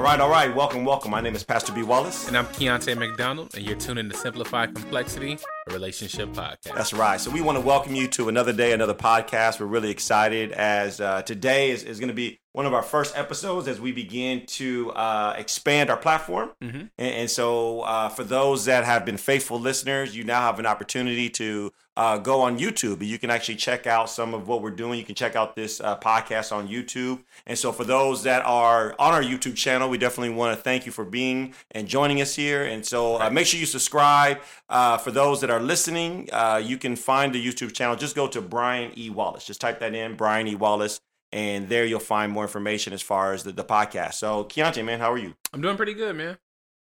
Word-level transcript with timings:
All 0.00 0.06
right, 0.06 0.18
all 0.18 0.30
right. 0.30 0.56
Welcome, 0.56 0.86
welcome. 0.86 1.10
My 1.10 1.20
name 1.20 1.34
is 1.34 1.44
Pastor 1.44 1.74
B. 1.74 1.82
Wallace. 1.82 2.26
And 2.26 2.34
I'm 2.34 2.46
Keontae 2.46 2.96
McDonald, 2.96 3.54
and 3.54 3.66
you're 3.66 3.76
tuning 3.76 4.08
to 4.08 4.16
Simplify 4.16 4.64
Complexity, 4.64 5.36
relationship 5.72 6.30
podcast. 6.30 6.74
That's 6.74 6.92
right. 6.92 7.20
So 7.20 7.30
we 7.30 7.40
want 7.40 7.56
to 7.56 7.64
welcome 7.64 7.94
you 7.94 8.08
to 8.08 8.28
another 8.28 8.52
day, 8.52 8.72
another 8.72 8.94
podcast. 8.94 9.60
We're 9.60 9.66
really 9.66 9.90
excited 9.90 10.52
as 10.52 11.00
uh, 11.00 11.22
today 11.22 11.70
is, 11.70 11.84
is 11.84 11.98
going 11.98 12.08
to 12.08 12.14
be 12.14 12.40
one 12.52 12.66
of 12.66 12.74
our 12.74 12.82
first 12.82 13.16
episodes 13.16 13.68
as 13.68 13.80
we 13.80 13.92
begin 13.92 14.44
to 14.44 14.90
uh, 14.92 15.34
expand 15.38 15.88
our 15.88 15.96
platform. 15.96 16.50
Mm-hmm. 16.60 16.78
And, 16.78 16.90
and 16.98 17.30
so, 17.30 17.82
uh, 17.82 18.08
for 18.08 18.24
those 18.24 18.64
that 18.64 18.84
have 18.84 19.04
been 19.04 19.16
faithful 19.16 19.60
listeners, 19.60 20.16
you 20.16 20.24
now 20.24 20.40
have 20.40 20.58
an 20.58 20.66
opportunity 20.66 21.30
to 21.30 21.72
uh, 21.96 22.18
go 22.18 22.40
on 22.40 22.58
YouTube. 22.58 23.06
You 23.06 23.18
can 23.18 23.30
actually 23.30 23.56
check 23.56 23.86
out 23.86 24.10
some 24.10 24.34
of 24.34 24.48
what 24.48 24.62
we're 24.62 24.70
doing. 24.70 24.98
You 24.98 25.04
can 25.04 25.14
check 25.14 25.36
out 25.36 25.54
this 25.54 25.80
uh, 25.80 25.98
podcast 25.98 26.50
on 26.50 26.66
YouTube. 26.66 27.22
And 27.46 27.56
so, 27.56 27.70
for 27.70 27.84
those 27.84 28.24
that 28.24 28.44
are 28.44 28.96
on 28.98 29.12
our 29.12 29.22
YouTube 29.22 29.54
channel, 29.54 29.88
we 29.88 29.98
definitely 29.98 30.34
want 30.34 30.56
to 30.56 30.62
thank 30.62 30.86
you 30.86 30.92
for 30.92 31.04
being 31.04 31.54
and 31.70 31.86
joining 31.86 32.20
us 32.20 32.34
here. 32.34 32.64
And 32.64 32.84
so, 32.84 33.20
uh, 33.20 33.30
make 33.30 33.46
sure 33.46 33.60
you 33.60 33.66
subscribe. 33.66 34.40
Uh, 34.68 34.96
for 34.96 35.10
those 35.10 35.40
that 35.40 35.50
are 35.50 35.59
listening, 35.60 36.28
uh, 36.32 36.60
you 36.62 36.78
can 36.78 36.96
find 36.96 37.34
the 37.34 37.44
YouTube 37.44 37.72
channel. 37.72 37.96
Just 37.96 38.16
go 38.16 38.26
to 38.28 38.40
Brian 38.40 38.92
E. 38.98 39.10
Wallace. 39.10 39.44
Just 39.44 39.60
type 39.60 39.80
that 39.80 39.94
in, 39.94 40.16
Brian 40.16 40.46
E. 40.48 40.54
Wallace 40.54 41.00
and 41.32 41.68
there 41.68 41.84
you'll 41.84 42.00
find 42.00 42.32
more 42.32 42.42
information 42.42 42.92
as 42.92 43.02
far 43.02 43.32
as 43.32 43.44
the, 43.44 43.52
the 43.52 43.64
podcast. 43.64 44.14
So, 44.14 44.44
Keontae, 44.44 44.84
man, 44.84 44.98
how 44.98 45.12
are 45.12 45.18
you? 45.18 45.34
I'm 45.52 45.60
doing 45.60 45.76
pretty 45.76 45.94
good, 45.94 46.16
man. 46.16 46.38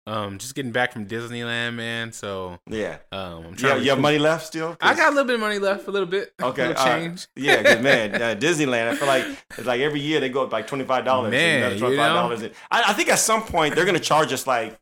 Um, 0.06 0.36
just 0.36 0.54
getting 0.54 0.72
back 0.72 0.92
from 0.92 1.06
Disneyland, 1.06 1.74
man. 1.74 2.12
So 2.12 2.58
yeah, 2.68 2.98
um, 3.10 3.20
I'm 3.20 3.44
yeah, 3.44 3.56
trying. 3.56 3.82
you 3.84 3.90
have 3.90 3.98
money 3.98 4.18
left 4.18 4.46
still? 4.46 4.76
I 4.78 4.94
got 4.94 5.06
a 5.06 5.10
little 5.10 5.24
bit 5.24 5.34
of 5.34 5.40
money 5.40 5.58
left, 5.58 5.88
a 5.88 5.90
little 5.90 6.06
bit. 6.06 6.34
Okay, 6.42 6.68
little 6.68 6.84
change. 6.84 7.26
Yeah, 7.36 7.62
good 7.62 7.82
man. 7.82 8.14
Uh, 8.14 8.34
Disneyland. 8.34 8.88
I 8.88 8.96
feel 8.96 9.08
like 9.08 9.24
it's 9.56 9.66
like 9.66 9.80
every 9.80 10.00
year 10.00 10.20
they 10.20 10.28
go 10.28 10.42
up 10.42 10.52
like 10.52 10.66
twenty 10.66 10.84
five 10.84 11.06
dollars. 11.06 11.30
Man, 11.30 11.78
twenty 11.78 11.96
five 11.96 12.12
dollars. 12.12 12.42
I, 12.70 12.90
I 12.90 12.92
think 12.92 13.08
at 13.08 13.18
some 13.18 13.44
point 13.44 13.74
they're 13.74 13.86
gonna 13.86 13.98
charge 13.98 14.30
us 14.32 14.46
like 14.46 14.78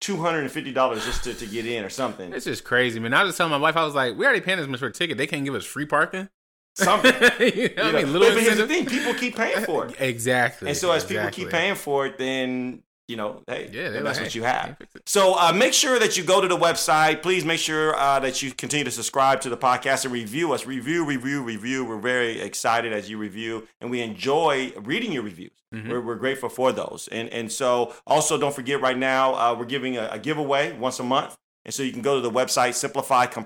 two 0.00 0.16
hundred 0.16 0.40
and 0.40 0.50
fifty 0.50 0.72
dollars 0.72 1.04
just 1.04 1.24
to, 1.24 1.34
to 1.34 1.46
get 1.46 1.66
in 1.66 1.84
or 1.84 1.88
something. 1.88 2.32
It's 2.32 2.44
just 2.44 2.64
crazy, 2.64 3.00
man. 3.00 3.12
I 3.14 3.22
was 3.22 3.30
just 3.30 3.38
telling 3.38 3.50
my 3.50 3.56
wife, 3.58 3.76
I 3.76 3.84
was 3.84 3.94
like, 3.94 4.16
we 4.16 4.24
already 4.24 4.40
paying 4.40 4.58
this 4.58 4.68
much 4.68 4.80
for 4.80 4.86
a 4.86 4.92
ticket. 4.92 5.18
They 5.18 5.26
can't 5.26 5.44
give 5.44 5.54
us 5.54 5.64
free 5.64 5.86
parking. 5.86 6.28
Something. 6.76 7.12
you 7.40 7.74
know 7.76 7.88
You 7.90 7.98
I 7.98 8.02
mean, 8.02 8.12
little 8.12 8.28
but 8.28 8.42
here's 8.42 8.58
the 8.58 8.66
thing: 8.66 8.86
people 8.86 9.14
keep 9.14 9.36
paying 9.36 9.64
for 9.64 9.86
it, 9.86 9.96
Exactly. 10.00 10.68
and 10.68 10.76
so 10.76 10.92
as 10.92 11.04
exactly. 11.04 11.16
people 11.16 11.30
keep 11.30 11.50
paying 11.50 11.74
for 11.74 12.06
it, 12.06 12.18
then 12.18 12.83
you 13.08 13.16
know, 13.16 13.42
hey, 13.46 13.68
yeah, 13.72 13.90
that's 13.90 14.04
like, 14.04 14.16
what 14.16 14.32
hey, 14.32 14.38
you 14.38 14.44
have. 14.44 14.64
can't 14.64 14.78
fix 14.78 14.94
it. 14.96 15.08
So 15.08 15.34
uh, 15.38 15.52
make 15.52 15.72
sure 15.74 15.98
that 15.98 16.16
you 16.16 16.24
go 16.24 16.40
to 16.40 16.48
the 16.48 16.56
website. 16.56 17.22
Please 17.22 17.44
make 17.44 17.60
sure 17.60 17.94
uh, 17.96 18.18
that 18.20 18.42
you 18.42 18.50
continue 18.52 18.84
to 18.84 18.90
subscribe 18.90 19.40
to 19.42 19.50
the 19.50 19.56
podcast 19.56 20.04
and 20.04 20.12
review 20.14 20.52
us. 20.52 20.66
Review, 20.66 21.04
review, 21.04 21.42
review. 21.42 21.84
We're 21.84 21.98
very 21.98 22.40
excited 22.40 22.92
as 22.92 23.10
you 23.10 23.18
review, 23.18 23.68
and 23.80 23.90
we 23.90 24.00
enjoy 24.00 24.72
reading 24.82 25.12
your 25.12 25.22
reviews. 25.22 25.52
Mhm. 25.74 25.88
We're, 25.90 26.00
we're 26.00 26.14
grateful 26.14 26.48
for 26.48 26.72
those. 26.72 27.08
And 27.12 27.28
and 27.30 27.50
so 27.52 27.92
also 28.06 28.38
don't 28.38 28.54
forget 28.54 28.80
right 28.80 28.96
now 28.96 29.34
uh, 29.34 29.54
we're 29.58 29.64
giving 29.66 29.96
a, 29.96 30.08
a 30.12 30.18
giveaway 30.18 30.72
once 30.72 30.98
a 31.00 31.04
month, 31.04 31.36
and 31.64 31.74
so 31.74 31.82
you 31.82 31.92
can 31.92 32.02
go 32.02 32.14
to 32.14 32.20
the 32.20 32.30
website 32.30 32.74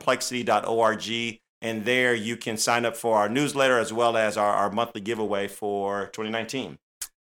simplifycomplexity.org. 0.07 1.41
And 1.61 1.85
there 1.85 2.15
you 2.15 2.37
can 2.37 2.57
sign 2.57 2.85
up 2.85 2.97
for 2.97 3.17
our 3.17 3.29
newsletter 3.29 3.79
as 3.81 3.93
well 3.93 4.17
as 4.17 4.37
our, 4.37 4.53
our 4.55 4.71
monthly 4.71 5.01
giveaway 5.01 5.49
for 5.49 6.07
2019. 6.13 6.79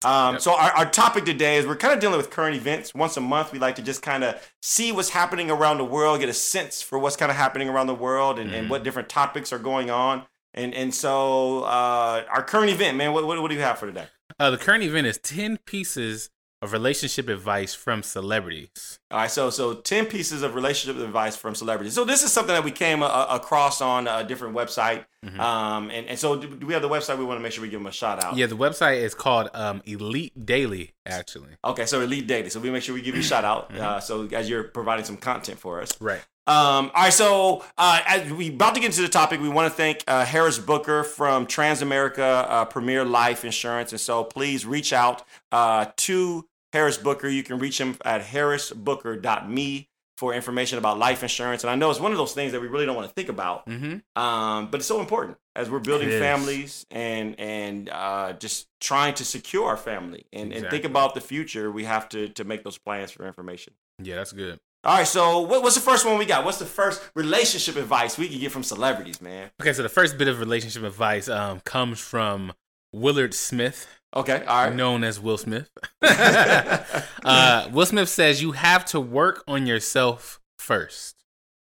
Um, 0.04 0.34
Yep. 0.34 0.42
So 0.42 0.54
our, 0.56 0.70
our 0.72 0.90
topic 0.90 1.24
today 1.24 1.56
is 1.56 1.66
we're 1.66 1.76
kind 1.76 1.94
of 1.94 2.00
dealing 2.00 2.16
with 2.16 2.30
current 2.30 2.56
events. 2.56 2.94
Once 2.94 3.16
a 3.16 3.20
month, 3.20 3.52
we 3.52 3.58
like 3.58 3.76
to 3.76 3.82
just 3.82 4.02
kind 4.02 4.24
of 4.24 4.34
see 4.60 4.92
what's 4.92 5.10
happening 5.10 5.50
around 5.50 5.78
the 5.78 5.84
world, 5.84 6.20
get 6.20 6.28
a 6.28 6.34
sense 6.34 6.82
for 6.82 6.98
what's 6.98 7.16
kind 7.16 7.30
of 7.30 7.36
happening 7.36 7.68
around 7.68 7.86
the 7.86 7.94
world, 7.94 8.38
and, 8.38 8.52
and 8.54 8.66
Mhm. 8.66 8.70
what 8.70 8.82
different 8.84 9.08
topics 9.08 9.52
are 9.52 9.58
going 9.58 9.90
on. 9.90 10.24
And 10.54 10.74
and 10.74 10.94
so 10.94 11.62
uh, 11.64 12.24
our 12.30 12.42
current 12.42 12.70
event, 12.70 12.96
man, 12.98 13.12
what, 13.12 13.26
what, 13.26 13.40
what 13.40 13.48
do 13.48 13.54
you 13.54 13.62
have 13.62 13.78
for 13.78 13.86
today? 13.86 14.06
Uh, 14.38 14.50
the 14.50 14.58
current 14.58 14.82
event 14.82 15.06
is 15.06 15.18
10 15.18 15.58
pieces 15.64 16.30
of 16.62 16.72
relationship 16.72 17.28
advice 17.28 17.74
from 17.74 18.02
celebrities. 18.02 18.98
All 19.10 19.18
right, 19.18 19.30
so 19.30 19.50
so 19.50 19.74
ten 19.74 20.06
pieces 20.06 20.42
of 20.42 20.54
relationship 20.54 21.02
advice 21.02 21.36
from 21.36 21.54
celebrities. 21.54 21.92
So 21.94 22.04
this 22.04 22.22
is 22.22 22.32
something 22.32 22.54
that 22.54 22.64
we 22.64 22.70
came 22.70 23.02
uh, 23.02 23.26
across 23.28 23.80
on 23.82 24.08
a 24.08 24.24
different 24.24 24.54
website, 24.54 25.04
Mhm. 25.26 25.38
um, 25.38 25.90
and 25.90 26.06
and 26.06 26.18
so 26.18 26.36
do, 26.36 26.46
do 26.48 26.66
we 26.66 26.72
have 26.72 26.82
the 26.82 26.88
website? 26.88 27.18
We 27.18 27.24
want 27.24 27.38
to 27.38 27.42
make 27.42 27.52
sure 27.52 27.62
we 27.62 27.68
give 27.68 27.80
them 27.80 27.86
a 27.88 27.92
shout 27.92 28.24
out. 28.24 28.36
Yeah, 28.36 28.46
the 28.46 28.56
website 28.56 29.02
is 29.02 29.14
called 29.14 29.50
um, 29.54 29.82
Elite 29.84 30.46
Daily, 30.46 30.92
actually. 31.04 31.50
Okay, 31.64 31.84
so 31.86 32.00
Elite 32.00 32.26
Daily. 32.26 32.48
So 32.48 32.60
we 32.60 32.70
make 32.70 32.82
sure 32.84 32.94
we 32.94 33.02
give 33.02 33.14
you 33.16 33.20
a 33.20 33.24
shout 33.24 33.44
out. 33.44 33.70
Mhm. 33.72 33.80
Uh, 33.80 34.00
so 34.00 34.26
as 34.32 34.48
you're 34.48 34.64
providing 34.64 35.04
some 35.04 35.16
content 35.18 35.58
for 35.58 35.82
us. 35.82 35.92
Right. 36.00 36.22
Um, 36.44 36.90
all 36.96 37.04
right, 37.04 37.12
so 37.12 37.64
uh, 37.78 38.00
as 38.04 38.32
we 38.32 38.48
about 38.48 38.74
to 38.74 38.80
get 38.80 38.86
into 38.86 39.02
the 39.02 39.08
topic, 39.08 39.40
we 39.40 39.48
want 39.48 39.70
to 39.70 39.76
thank 39.76 40.02
uh, 40.08 40.24
Harris 40.24 40.58
Booker 40.58 41.04
from 41.04 41.46
Transamerica 41.46 42.46
uh, 42.48 42.64
Premier 42.64 43.04
Life 43.04 43.44
Insurance, 43.44 43.92
and 43.92 44.00
so 44.00 44.24
please 44.24 44.66
reach 44.66 44.92
out 44.92 45.22
uh, 45.52 45.86
to 45.98 46.44
Harris 46.72 46.96
Booker. 46.98 47.28
You 47.28 47.42
can 47.42 47.58
reach 47.58 47.78
him 47.80 47.96
at 48.04 48.22
harrisbooker.me 48.22 49.88
for 50.18 50.34
information 50.34 50.78
about 50.78 50.98
life 50.98 51.22
insurance. 51.22 51.64
And 51.64 51.70
I 51.70 51.74
know 51.74 51.90
it's 51.90 51.98
one 51.98 52.12
of 52.12 52.18
those 52.18 52.32
things 52.32 52.52
that 52.52 52.60
we 52.60 52.68
really 52.68 52.86
don't 52.86 52.94
want 52.94 53.08
to 53.08 53.14
think 53.14 53.28
about, 53.28 53.66
Mm-hmm. 53.66 54.20
um, 54.22 54.70
but 54.70 54.78
it's 54.78 54.86
so 54.86 55.00
important 55.00 55.38
as 55.56 55.68
we're 55.70 55.80
building 55.80 56.08
families 56.10 56.86
and 56.90 57.38
and 57.40 57.88
uh, 57.90 58.32
just 58.34 58.68
trying 58.80 59.14
to 59.14 59.24
secure 59.24 59.66
our 59.68 59.76
family 59.76 60.26
and, 60.32 60.52
and 60.52 60.68
think 60.68 60.84
about 60.84 61.14
the 61.14 61.20
future. 61.20 61.70
We 61.72 61.84
have 61.84 62.08
to 62.10 62.28
to 62.28 62.44
make 62.44 62.62
those 62.62 62.78
plans 62.78 63.10
for 63.10 63.26
information. 63.26 63.74
Yeah, 64.02 64.16
that's 64.16 64.32
good. 64.32 64.60
All 64.84 64.96
right, 64.98 65.06
so 65.06 65.40
what, 65.42 65.62
what's 65.62 65.76
the 65.76 65.80
first 65.80 66.04
one 66.04 66.18
we 66.18 66.24
got? 66.24 66.44
What's 66.44 66.58
the 66.58 66.66
first 66.66 67.00
relationship 67.14 67.76
advice 67.76 68.18
we 68.18 68.28
can 68.28 68.40
get 68.40 68.50
from 68.50 68.64
celebrities, 68.64 69.20
man? 69.20 69.50
Okay, 69.60 69.72
so 69.72 69.82
the 69.84 69.88
first 69.88 70.18
bit 70.18 70.26
of 70.26 70.40
relationship 70.40 70.82
advice 70.82 71.28
um, 71.28 71.60
comes 71.60 72.00
from 72.00 72.52
Willard 72.92 73.32
Smith, 73.32 73.86
Okay, 74.14 74.44
all 74.44 74.64
right. 74.66 74.74
known 74.74 75.04
as 75.04 75.18
Will 75.18 75.38
Smith. 75.38 75.70
uh, 76.02 77.68
Will 77.72 77.86
Smith 77.86 78.08
says 78.08 78.42
you 78.42 78.52
have 78.52 78.84
to 78.86 79.00
work 79.00 79.42
on 79.48 79.66
yourself 79.66 80.40
first. 80.58 81.16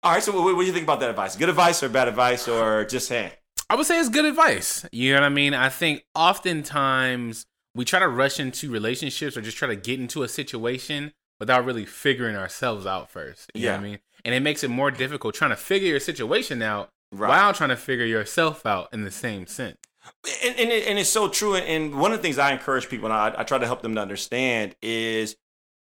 All 0.02 0.12
right, 0.12 0.22
so 0.22 0.32
what, 0.32 0.54
what 0.54 0.60
do 0.60 0.66
you 0.66 0.72
think 0.72 0.84
about 0.84 1.00
that 1.00 1.10
advice? 1.10 1.34
Good 1.36 1.48
advice 1.48 1.82
or 1.82 1.88
bad 1.88 2.08
advice 2.08 2.46
or 2.46 2.84
just 2.84 3.08
hey? 3.08 3.32
I 3.68 3.74
would 3.74 3.86
say 3.86 3.98
it's 3.98 4.08
good 4.08 4.24
advice. 4.26 4.86
You 4.92 5.14
know 5.14 5.20
what 5.20 5.26
I 5.26 5.30
mean? 5.30 5.54
I 5.54 5.68
think 5.70 6.04
oftentimes 6.14 7.46
we 7.74 7.84
try 7.84 7.98
to 7.98 8.08
rush 8.08 8.38
into 8.38 8.70
relationships 8.70 9.36
or 9.36 9.40
just 9.40 9.56
try 9.56 9.68
to 9.68 9.76
get 9.76 9.98
into 9.98 10.22
a 10.22 10.28
situation 10.28 11.12
without 11.40 11.64
really 11.64 11.84
figuring 11.84 12.36
ourselves 12.36 12.86
out 12.86 13.10
first. 13.10 13.50
You 13.54 13.66
know 13.66 13.72
what 13.72 13.80
I 13.80 13.82
mean? 13.82 13.98
And 14.24 14.34
it 14.34 14.40
makes 14.40 14.62
it 14.62 14.68
more 14.68 14.90
difficult 14.90 15.34
trying 15.34 15.50
to 15.50 15.56
figure 15.56 15.88
your 15.88 16.00
situation 16.00 16.62
out 16.62 16.90
Right. 17.12 17.28
while 17.28 17.52
trying 17.54 17.70
to 17.70 17.76
figure 17.76 18.04
yourself 18.04 18.66
out 18.66 18.88
in 18.92 19.04
the 19.04 19.12
same 19.12 19.46
sense. 19.46 19.76
And, 20.44 20.58
and, 20.58 20.70
it, 20.70 20.86
and 20.88 20.98
it's 20.98 21.08
so 21.10 21.28
true. 21.28 21.54
And 21.56 21.98
one 21.98 22.12
of 22.12 22.18
the 22.18 22.22
things 22.22 22.38
I 22.38 22.52
encourage 22.52 22.88
people, 22.88 23.06
and 23.06 23.14
I, 23.14 23.34
I 23.38 23.44
try 23.44 23.58
to 23.58 23.66
help 23.66 23.82
them 23.82 23.94
to 23.94 24.00
understand, 24.00 24.74
is 24.82 25.36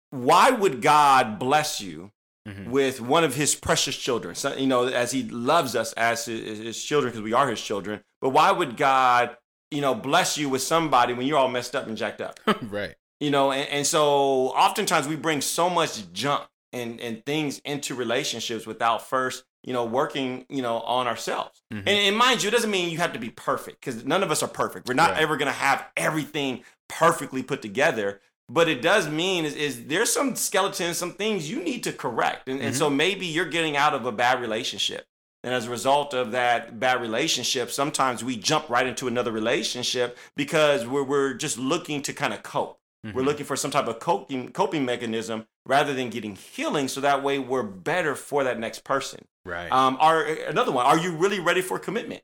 why 0.10 0.50
would 0.52 0.82
God 0.82 1.40
bless 1.40 1.82
you 1.82 2.12
Mhm. 2.48 2.70
with 2.70 3.00
one 3.00 3.24
of 3.24 3.36
His 3.36 3.54
precious 3.54 3.96
children? 3.96 4.34
So, 4.36 4.56
you 4.56 4.66
know, 4.66 4.88
as 4.88 5.12
He 5.12 5.24
loves 5.30 5.76
us 5.76 5.94
as 5.94 6.26
His, 6.26 6.58
his 6.58 6.84
children, 6.84 7.12
because 7.12 7.24
we 7.24 7.34
are 7.34 7.48
His 7.50 7.62
children. 7.62 8.02
But 8.20 8.30
why 8.30 8.52
would 8.52 8.78
God, 8.78 9.38
you 9.70 9.80
know, 9.82 9.94
bless 9.94 10.38
you 10.40 10.50
with 10.50 10.64
somebody 10.64 11.14
when 11.14 11.28
you're 11.28 11.38
all 11.38 11.48
messed 11.50 11.76
up 11.76 11.86
and 11.88 11.96
jacked 11.96 12.20
up? 12.22 12.40
right. 12.64 12.96
you 13.20 13.30
know 13.30 13.52
and, 13.52 13.70
and 13.70 13.86
so 13.86 14.48
oftentimes 14.50 15.08
we 15.08 15.16
bring 15.16 15.42
so 15.42 15.70
much 15.70 16.12
junk 16.14 16.48
and, 16.74 17.00
and 17.00 17.24
things 17.26 17.60
into 17.64 17.94
relationships 17.94 18.66
without 18.66 19.08
first 19.08 19.44
you 19.64 19.74
know 19.74 19.86
working 19.86 20.46
you 20.50 20.62
know 20.62 20.80
on 20.82 21.08
ourselves 21.08 21.62
Mhm. 21.72 21.80
and, 21.80 21.90
and 21.90 22.18
mind 22.18 22.42
you 22.44 22.50
it 22.50 22.52
doesn't 22.52 22.72
mean 22.72 22.90
you 22.90 22.98
have 22.98 23.14
to 23.14 23.20
be 23.20 23.30
perfect 23.30 23.80
because 23.80 24.04
none 24.06 24.24
of 24.24 24.32
us 24.32 24.42
are 24.44 24.48
perfect 24.50 24.88
we're 24.88 24.94
not 24.96 25.18
ever 25.18 25.38
going 25.38 25.48
to 25.52 25.58
have 25.58 25.86
everything 25.96 26.64
perfectly 26.90 27.44
put 27.44 27.62
together 27.62 28.20
but 28.50 28.68
it 28.68 28.82
does 28.82 29.08
mean 29.08 29.46
is, 29.46 29.56
is 29.56 29.86
there's 29.86 30.12
some 30.12 30.36
skeletons 30.36 30.98
some 30.98 31.14
things 31.14 31.50
you 31.50 31.64
need 31.64 31.84
to 31.84 31.94
correct 31.94 32.48
and, 32.50 32.60
and 32.60 32.76
so 32.76 32.90
maybe 32.90 33.26
you're 33.26 33.46
getting 33.46 33.78
out 33.78 33.94
of 33.94 34.06
a 34.06 34.12
bad 34.12 34.42
relationship 34.42 35.06
and 35.44 35.54
as 35.54 35.66
a 35.68 35.70
result 35.72 36.14
of 36.14 36.32
that 36.34 36.80
bad 36.80 37.02
relationship, 37.02 37.72
sometimes 37.72 38.24
we 38.24 38.38
jump 38.38 38.70
right 38.70 38.86
into 38.86 39.08
another 39.08 39.32
relationship 39.32 40.16
because 40.36 40.86
we're, 40.86 41.02
we're 41.02 41.34
just 41.34 41.58
looking 41.58 42.04
to 42.04 42.14
kind 42.14 42.32
of 42.32 42.44
cope. 42.44 42.78
We're 43.04 43.24
Mhm. 43.24 43.26
looking 43.26 43.46
for 43.48 43.56
some 43.56 43.72
type 43.72 43.88
of 43.88 43.98
coping, 43.98 44.52
coping 44.52 44.86
mechanism 44.86 45.48
rather 45.66 45.96
than 45.96 46.12
getting 46.12 46.36
healing 46.36 46.88
so 46.88 47.02
that 47.02 47.24
way 47.24 47.40
we're 47.40 47.64
better 47.64 48.14
for 48.14 48.44
that 48.44 48.60
next 48.60 48.84
person. 48.84 49.26
Right. 49.46 49.72
Um, 49.72 49.98
are, 50.00 50.24
another 50.26 50.72
one, 50.72 50.86
are 50.86 50.98
you 50.98 51.12
really 51.12 51.40
ready 51.40 51.62
for 51.62 51.80
commitment? 51.80 52.22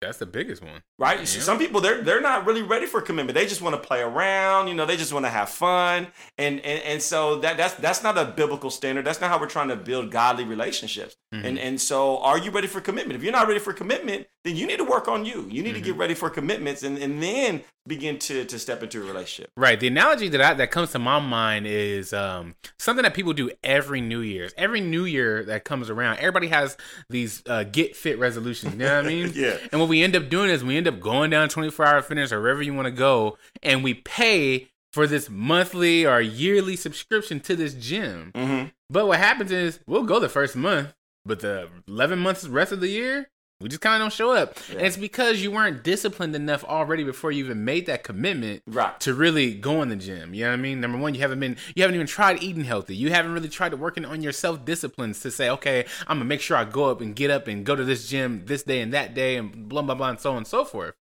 That's 0.00 0.16
the 0.16 0.24
biggest 0.24 0.62
one. 0.62 0.82
right? 0.98 1.28
Some 1.28 1.58
people 1.58 1.82
they're 1.82 2.00
they're 2.00 2.22
not 2.22 2.46
really 2.46 2.62
ready 2.62 2.86
for 2.86 3.02
commitment. 3.02 3.34
They 3.36 3.44
just 3.46 3.60
want 3.60 3.74
to 3.76 3.86
play 3.86 4.00
around, 4.00 4.68
you 4.68 4.72
know. 4.74 4.86
They 4.86 4.96
just 4.96 5.12
want 5.12 5.26
to 5.26 5.30
have 5.30 5.50
fun, 5.50 6.06
and 6.38 6.58
and 6.60 6.82
and 6.84 7.02
so 7.02 7.38
that 7.40 7.58
that's 7.58 7.74
that's 7.74 8.02
not 8.02 8.16
a 8.16 8.24
biblical 8.24 8.70
standard. 8.70 9.04
That's 9.04 9.20
not 9.20 9.28
how 9.28 9.38
we're 9.38 9.46
trying 9.46 9.68
to 9.68 9.76
build 9.76 10.10
godly 10.10 10.44
relationships. 10.44 11.16
Mhm. 11.34 11.44
And 11.44 11.58
and 11.58 11.78
so, 11.80 12.16
are 12.22 12.38
you 12.38 12.50
ready 12.50 12.66
for 12.66 12.80
commitment? 12.80 13.18
If 13.18 13.22
you're 13.22 13.32
not 13.32 13.46
ready 13.46 13.60
for 13.60 13.74
commitment, 13.74 14.26
then 14.44 14.56
you 14.56 14.66
need 14.66 14.78
to 14.78 14.84
work 14.84 15.06
on 15.06 15.24
you. 15.24 15.46
You 15.50 15.62
need 15.62 15.74
to 15.74 15.80
get 15.80 15.96
ready 15.96 16.14
for 16.14 16.30
commitments, 16.30 16.82
and 16.82 16.96
and 16.98 17.22
then 17.22 17.62
begin 17.86 18.18
to 18.20 18.44
to 18.44 18.58
step 18.58 18.82
into 18.82 19.02
a 19.02 19.06
relationship. 19.06 19.50
Right. 19.56 19.78
The 19.78 19.88
analogy 19.88 20.28
that 20.28 20.40
I, 20.40 20.54
that 20.54 20.70
comes 20.70 20.92
to 20.92 20.98
my 20.98 21.18
mind 21.18 21.66
is 21.66 22.12
um, 22.12 22.54
something 22.78 23.02
that 23.02 23.14
people 23.14 23.32
do 23.32 23.50
every 23.62 24.00
New 24.00 24.20
Year's. 24.20 24.52
Every 24.56 24.80
New 24.80 25.04
Year 25.04 25.44
that 25.44 25.64
comes 25.64 25.90
around, 25.90 26.18
everybody 26.18 26.48
has 26.48 26.76
these 27.10 27.42
uh, 27.46 27.64
get 27.64 27.96
fit 27.96 28.18
resolutions. 28.18 28.72
You 28.72 28.78
know 28.78 28.96
what 28.96 29.06
I 29.06 29.08
mean? 29.08 29.32
Yeah. 29.40 29.56
And 29.72 29.80
what 29.80 29.88
we 29.88 30.02
end 30.02 30.16
up 30.16 30.28
doing 30.28 30.50
is 30.50 30.62
we 30.62 30.76
end 30.76 30.88
up 30.88 31.00
going 31.00 31.30
down 31.30 31.48
24 31.48 31.86
hour 31.86 32.02
fitness 32.02 32.32
or 32.32 32.40
wherever 32.40 32.62
you 32.62 32.74
want 32.74 32.86
to 32.86 32.92
go, 32.92 33.38
and 33.62 33.82
we 33.84 33.94
pay 33.94 34.68
for 34.92 35.06
this 35.06 35.30
monthly 35.30 36.04
or 36.04 36.20
yearly 36.20 36.76
subscription 36.76 37.40
to 37.40 37.56
this 37.56 37.74
gym. 37.74 38.32
Mm-hmm. 38.34 38.68
But 38.90 39.06
what 39.06 39.18
happens 39.18 39.52
is 39.52 39.80
we'll 39.86 40.04
go 40.04 40.18
the 40.18 40.28
first 40.28 40.56
month, 40.56 40.92
but 41.24 41.40
the 41.40 41.68
11 41.86 42.18
months 42.18 42.46
rest 42.46 42.72
of 42.72 42.80
the 42.80 42.88
year, 42.88 43.30
we 43.60 43.68
just 43.68 43.80
kind 43.82 43.96
of 43.96 44.00
don't 44.04 44.12
show 44.12 44.32
up. 44.32 44.56
Yeah. 44.68 44.78
And 44.78 44.86
it's 44.86 44.96
because 44.96 45.42
you 45.42 45.50
weren't 45.50 45.84
disciplined 45.84 46.34
enough 46.34 46.64
already 46.64 47.04
before 47.04 47.30
you 47.30 47.44
even 47.44 47.64
made 47.64 47.86
that 47.86 48.04
commitment 48.04 48.62
Right. 48.66 48.98
to 49.00 49.14
really 49.14 49.54
go 49.54 49.82
in 49.82 49.88
the 49.90 49.96
gym. 49.96 50.32
You 50.34 50.44
know 50.44 50.50
what 50.50 50.54
I 50.54 50.62
mean? 50.62 50.80
Number 50.80 50.98
one, 50.98 51.14
you 51.14 51.20
haven't 51.20 51.40
been, 51.40 51.56
you 51.74 51.82
haven't 51.82 51.94
even 51.94 52.06
tried 52.06 52.42
eating 52.42 52.64
healthy. 52.64 52.96
You 52.96 53.10
haven't 53.10 53.32
really 53.32 53.48
tried 53.48 53.70
to 53.70 53.76
working 53.76 54.04
on 54.04 54.22
your 54.22 54.32
self 54.32 54.64
disciplines 54.64 55.20
to 55.20 55.30
say, 55.30 55.50
okay, 55.50 55.84
I'm 56.06 56.16
gonna 56.18 56.24
make 56.24 56.40
sure 56.40 56.56
I 56.56 56.64
go 56.64 56.84
up 56.90 57.00
and 57.00 57.14
get 57.14 57.30
up 57.30 57.46
and 57.48 57.64
go 57.64 57.76
to 57.76 57.84
this 57.84 58.08
gym 58.08 58.42
this 58.46 58.62
day 58.62 58.80
and 58.80 58.92
that 58.94 59.14
day 59.14 59.36
and 59.36 59.68
blah 59.68 59.82
blah 59.82 59.94
blah 59.94 60.08
and 60.10 60.20
so 60.20 60.30
on 60.32 60.38
and 60.38 60.46
so 60.46 60.64
forth. 60.64 60.94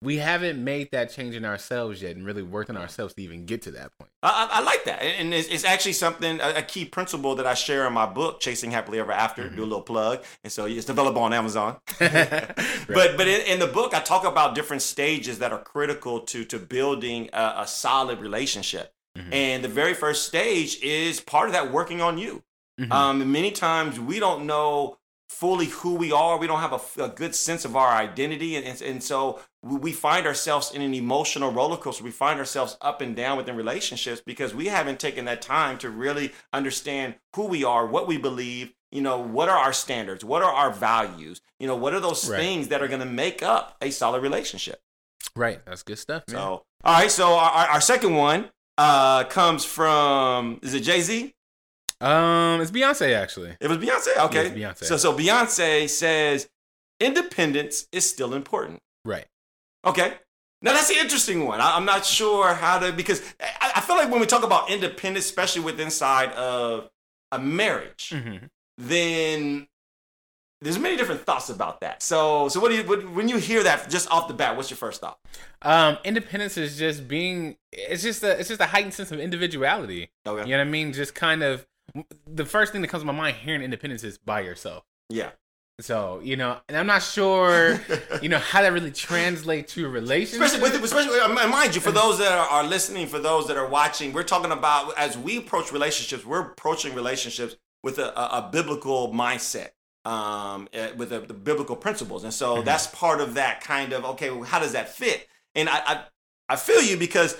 We 0.00 0.18
haven't 0.18 0.62
made 0.62 0.92
that 0.92 1.10
change 1.10 1.34
in 1.34 1.44
ourselves 1.44 2.02
yet 2.02 2.14
and 2.14 2.24
really 2.24 2.42
worked 2.42 2.70
on 2.70 2.76
ourselves 2.76 3.14
to 3.14 3.22
even 3.22 3.46
get 3.46 3.62
to 3.62 3.72
that 3.72 3.90
point. 3.98 4.12
I, 4.22 4.48
I 4.52 4.60
like 4.62 4.84
that, 4.84 5.02
and 5.02 5.34
it's, 5.34 5.48
it's 5.48 5.64
actually 5.64 5.94
something 5.94 6.40
a, 6.40 6.58
a 6.58 6.62
key 6.62 6.84
principle 6.84 7.34
that 7.34 7.46
I 7.46 7.54
share 7.54 7.84
in 7.86 7.92
my 7.92 8.06
book, 8.06 8.38
Chasing 8.38 8.70
Happily 8.70 9.00
Ever 9.00 9.10
After. 9.10 9.44
Mm-hmm. 9.44 9.56
Do 9.56 9.62
a 9.62 9.64
little 9.64 9.82
plug, 9.82 10.22
and 10.44 10.52
so 10.52 10.66
it's 10.66 10.88
available 10.88 11.22
on 11.22 11.32
Amazon. 11.32 11.78
But 12.00 13.16
but 13.16 13.26
in, 13.28 13.40
in 13.42 13.58
the 13.58 13.66
book, 13.66 13.92
I 13.92 14.00
talk 14.00 14.24
about 14.24 14.54
different 14.54 14.82
stages 14.82 15.40
that 15.40 15.52
are 15.52 15.60
critical 15.60 16.20
to 16.20 16.44
to 16.46 16.58
building 16.58 17.28
a, 17.32 17.54
a 17.58 17.66
solid 17.66 18.20
relationship. 18.20 18.92
Mhm. 19.16 19.32
And 19.32 19.64
the 19.64 19.68
very 19.68 19.94
first 19.94 20.26
stage 20.26 20.80
is 20.80 21.20
part 21.20 21.48
of 21.48 21.52
that 21.54 21.72
working 21.72 22.00
on 22.00 22.18
you. 22.18 22.42
Mhm. 22.80 22.92
Um, 22.92 23.32
many 23.32 23.50
times 23.50 23.98
we 23.98 24.20
don't 24.20 24.46
know 24.46 24.98
fully 25.38 25.66
who 25.66 25.94
we 25.94 26.10
are. 26.10 26.36
We 26.36 26.48
don't 26.48 26.60
have 26.60 26.72
a 26.98 27.08
good 27.08 27.34
sense 27.34 27.64
of 27.64 27.76
our 27.76 27.88
identity, 27.92 28.56
and, 28.56 28.66
and, 28.66 28.82
and 28.82 29.02
so 29.02 29.40
we 29.62 29.92
find 29.92 30.26
ourselves 30.26 30.72
in 30.72 30.82
an 30.82 30.94
emotional 30.94 31.52
roller 31.52 31.76
coaster. 31.76 32.02
We 32.02 32.10
find 32.10 32.38
ourselves 32.40 32.76
up 32.80 33.00
and 33.00 33.14
down 33.14 33.36
within 33.36 33.54
relationships 33.56 34.20
because 34.24 34.52
we 34.54 34.66
haven't 34.66 34.98
taken 34.98 35.24
that 35.26 35.40
time 35.40 35.78
to 35.78 35.90
really 35.90 36.32
understand 36.52 37.14
who 37.36 37.44
we 37.46 37.62
are, 37.64 37.86
what 37.86 38.06
we 38.08 38.18
believe. 38.18 38.72
You 38.90 39.02
know, 39.02 39.18
what 39.18 39.48
are 39.48 39.56
our 39.58 39.72
standards? 39.74 40.24
What 40.24 40.42
are 40.42 40.50
our 40.52 40.72
values? 40.72 41.40
You 41.60 41.66
know, 41.66 41.76
what 41.76 41.92
are 41.94 42.00
those 42.00 42.28
Right. 42.28 42.40
things 42.40 42.68
that 42.68 42.82
are 42.82 42.88
going 42.88 43.00
to 43.00 43.06
make 43.24 43.42
up 43.42 43.76
a 43.82 43.90
solid 43.90 44.22
relationship? 44.22 44.80
Right. 45.36 45.64
That's 45.66 45.82
good 45.82 45.98
stuff, 45.98 46.24
man. 46.28 46.36
So, 46.36 46.42
all 46.84 46.94
right. 46.94 47.10
So 47.10 47.34
our, 47.34 47.50
our 47.50 47.66
our 47.74 47.80
second 47.80 48.14
one 48.14 48.50
uh, 48.78 49.24
comes 49.24 49.64
from 49.64 50.58
is 50.62 50.72
it 50.74 50.80
Jay 50.80 51.00
Z? 51.00 51.34
Um, 52.00 52.60
it's 52.60 52.70
Beyonce 52.70 53.14
actually. 53.14 53.56
It 53.60 53.68
was 53.68 53.78
Beyonce. 53.78 54.16
Okay. 54.26 54.50
Beyonce. 54.50 54.84
So 54.84 54.96
so 54.96 55.16
Beyonce 55.16 55.88
says 55.88 56.48
independence 57.00 57.86
is 57.92 58.08
still 58.08 58.34
important. 58.34 58.80
Right. 59.04 59.26
Okay. 59.84 60.14
Now 60.60 60.72
that's 60.72 60.90
an 60.90 60.96
interesting 61.00 61.44
one. 61.46 61.60
I, 61.60 61.76
I'm 61.76 61.84
not 61.84 62.04
sure 62.04 62.54
how 62.54 62.78
to 62.80 62.92
because 62.92 63.22
I, 63.40 63.72
I 63.76 63.80
feel 63.80 63.96
like 63.96 64.10
when 64.10 64.20
we 64.20 64.26
talk 64.26 64.44
about 64.44 64.70
independence, 64.70 65.24
especially 65.26 65.62
with 65.62 65.78
inside 65.80 66.32
of 66.32 66.90
a 67.32 67.38
marriage, 67.38 68.10
Mm-hmm. 68.14 68.46
then 68.78 69.68
there's 70.60 70.78
many 70.78 70.96
different 70.96 71.20
thoughts 71.24 71.50
about 71.50 71.80
that. 71.82 72.02
So 72.02 72.48
so 72.48 72.58
what 72.58 72.70
do 72.70 72.76
you 72.76 72.82
what, 72.82 73.08
when 73.12 73.28
you 73.28 73.36
hear 73.38 73.62
that 73.62 73.88
just 73.88 74.10
off 74.10 74.26
the 74.26 74.34
bat? 74.34 74.56
What's 74.56 74.70
your 74.70 74.76
first 74.76 75.00
thought? 75.00 75.18
Um, 75.62 75.98
independence 76.04 76.56
is 76.56 76.76
just 76.76 77.06
being. 77.06 77.56
It's 77.72 78.02
just 78.02 78.24
a. 78.24 78.38
It's 78.38 78.48
just 78.48 78.60
a 78.60 78.66
heightened 78.66 78.94
sense 78.94 79.12
of 79.12 79.20
individuality. 79.20 80.10
Okay. 80.26 80.44
You 80.48 80.56
know 80.56 80.58
what 80.58 80.66
I 80.66 80.70
mean? 80.70 80.92
Just 80.92 81.14
kind 81.14 81.42
of. 81.44 81.64
The 82.26 82.44
first 82.44 82.72
thing 82.72 82.82
that 82.82 82.88
comes 82.88 83.02
to 83.02 83.06
my 83.06 83.12
mind 83.12 83.36
hearing 83.36 83.62
independence 83.62 84.04
is 84.04 84.18
by 84.18 84.40
yourself. 84.40 84.84
Yeah. 85.08 85.30
So 85.80 86.20
you 86.24 86.36
know, 86.36 86.58
and 86.68 86.76
I'm 86.76 86.86
not 86.86 87.02
sure, 87.02 87.80
you 88.22 88.28
know, 88.28 88.38
how 88.38 88.62
that 88.62 88.72
really 88.72 88.90
translates 88.90 89.74
to 89.74 89.86
a 89.86 89.88
relationship. 89.88 90.44
Especially, 90.44 90.70
with, 90.70 90.82
especially, 90.84 91.20
uh, 91.20 91.48
mind 91.48 91.74
you, 91.74 91.80
for 91.80 91.92
those 91.92 92.18
that 92.18 92.32
are, 92.32 92.64
listening, 92.64 93.06
for 93.06 93.20
those 93.20 93.46
that 93.46 93.56
are 93.56 93.68
watching, 93.68 94.12
we're 94.12 94.24
talking 94.24 94.50
about 94.50 94.96
as 94.98 95.16
we 95.16 95.36
approach 95.38 95.72
relationships, 95.72 96.26
we're 96.26 96.40
approaching 96.40 96.94
relationships 96.94 97.56
with 97.84 97.98
a, 97.98 98.18
a, 98.18 98.38
a 98.38 98.48
biblical 98.50 99.12
mindset, 99.12 99.68
um, 100.04 100.68
eh, 100.72 100.90
with 100.96 101.10
the, 101.10 101.20
the 101.20 101.34
biblical 101.34 101.76
principles, 101.76 102.24
and 102.24 102.34
so 102.34 102.56
Mhm. 102.56 102.64
that's 102.64 102.88
part 102.88 103.20
of 103.20 103.34
that 103.34 103.60
kind 103.60 103.92
of 103.92 104.04
okay. 104.04 104.30
Well, 104.30 104.42
how 104.42 104.58
does 104.58 104.72
that 104.72 104.88
fit? 104.88 105.28
And 105.54 105.68
I, 105.68 105.78
I, 105.86 106.04
I 106.48 106.56
feel 106.56 106.82
you 106.82 106.96
because 106.96 107.36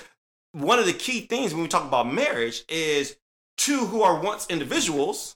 one 0.53 0.79
of 0.79 0.87
the 0.87 0.93
key 0.93 1.23
things 1.23 1.53
when 1.53 1.63
we 1.65 1.69
talk 1.69 1.85
about 1.85 2.13
marriage 2.13 2.63
is 2.69 3.17
two 3.59 3.85
who 3.87 4.03
are 4.03 4.19
once 4.23 4.47
individuals 4.49 5.35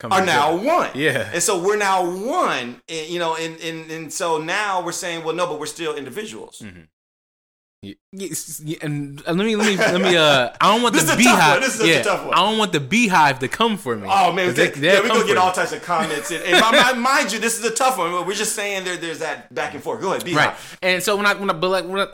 Come 0.00 0.12
are 0.12 0.24
now 0.24 0.54
one. 0.56 0.90
Yeah. 0.94 1.30
And 1.32 1.42
so 1.42 1.60
we're 1.62 1.76
now 1.76 2.04
one, 2.04 2.80
and, 2.88 3.06
you 3.08 3.18
know, 3.18 3.34
and, 3.36 3.58
and 3.60 3.90
and 3.90 4.12
so 4.12 4.38
now 4.38 4.82
we're 4.84 4.92
saying, 4.92 5.24
well, 5.24 5.34
no, 5.34 5.46
but 5.46 5.58
we're 5.60 5.66
still 5.66 5.94
individuals. 5.96 6.60
Mhm. 6.64 6.88
Y- 7.84 7.94
yes, 8.12 8.62
y- 8.64 8.78
and 8.80 9.22
let 9.26 9.36
me 9.36 9.54
let 9.56 9.66
me 9.66 9.76
let 9.76 10.00
me 10.00 10.16
uh 10.16 10.48
I 10.60 10.72
don't 10.72 10.82
want 10.82 10.94
the 10.94 11.02
is 11.02 11.10
a 11.10 11.16
tough 11.16 11.18
one. 11.18 11.26
Beyhive. 11.36 11.60
This 11.60 11.68
is 11.74 11.80
such 11.80 11.86
a 11.86 11.90
yeah, 11.90 12.02
tough 12.02 12.24
one. 12.24 12.32
I 12.34 12.38
don't 12.38 12.56
want 12.58 12.72
the 12.72 12.80
Beyhive 12.80 13.38
to 13.40 13.48
come 13.48 13.76
for 13.76 13.94
me. 13.94 14.08
Oh 14.10 14.32
man, 14.32 14.54
they- 14.54 14.72
yeah, 14.74 15.00
we're 15.00 15.08
gonna 15.08 15.26
get 15.26 15.36
all 15.36 15.52
types 15.52 15.72
of 15.72 15.82
comments. 15.82 16.30
And, 16.30 16.42
and 16.44 16.54
mi- 16.72 16.92
mi- 16.94 16.98
mind 17.12 17.30
you, 17.32 17.38
this 17.38 17.58
is 17.58 17.64
a 17.64 17.70
tough 17.74 17.98
one. 17.98 18.10
We're 18.26 18.32
just 18.34 18.54
saying 18.56 18.84
there, 18.84 18.96
there's 18.96 19.18
that 19.18 19.52
back 19.54 19.74
and 19.74 19.82
forth. 19.82 20.00
Go 20.00 20.12
ahead, 20.12 20.24
be 20.24 20.34
right. 20.34 20.56
And 20.82 21.02
so 21.02 21.14
when 21.16 21.26
I 21.26 21.34
when 21.34 21.50
I 21.50 21.52
but 21.52 21.68
like 21.70 21.84
when 21.86 22.00
I, 22.00 22.08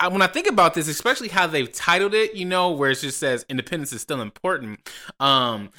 I 0.00 0.08
when 0.08 0.22
I 0.22 0.26
think 0.26 0.46
about 0.46 0.74
this, 0.74 0.88
especially 0.88 1.28
how 1.28 1.46
they've 1.46 1.70
titled 1.70 2.14
it, 2.14 2.34
you 2.34 2.44
know, 2.44 2.70
where 2.70 2.90
it 2.90 2.98
just 2.98 3.18
says 3.18 3.44
independence 3.48 3.92
is 3.92 4.00
still 4.00 4.20
important. 4.20 4.88
Um, 5.18 5.70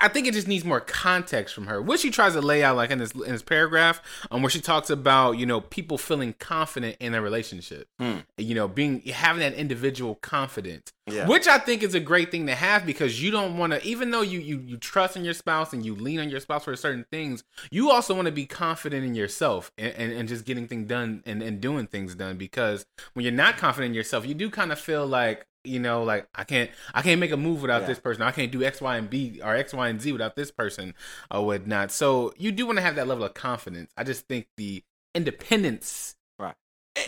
I, 0.00 0.08
think 0.08 0.26
it 0.26 0.34
just 0.34 0.48
needs 0.48 0.64
more 0.64 0.80
context 0.80 1.54
from 1.54 1.66
her. 1.66 1.80
What 1.80 2.00
she 2.00 2.10
tries 2.10 2.32
to 2.34 2.40
lay 2.40 2.62
out, 2.62 2.76
like 2.76 2.90
in 2.90 2.98
this 2.98 3.12
in 3.12 3.32
this 3.32 3.42
paragraph, 3.42 4.00
um, 4.30 4.42
where 4.42 4.50
she 4.50 4.60
talks 4.60 4.90
about 4.90 5.32
you 5.32 5.46
know 5.46 5.60
people 5.60 5.98
feeling 5.98 6.34
confident 6.38 6.96
in 7.00 7.14
a 7.14 7.22
relationship, 7.22 7.88
Hmm. 7.98 8.18
you 8.36 8.54
know, 8.54 8.68
being 8.68 9.00
having 9.02 9.40
that 9.40 9.54
individual 9.54 10.16
confidence. 10.16 10.92
Yeah. 11.08 11.28
Which 11.28 11.46
I 11.46 11.58
think 11.58 11.84
is 11.84 11.94
a 11.94 12.00
great 12.00 12.32
thing 12.32 12.46
to 12.46 12.54
have 12.56 12.84
because 12.84 13.22
you 13.22 13.30
don't 13.30 13.56
want 13.56 13.72
to, 13.72 13.84
even 13.86 14.10
though 14.10 14.22
you, 14.22 14.40
you 14.40 14.58
you 14.58 14.76
trust 14.76 15.16
in 15.16 15.24
your 15.24 15.34
spouse 15.34 15.72
and 15.72 15.86
you 15.86 15.94
lean 15.94 16.18
on 16.18 16.28
your 16.28 16.40
spouse 16.40 16.64
for 16.64 16.74
certain 16.74 17.06
things, 17.12 17.44
you 17.70 17.90
also 17.90 18.12
want 18.14 18.26
to 18.26 18.32
be 18.32 18.44
confident 18.44 19.04
in 19.04 19.14
yourself 19.14 19.70
and, 19.78 19.94
and, 19.94 20.12
and 20.12 20.28
just 20.28 20.44
getting 20.44 20.66
things 20.66 20.88
done 20.88 21.22
and, 21.24 21.42
and 21.42 21.60
doing 21.60 21.86
things 21.86 22.16
done. 22.16 22.36
Because 22.36 22.86
when 23.14 23.24
you're 23.24 23.32
not 23.32 23.56
confident 23.56 23.90
in 23.90 23.94
yourself, 23.94 24.26
you 24.26 24.34
do 24.34 24.50
kind 24.50 24.72
of 24.72 24.80
feel 24.80 25.06
like 25.06 25.46
you 25.66 25.78
know, 25.80 26.02
like 26.04 26.28
I 26.34 26.44
can't 26.44 26.70
I 26.94 27.02
can't 27.02 27.20
make 27.20 27.32
a 27.32 27.36
move 27.36 27.62
without 27.62 27.82
Yeah. 27.82 27.88
this 27.88 27.98
person. 27.98 28.22
I 28.22 28.30
can't 28.32 28.50
do 28.52 28.62
X, 28.62 28.80
Y, 28.80 28.96
and 28.96 29.10
B 29.10 29.40
or 29.42 29.54
X, 29.54 29.72
Y, 29.74 29.88
and 29.88 30.00
Z 30.00 30.12
without 30.12 30.36
this 30.36 30.50
person 30.50 30.94
or 31.30 31.44
whatnot. 31.46 31.90
So 31.90 32.32
you 32.36 32.52
do 32.52 32.66
want 32.66 32.78
to 32.78 32.82
have 32.82 32.96
that 32.96 33.06
level 33.06 33.24
of 33.24 33.34
confidence. 33.34 33.92
I 33.96 34.04
just 34.04 34.26
think 34.28 34.46
the 34.56 34.82
independence. 35.14 36.16
Right 36.38 36.54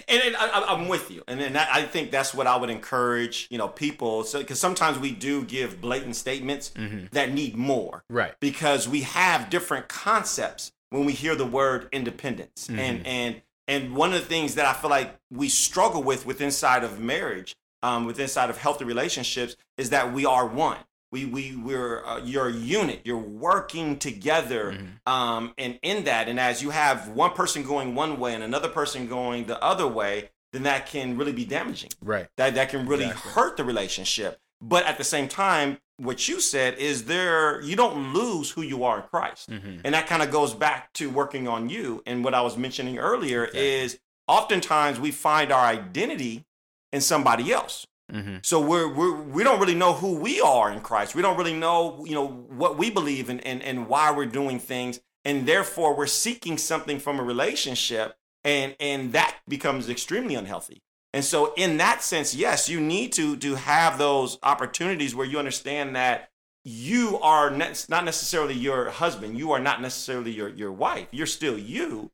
and, 0.09 0.23
and 0.23 0.37
I, 0.37 0.49
I- 0.49 0.75
I'm 0.75 0.89
with 0.89 1.11
you, 1.11 1.23
and 1.29 1.41
then 1.41 1.57
I 1.57 1.67
I 1.71 1.83
think 1.85 2.11
that's 2.11 2.35
what 2.35 2.47
I 2.47 2.57
would 2.57 2.71
encourage, 2.71 3.47
you 3.51 3.59
know, 3.59 3.69
people. 3.69 4.25
So 4.25 4.39
because 4.41 4.59
sometimes 4.61 4.99
we 4.99 5.13
do 5.13 5.45
give 5.45 5.81
blatant 5.81 6.17
statements 6.17 6.73
Mhm. 6.77 7.11
that 7.13 7.33
need 7.33 7.57
more, 7.57 8.05
Right. 8.11 8.35
because 8.41 8.89
we 8.89 9.03
have 9.03 9.49
different 9.51 9.89
concepts 9.89 10.73
when 10.91 11.05
we 11.05 11.13
hear 11.13 11.35
the 11.35 11.47
word 11.47 11.89
independence, 11.93 12.69
and 12.69 13.07
and 13.07 13.43
and 13.67 13.95
one 13.95 14.13
of 14.15 14.21
the 14.21 14.27
things 14.27 14.55
that 14.57 14.65
I 14.67 14.73
feel 14.73 14.91
like 14.91 15.15
we 15.31 15.49
struggle 15.49 16.03
with 16.03 16.25
with 16.27 16.41
inside 16.41 16.85
of 16.85 16.99
marriage, 16.99 17.55
um, 17.83 18.07
with 18.07 18.19
inside 18.21 18.51
of 18.51 18.59
healthy 18.59 18.85
relationships, 18.85 19.57
is 19.77 19.91
that 19.91 20.13
we 20.13 20.25
are 20.27 20.47
one. 20.47 20.79
We 21.11 21.25
we 21.25 21.57
we're 21.57 22.05
uh, 22.05 22.19
you're 22.23 22.49
a 22.49 22.53
unit. 22.53 23.01
You're 23.05 23.17
working 23.17 23.99
together, 23.99 24.73
Mhm. 24.73 25.11
um, 25.11 25.55
and 25.57 25.79
in 25.83 26.05
that, 26.05 26.29
and 26.29 26.39
as 26.39 26.63
you 26.63 26.71
have 26.71 27.09
one 27.09 27.31
person 27.33 27.63
going 27.63 27.95
one 27.95 28.19
way 28.21 28.35
and 28.35 28.43
another 28.45 28.69
person 28.69 29.07
going 29.09 29.47
the 29.47 29.63
other 29.63 29.87
way, 29.87 30.31
then 30.53 30.65
that 30.65 30.87
can 30.87 31.17
really 31.17 31.33
be 31.33 31.45
damaging. 31.47 31.91
Right. 32.03 32.27
That 32.37 32.55
that 32.57 32.69
can 32.69 32.87
really 32.87 33.07
Exactly. 33.07 33.33
hurt 33.33 33.57
the 33.57 33.65
relationship. 33.65 34.39
But 34.61 34.85
at 34.85 34.99
the 34.99 35.05
same 35.05 35.29
time, 35.29 35.79
what 35.99 36.29
you 36.29 36.41
said 36.41 36.75
is 36.75 37.05
there 37.05 37.61
you 37.63 37.75
don't 37.77 38.13
lose 38.13 38.51
who 38.51 38.63
you 38.63 38.85
are 38.85 38.99
in 39.01 39.05
Christ. 39.09 39.49
hmm 39.49 39.79
And 39.85 39.95
that 39.95 40.07
kind 40.09 40.23
of 40.23 40.31
goes 40.31 40.53
back 40.53 40.93
to 40.95 41.09
working 41.09 41.49
on 41.49 41.71
you. 41.71 42.03
And 42.07 42.23
what 42.23 42.35
I 42.35 42.43
was 42.43 42.57
mentioning 42.59 42.99
earlier 42.99 43.45
is 43.47 43.99
oftentimes 44.27 45.01
we 45.01 45.11
find 45.11 45.51
our 45.53 45.65
identity 45.65 46.45
in 46.93 47.01
somebody 47.01 47.53
else. 47.53 47.87
hmm 48.11 48.37
So 48.43 48.61
we're, 48.61 48.89
we're 48.93 49.21
we 49.21 49.45
don't 49.45 49.61
really 49.61 49.75
know 49.75 49.93
who 49.93 50.19
we 50.19 50.41
are 50.41 50.71
in 50.71 50.81
Christ. 50.81 51.15
We 51.15 51.23
don't 51.23 51.37
really 51.37 51.55
know, 51.55 52.05
you 52.07 52.15
know, 52.15 52.27
what 52.27 52.79
we 52.79 52.91
believe 52.91 53.29
in 53.31 53.41
and, 53.41 53.63
and 53.63 53.89
why 53.89 54.11
we're 54.11 54.27
doing 54.27 54.59
things. 54.59 55.01
And 55.25 55.47
therefore 55.47 55.95
we're 55.97 56.07
seeking 56.07 56.57
something 56.59 56.99
from 56.99 57.19
a 57.19 57.23
relationship 57.23 58.17
and 58.45 58.75
and 58.81 59.13
that 59.13 59.37
becomes 59.49 59.89
extremely 59.89 60.35
unhealthy. 60.35 60.83
And 61.13 61.25
so 61.25 61.53
in 61.57 61.79
that 61.79 62.03
sense, 62.03 62.35
yes, 62.35 62.69
you 62.69 62.81
need 62.81 63.13
to 63.15 63.37
to 63.37 63.57
have 63.57 63.99
those 63.99 64.39
opportunities 64.43 65.15
where 65.15 65.27
you 65.27 65.39
understand 65.39 65.97
that 65.97 66.31
you 66.65 67.19
are 67.21 67.51
ne- 67.51 67.73
not 67.89 68.05
necessarily 68.05 68.55
your 68.55 68.91
husband, 68.91 69.39
you 69.39 69.53
are 69.53 69.61
not 69.61 69.81
necessarily 69.81 70.31
your 70.31 70.49
your 70.49 70.73
wife. 70.73 71.09
You're 71.11 71.27
still 71.27 71.59
you, 71.59 72.11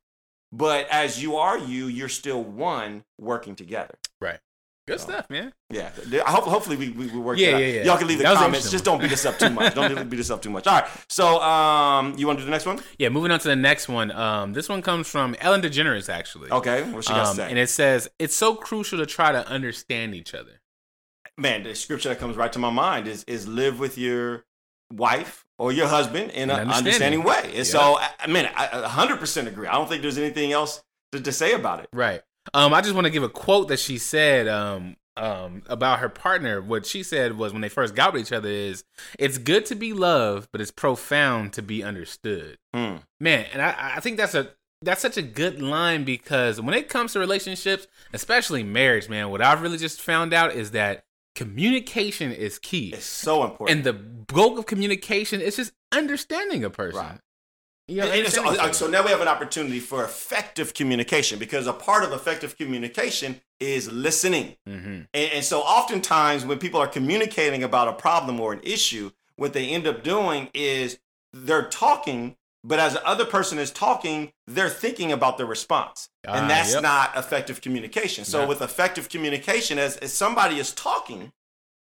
but 0.52 0.88
as 0.90 1.22
you 1.22 1.36
are 1.36 1.58
you, 1.58 1.86
you're 1.86 2.08
still 2.08 2.42
one 2.42 3.04
working 3.18 3.54
together. 3.56 3.96
Good 4.86 5.00
So- 5.00 5.08
stuff, 5.08 5.30
man. 5.30 5.52
Yeah, 5.70 5.90
I 6.26 6.30
hope, 6.30 6.44
hopefully 6.44 6.76
we, 6.76 6.90
we, 6.90 7.06
we 7.06 7.18
work 7.18 7.38
Yeah, 7.38 7.56
yeah, 7.56 7.66
yeah. 7.66 7.82
Y'all 7.84 7.96
can 7.96 8.06
leave 8.06 8.18
the 8.18 8.24
comments. 8.24 8.70
Just 8.70 8.84
don't 8.84 9.00
beat 9.00 9.12
us 9.12 9.24
up 9.24 9.38
too 9.38 9.48
much. 9.50 9.74
don't 9.74 10.10
beat 10.10 10.20
us 10.20 10.28
up 10.30 10.42
too 10.42 10.50
much. 10.50 10.66
All 10.66 10.80
right. 10.80 10.90
So, 11.08 11.40
um, 11.42 12.14
you 12.18 12.26
want 12.26 12.38
to 12.38 12.42
do 12.42 12.46
the 12.46 12.50
next 12.50 12.66
one? 12.66 12.80
Yeah, 12.98 13.08
moving 13.08 13.30
on 13.30 13.38
to 13.38 13.48
the 13.48 13.56
next 13.56 13.88
one. 13.88 14.10
Um, 14.12 14.52
this 14.52 14.68
one 14.68 14.82
comes 14.82 15.08
from 15.08 15.34
Ellen 15.40 15.62
DeGeneres, 15.62 16.08
actually. 16.10 16.50
Okay. 16.50 16.82
What 16.90 17.04
she 17.04 17.10
got 17.14 17.28
Um, 17.28 17.36
say? 17.36 17.48
and 17.48 17.58
it 17.58 17.70
says 17.70 18.08
it's 18.18 18.36
so 18.36 18.54
crucial 18.54 18.98
to 18.98 19.06
try 19.06 19.32
to 19.32 19.46
understand 19.48 20.14
each 20.14 20.34
other. 20.34 20.60
man, 21.38 21.62
the 21.64 21.74
scripture 21.74 22.10
that 22.10 22.18
comes 22.20 22.36
right 22.36 22.52
to 22.52 22.58
my 22.58 22.70
mind 22.70 23.08
is 23.08 23.24
is 23.24 23.48
live 23.48 23.80
with 23.80 23.96
your 23.98 24.44
wife 24.92 25.44
or 25.58 25.72
your 25.72 25.88
husband 25.88 26.30
in 26.32 26.50
an 26.50 26.60
An 26.60 26.70
understanding, 26.70 27.20
understanding. 27.20 27.22
way. 27.24 27.42
And 27.46 27.54
Yeah. 27.56 27.62
so, 27.64 27.98
I, 27.98 28.10
I 28.20 28.26
mean, 28.28 28.48
I 28.54 28.68
a 28.70 28.86
hundred 28.88 29.18
percent 29.18 29.48
agree. 29.48 29.66
I 29.66 29.72
don't 29.72 29.88
think 29.88 30.02
there's 30.02 30.18
anything 30.18 30.52
else 30.52 30.82
to, 31.12 31.20
to 31.20 31.32
say 31.32 31.52
about 31.54 31.80
it. 31.80 31.88
Right. 31.92 32.20
Um, 32.52 32.74
I 32.74 32.80
just 32.80 32.94
want 32.94 33.06
to 33.06 33.10
give 33.10 33.22
a 33.22 33.28
quote 33.28 33.68
that 33.68 33.78
she 33.78 33.96
said 33.96 34.48
um, 34.48 34.96
um, 35.16 35.62
about 35.66 36.00
her 36.00 36.08
partner. 36.08 36.60
What 36.60 36.84
she 36.86 37.02
said 37.02 37.38
was 37.38 37.52
when 37.52 37.62
they 37.62 37.68
first 37.68 37.94
got 37.94 38.12
with 38.12 38.22
each 38.22 38.32
other 38.32 38.48
is, 38.48 38.84
"It's 39.18 39.38
good 39.38 39.64
to 39.66 39.74
be 39.74 39.92
loved, 39.92 40.50
but 40.52 40.60
it's 40.60 40.70
profound 40.70 41.52
to 41.54 41.62
be 41.62 41.82
understood." 41.82 42.58
Hmm. 42.74 42.96
Man, 43.20 43.46
and 43.52 43.62
I, 43.62 43.94
I 43.96 44.00
think 44.00 44.16
that's 44.16 44.34
a 44.34 44.50
that's 44.82 45.00
such 45.00 45.16
a 45.16 45.22
good 45.22 45.62
line 45.62 46.04
because 46.04 46.60
when 46.60 46.74
it 46.74 46.88
comes 46.88 47.12
to 47.12 47.18
relationships, 47.18 47.86
especially 48.12 48.62
marriage, 48.62 49.08
man, 49.08 49.30
what 49.30 49.40
I've 49.40 49.62
really 49.62 49.78
just 49.78 50.00
found 50.00 50.34
out 50.34 50.52
is 50.52 50.72
that 50.72 51.04
communication 51.34 52.32
is 52.32 52.58
key. 52.58 52.90
It's 52.92 53.06
so 53.06 53.44
important. 53.44 53.78
And 53.78 53.84
the 53.84 53.92
bulk 53.92 54.58
of 54.58 54.66
communication 54.66 55.40
is 55.40 55.56
just 55.56 55.72
understanding 55.92 56.64
a 56.64 56.70
person. 56.70 57.00
Right. 57.00 57.18
You 57.86 57.96
know, 57.98 58.04
And- 58.04 58.24
and 58.24 58.32
so, 58.32 58.40
understanding 58.40 58.70
each 58.70 58.76
so 58.76 58.86
now 58.86 59.02
we 59.04 59.10
have 59.10 59.20
an 59.20 59.28
opportunity 59.28 59.78
for 59.78 60.04
effective 60.04 60.72
communication 60.72 61.38
because 61.38 61.66
a 61.66 61.72
part 61.72 62.02
of 62.02 62.12
effective 62.12 62.56
communication 62.56 63.42
is 63.60 63.90
listening. 63.92 64.56
Mhm. 64.66 65.06
And, 65.12 65.32
and 65.32 65.44
so 65.44 65.60
oftentimes 65.60 66.44
when 66.46 66.58
people 66.58 66.80
are 66.80 66.88
communicating 66.88 67.62
about 67.62 67.88
a 67.88 67.92
problem 67.92 68.40
or 68.40 68.52
an 68.54 68.60
issue, 68.62 69.10
what 69.36 69.52
they 69.52 69.68
end 69.68 69.86
up 69.86 70.02
doing 70.02 70.48
is 70.54 70.98
they're 71.34 71.68
talking, 71.68 72.36
but 72.62 72.78
as 72.78 72.94
the 72.94 73.06
other 73.06 73.26
person 73.26 73.58
is 73.58 73.70
talking, 73.70 74.32
they're 74.46 74.70
thinking 74.70 75.12
about 75.12 75.36
the 75.36 75.44
response. 75.44 76.08
Ah, 76.26 76.34
and 76.34 76.48
that's 76.48 76.72
yep. 76.72 76.82
not 76.82 77.14
effective 77.16 77.60
communication. 77.60 78.24
So 78.24 78.42
No. 78.42 78.46
with 78.48 78.62
effective 78.62 79.10
communication, 79.10 79.78
as, 79.78 79.98
as 79.98 80.12
somebody 80.12 80.58
is 80.58 80.72
talking, 80.72 81.32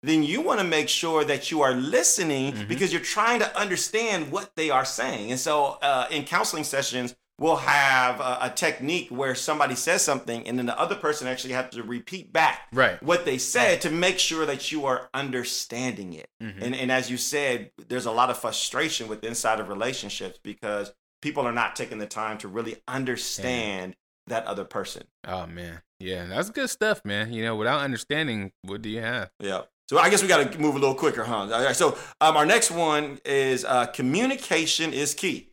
then 0.07 0.23
you 0.23 0.41
want 0.41 0.61
to 0.61 0.65
make 0.67 0.89
sure 0.89 1.25
that 1.25 1.51
you 1.51 1.63
are 1.63 1.75
listening 1.75 2.53
Mhm. 2.53 2.69
because 2.69 2.93
you're 2.93 3.03
trying 3.19 3.41
to 3.41 3.59
understand 3.59 4.31
what 4.31 4.55
they 4.57 4.71
are 4.71 4.85
saying. 4.85 5.31
And 5.31 5.41
so 5.41 5.79
uh, 5.83 6.07
in 6.11 6.25
counseling 6.25 6.65
sessions, 6.65 7.15
we'll 7.39 7.57
have 7.57 8.19
a, 8.21 8.39
a 8.43 8.51
technique 8.51 9.09
where 9.11 9.35
somebody 9.35 9.75
says 9.75 10.01
something 10.03 10.47
and 10.49 10.59
then 10.59 10.65
the 10.67 10.79
other 10.81 10.95
person 10.95 11.27
actually 11.29 11.53
has 11.53 11.69
to 11.75 11.83
repeat 11.83 12.33
back 12.33 12.69
Right. 12.73 13.03
what 13.03 13.25
they 13.27 13.37
said 13.37 13.83
to 13.83 13.91
make 13.91 14.19
sure 14.19 14.47
that 14.47 14.73
you 14.73 14.87
are 14.87 15.11
understanding 15.13 16.15
it. 16.15 16.29
Mhm. 16.43 16.63
And, 16.63 16.75
and 16.75 16.91
as 16.93 17.11
you 17.11 17.17
said, 17.19 17.71
there's 17.89 18.07
a 18.07 18.11
lot 18.11 18.31
of 18.31 18.39
frustration 18.39 19.07
with 19.09 19.23
inside 19.25 19.61
of 19.61 19.69
relationships 19.69 20.39
because 20.43 20.93
people 21.21 21.47
are 21.47 21.53
not 21.53 21.77
taking 21.77 21.99
the 21.99 22.07
time 22.07 22.39
to 22.39 22.49
really 22.49 22.77
understand 22.89 23.97
that 24.29 24.45
other 24.47 24.65
person. 24.65 25.05
Oh 25.27 25.47
man, 25.47 25.83
yeah, 26.01 26.25
that's 26.27 26.51
good 26.51 26.69
stuff, 26.71 27.01
man. 27.05 27.33
You 27.33 27.45
know, 27.45 27.55
without 27.55 27.81
understanding, 27.81 28.53
what 28.63 28.83
do 28.83 28.89
you 28.89 29.01
have? 29.01 29.31
Yeah. 29.41 29.63
So 29.89 29.99
I 29.99 30.11
guess 30.11 30.21
we 30.23 30.29
got 30.29 30.53
to 30.53 30.59
move 30.59 30.75
a 30.75 30.79
little 30.79 30.95
quicker, 30.95 31.25
huh? 31.25 31.49
All 31.53 31.65
right. 31.65 31.77
So 31.77 31.97
um, 32.21 32.37
our 32.37 32.47
next 32.47 32.71
one 32.71 33.21
is 33.25 33.65
uh, 33.65 33.87
communication 33.87 34.93
is 34.93 35.15
key. 35.15 35.51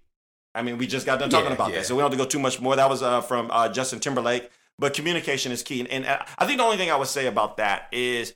I 0.56 0.62
mean, 0.62 0.78
we 0.78 0.88
just 0.88 1.06
got 1.06 1.20
done 1.20 1.30
talking 1.30 1.48
Yeah, 1.48 1.54
about 1.54 1.70
yeah. 1.70 1.78
that, 1.78 1.86
so 1.86 1.96
we 1.96 2.02
don't 2.02 2.12
have 2.12 2.18
to 2.18 2.24
go 2.24 2.30
too 2.30 2.40
much 2.40 2.60
more. 2.62 2.76
That 2.76 2.90
was 2.90 3.02
uh, 3.02 3.22
from 3.22 3.50
uh, 3.52 3.70
Justin 3.70 4.00
Timberlake. 4.00 4.50
But 4.80 4.96
communication 4.96 5.52
is 5.52 5.62
key, 5.62 5.82
and, 5.82 5.90
and 5.90 6.06
uh, 6.06 6.26
I 6.38 6.48
think 6.48 6.58
the 6.58 6.64
only 6.64 6.78
thing 6.78 6.90
I 6.90 6.96
would 6.96 7.08
say 7.08 7.28
about 7.28 7.58
that 7.58 7.88
is 7.92 8.34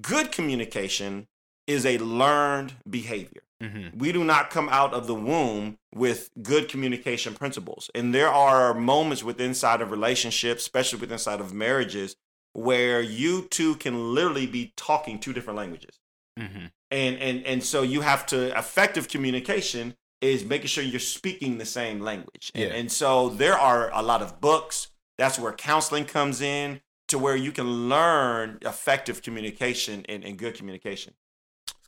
good 0.00 0.30
communication 0.30 1.26
is 1.66 1.86
a 1.86 1.96
learned 1.98 2.74
behavior. 2.88 3.42
Mm-hmm. 3.62 3.98
We 3.98 4.12
do 4.12 4.24
not 4.24 4.50
come 4.50 4.68
out 4.68 4.92
of 4.92 5.06
the 5.06 5.14
womb 5.14 5.78
with 5.94 6.30
good 6.42 6.68
communication 6.68 7.34
principles. 7.34 7.90
And 7.94 8.14
there 8.14 8.28
are 8.28 8.72
moments 8.74 9.24
within 9.24 9.48
inside 9.48 9.80
of 9.80 9.90
relationships, 9.90 10.62
especially 10.62 11.00
within 11.00 11.14
inside 11.14 11.40
of 11.40 11.52
marriages, 11.52 12.14
where 12.58 13.00
you 13.00 13.46
two 13.50 13.76
can 13.76 14.14
literally 14.14 14.46
be 14.46 14.72
talking 14.76 15.18
two 15.18 15.32
different 15.32 15.56
languages. 15.56 15.98
Mm-hmm. 16.38 16.66
And 16.90 17.16
and 17.18 17.44
and 17.44 17.62
so 17.62 17.82
you 17.82 18.00
have 18.00 18.26
to 18.26 18.56
effective 18.58 19.08
communication 19.08 19.94
is 20.20 20.44
making 20.44 20.66
sure 20.66 20.82
you're 20.82 20.98
speaking 20.98 21.58
the 21.58 21.64
same 21.64 22.00
language. 22.00 22.50
And, 22.54 22.64
Yeah. 22.64 22.74
and 22.76 22.90
so 22.90 23.28
there 23.28 23.56
are 23.56 23.90
a 23.92 24.02
lot 24.02 24.20
of 24.22 24.40
books. 24.40 24.88
That's 25.16 25.38
where 25.38 25.52
counseling 25.52 26.06
comes 26.06 26.40
in 26.40 26.80
to 27.08 27.18
where 27.18 27.36
you 27.36 27.52
can 27.52 27.88
learn 27.88 28.58
effective 28.62 29.22
communication 29.22 30.04
and, 30.08 30.24
and 30.24 30.36
good 30.38 30.54
communication. 30.54 31.14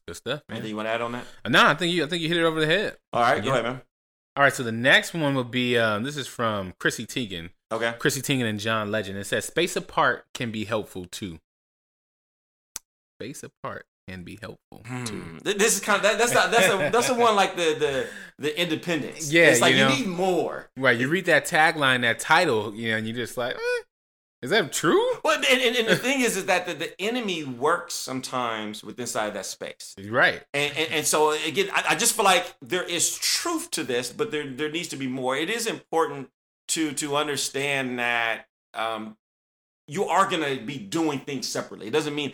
Good 0.06 0.16
stuff, 0.16 0.42
Anything 0.48 0.70
you 0.70 0.76
want 0.76 0.86
to 0.86 0.92
add 0.92 1.02
on 1.02 1.12
that? 1.12 1.24
No, 1.48 1.66
I 1.66 1.74
think 1.74 1.92
you, 1.92 2.04
I 2.04 2.08
think 2.08 2.22
you 2.22 2.28
hit 2.28 2.38
it 2.38 2.44
over 2.44 2.58
the 2.58 2.66
head. 2.66 2.96
All 3.12 3.22
right, 3.22 3.42
go 3.42 3.50
ahead, 3.50 3.64
man. 3.64 3.80
All 4.36 4.42
right, 4.44 4.52
so 4.52 4.62
the 4.62 4.72
next 4.72 5.12
one 5.12 5.34
will 5.34 5.44
be 5.44 5.76
um, 5.76 6.04
this 6.04 6.16
is 6.16 6.26
from 6.26 6.72
Chrissy 6.78 7.06
Teigen, 7.06 7.50
Okay. 7.72 7.94
Chrissy 7.98 8.20
Teigen 8.22 8.44
and 8.48 8.58
John 8.58 8.90
Legend. 8.90 9.16
It 9.18 9.24
says 9.26 9.44
space 9.44 9.76
apart 9.76 10.26
can 10.34 10.50
be 10.50 10.64
helpful 10.64 11.04
too. 11.04 11.38
Space 13.20 13.42
apart 13.42 13.86
can 14.08 14.24
be 14.24 14.38
helpful 14.40 14.82
too. 15.04 15.20
Hmm. 15.20 15.38
Th- 15.38 15.56
This 15.56 15.74
is 15.76 15.80
kind 15.80 15.96
of 15.96 16.02
that, 16.02 16.18
that's 16.18 16.32
not, 16.34 16.50
that's 16.50 16.66
a 16.66 16.90
that's 16.90 17.06
the 17.08 17.14
one 17.14 17.36
like 17.36 17.54
the 17.56 17.76
the 17.78 18.06
the 18.38 18.60
independence. 18.60 19.32
Yeah, 19.32 19.46
it's 19.50 19.60
like 19.60 19.74
you 19.74 19.84
you, 19.86 19.88
need 19.88 20.06
more. 20.08 20.70
Right, 20.76 20.98
you 20.98 21.08
read 21.08 21.26
that 21.26 21.46
tagline, 21.46 22.00
that 22.00 22.18
title, 22.18 22.74
you 22.74 22.90
know, 22.90 22.96
and 22.96 23.06
you 23.06 23.12
just 23.12 23.36
like, 23.36 23.54
eh, 23.54 23.82
is 24.42 24.50
that 24.50 24.72
true? 24.72 25.00
Well, 25.22 25.36
and, 25.36 25.44
and, 25.44 25.76
and 25.76 25.86
the 25.86 25.96
thing 26.06 26.22
is, 26.22 26.36
is 26.36 26.46
that 26.46 26.66
the, 26.66 26.72
the 26.74 27.00
enemy 27.00 27.44
works 27.44 27.94
sometimes 27.94 28.82
with 28.82 28.98
inside 28.98 29.34
that 29.34 29.46
space. 29.46 29.94
Right. 30.08 30.42
And, 30.54 30.76
and, 30.76 30.92
and 30.92 31.06
so 31.06 31.32
again, 31.46 31.68
I, 31.74 31.84
I 31.90 31.94
just 31.94 32.16
feel 32.16 32.24
like 32.24 32.56
there 32.62 32.82
is 32.82 33.16
truth 33.16 33.70
to 33.72 33.84
this, 33.84 34.10
but 34.10 34.30
there 34.32 34.48
there 34.48 34.70
needs 34.70 34.88
to 34.88 34.96
be 34.96 35.06
more. 35.06 35.36
It 35.36 35.50
is 35.50 35.66
important 35.66 36.30
to 36.70 36.92
to 36.94 37.16
understand 37.16 37.98
that 37.98 38.46
um, 38.74 39.16
you 39.86 40.04
are 40.06 40.28
going 40.28 40.58
to 40.58 40.64
be 40.64 40.78
doing 40.78 41.18
things 41.20 41.48
separately. 41.48 41.86
It 41.88 41.92
doesn't 41.92 42.14
mean 42.14 42.32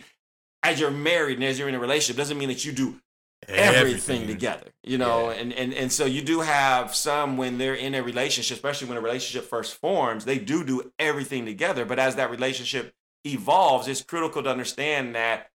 as 0.63 0.79
you're 0.79 0.91
married 0.91 1.35
and 1.37 1.43
as 1.43 1.57
you're 1.59 1.69
in 1.69 1.75
a 1.75 1.79
relationship 1.79 2.17
doesn't 2.17 2.37
mean 2.37 2.49
that 2.49 2.65
you 2.65 2.71
do 2.71 2.99
everything, 3.47 4.25
together 4.27 4.65
you 4.83 4.97
know 4.97 5.29
Yeah. 5.29 5.35
and, 5.37 5.53
and 5.53 5.73
and 5.73 5.91
so 5.91 6.05
you 6.05 6.23
do 6.23 6.41
have 6.41 6.95
some 6.95 7.37
when 7.37 7.59
they're 7.59 7.75
in 7.75 7.93
a 7.93 8.01
relationship 8.01 8.55
especially 8.55 8.87
when 8.89 8.97
a 8.97 9.01
relationship 9.01 9.47
first 9.47 9.75
forms 9.75 10.25
they 10.25 10.39
do 10.39 10.63
do 10.63 10.91
everything 10.97 11.45
together 11.45 11.85
but 11.85 11.99
as 11.99 12.15
that 12.15 12.31
relationship 12.31 12.93
evolves 13.25 13.87
it's 13.87 14.01
critical 14.01 14.41
to 14.41 14.49
understand 14.49 15.13
that 15.13 15.51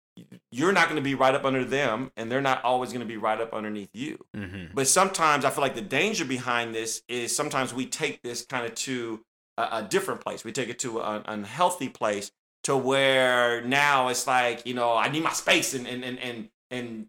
you're 0.50 0.72
not 0.72 0.84
going 0.88 0.96
to 0.96 1.02
be 1.02 1.14
right 1.14 1.34
up 1.34 1.44
under 1.44 1.64
them 1.64 2.10
and 2.16 2.30
they're 2.30 2.40
not 2.40 2.62
always 2.64 2.90
going 2.90 3.00
to 3.00 3.06
be 3.06 3.16
right 3.16 3.40
up 3.40 3.52
underneath 3.54 3.90
you 3.94 4.18
Mm-hmm. 4.36 4.74
but 4.74 4.86
sometimes 4.86 5.44
i 5.44 5.50
feel 5.50 5.62
like 5.62 5.74
the 5.74 5.80
danger 5.80 6.24
behind 6.24 6.74
this 6.74 7.02
is 7.08 7.34
sometimes 7.34 7.72
we 7.72 7.86
take 7.86 8.22
this 8.22 8.44
kind 8.44 8.66
of 8.66 8.74
to 8.76 9.20
a, 9.56 9.62
a 9.72 9.86
different 9.88 10.20
place 10.20 10.44
we 10.44 10.52
take 10.52 10.68
it 10.68 10.78
to 10.80 11.00
an 11.00 11.22
unhealthy 11.26 11.88
place 11.88 12.30
to 12.64 12.76
where 12.76 13.62
now 13.62 14.08
it's 14.08 14.26
like 14.26 14.66
you 14.66 14.74
know 14.74 14.94
i 14.96 15.08
need 15.08 15.22
my 15.22 15.32
space 15.32 15.74
and 15.74 15.86
and 15.86 16.04
and 16.04 16.18
and, 16.18 16.48
and 16.70 17.06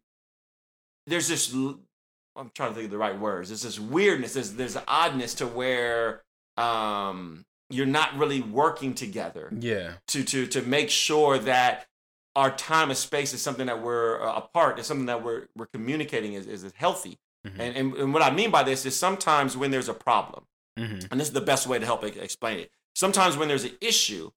there's 1.07 1.27
this 1.27 1.53
i'm 1.53 2.51
trying 2.55 2.69
to 2.69 2.75
think 2.75 2.85
of 2.85 2.91
the 2.91 2.97
right 2.97 3.19
words 3.19 3.49
there's 3.49 3.63
this 3.63 3.79
weirdness 3.79 4.33
there's 4.33 4.53
there's 4.53 4.75
an 4.75 4.83
oddness 4.87 5.33
to 5.35 5.45
where 5.47 6.21
um 6.57 7.43
you're 7.69 7.85
not 7.85 8.15
really 8.17 8.41
working 8.41 8.93
together 8.93 9.49
Yeah. 9.57 9.93
to 10.07 10.23
to 10.25 10.47
to 10.47 10.61
make 10.61 10.89
sure 10.89 11.37
that 11.39 11.87
our 12.35 12.51
time 12.55 12.89
and 12.89 12.97
space 12.97 13.33
is 13.33 13.41
something 13.41 13.67
that 13.67 13.81
we're 13.81 14.21
uh, 14.21 14.35
apart 14.37 14.79
is 14.79 14.85
something 14.87 15.05
that 15.07 15.23
we're 15.23 15.47
we're 15.55 15.65
communicating 15.67 16.33
is, 16.33 16.47
is 16.47 16.71
healthy 16.75 17.17
Mhm. 17.47 17.59
and, 17.59 17.75
and 17.77 17.93
and 17.95 18.13
what 18.13 18.21
i 18.21 18.29
mean 18.29 18.51
by 18.51 18.61
this 18.63 18.85
is 18.85 18.95
sometimes 18.95 19.57
when 19.57 19.71
there's 19.71 19.89
a 19.89 19.93
problem 19.93 20.45
Mm-hmm. 20.79 21.07
and 21.11 21.19
this 21.19 21.27
is 21.27 21.33
the 21.33 21.41
best 21.41 21.67
way 21.67 21.79
to 21.79 21.85
help 21.85 22.03
explain 22.03 22.59
it 22.59 22.71
sometimes 22.95 23.35
when 23.35 23.47
there's 23.49 23.63
an 23.65 23.75
issue 23.81 24.31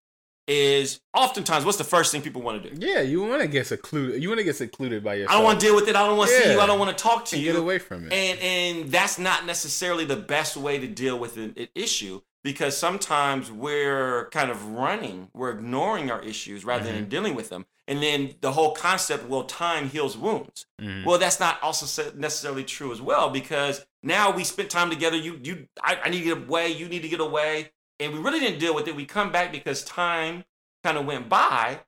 is 0.46 1.00
oftentimes 1.14 1.64
what's 1.64 1.78
the 1.78 1.84
first 1.84 2.12
thing 2.12 2.20
people 2.20 2.42
want 2.42 2.62
to 2.62 2.70
do 2.70 2.86
Yeah, 2.86 3.00
you 3.00 3.22
want 3.22 3.40
to 3.40 3.48
get 3.48 3.66
secluded. 3.66 4.22
You 4.22 4.28
want 4.28 4.38
to 4.40 4.44
get 4.44 4.56
secluded 4.56 5.02
by 5.02 5.14
yourself. 5.14 5.30
i 5.30 5.34
don't 5.36 5.44
want 5.44 5.60
to 5.60 5.66
deal 5.66 5.74
with 5.74 5.88
it 5.88 5.96
i 5.96 6.06
don't 6.06 6.18
want 6.18 6.30
to 6.30 6.36
see 6.36 6.52
you 6.52 6.60
i 6.60 6.66
don't 6.66 6.78
want 6.78 6.96
to 6.96 7.02
talk 7.02 7.24
to 7.26 7.36
and 7.36 7.44
you 7.44 7.52
get 7.52 7.60
away 7.60 7.78
from 7.78 8.06
it. 8.06 8.12
and 8.12 8.38
and 8.40 8.90
that's 8.90 9.18
not 9.18 9.46
necessarily 9.46 10.04
the 10.04 10.16
best 10.16 10.56
way 10.56 10.78
to 10.78 10.86
deal 10.86 11.18
with 11.18 11.36
an, 11.36 11.54
an 11.56 11.68
issue 11.74 12.20
because 12.44 12.76
sometimes 12.76 13.50
we're 13.50 14.28
kind 14.30 14.50
of 14.50 14.66
running 14.68 15.28
we're 15.34 15.50
ignoring 15.50 16.10
our 16.10 16.22
issues 16.22 16.64
rather 16.64 16.84
Mm-hmm. 16.84 16.94
than 16.94 17.08
dealing 17.08 17.34
with 17.34 17.48
them 17.48 17.64
and 17.88 18.02
then 18.02 18.34
the 18.40 18.52
whole 18.52 18.72
concept 18.74 19.28
well 19.28 19.44
time 19.44 19.88
heals 19.88 20.16
wounds 20.16 20.66
Mhm. 20.80 21.04
well 21.04 21.18
that's 21.18 21.40
not 21.40 21.60
also 21.62 22.12
necessarily 22.12 22.62
true 22.64 22.92
as 22.92 23.00
well 23.00 23.30
because 23.30 23.84
now 24.02 24.30
we 24.30 24.44
spent 24.44 24.70
time 24.70 24.90
together 24.90 25.16
you 25.16 25.40
you 25.42 25.66
I, 25.82 25.96
I 26.04 26.10
need 26.10 26.18
to 26.20 26.24
get 26.24 26.38
away 26.38 26.68
you 26.68 26.88
need 26.88 27.02
to 27.02 27.08
get 27.08 27.20
away 27.20 27.70
and 28.00 28.12
we 28.12 28.18
really 28.20 28.40
didn't 28.40 28.58
deal 28.60 28.74
with 28.74 28.86
it 28.88 28.94
we 28.94 29.06
come 29.06 29.32
back 29.32 29.50
because 29.50 29.82
time 29.84 30.44
kind 30.84 30.98
of 30.98 31.06
went 31.06 31.28
by 31.28 31.80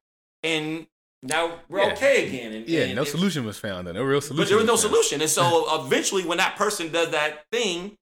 and 0.42 0.86
now 1.22 1.60
we're 1.68 1.80
Yeah. 1.80 1.92
okay 1.94 2.26
again 2.28 2.52
and, 2.52 2.68
yeah, 2.68 2.82
and 2.82 2.94
no 2.94 3.02
it- 3.02 3.08
solution 3.08 3.44
was 3.44 3.58
found. 3.58 3.88
No 3.92 4.02
real 4.04 4.20
solution. 4.20 4.36
but 4.36 4.48
there 4.48 4.58
was 4.58 4.66
no 4.66 4.76
found. 4.76 4.80
solution. 4.80 5.20
And 5.22 5.30
so 5.30 5.66
eventually, 5.84 6.24
when 6.24 6.38
that 6.38 6.56
person 6.56 6.92
does 6.92 7.10
that 7.10 7.46
thing 7.50 7.96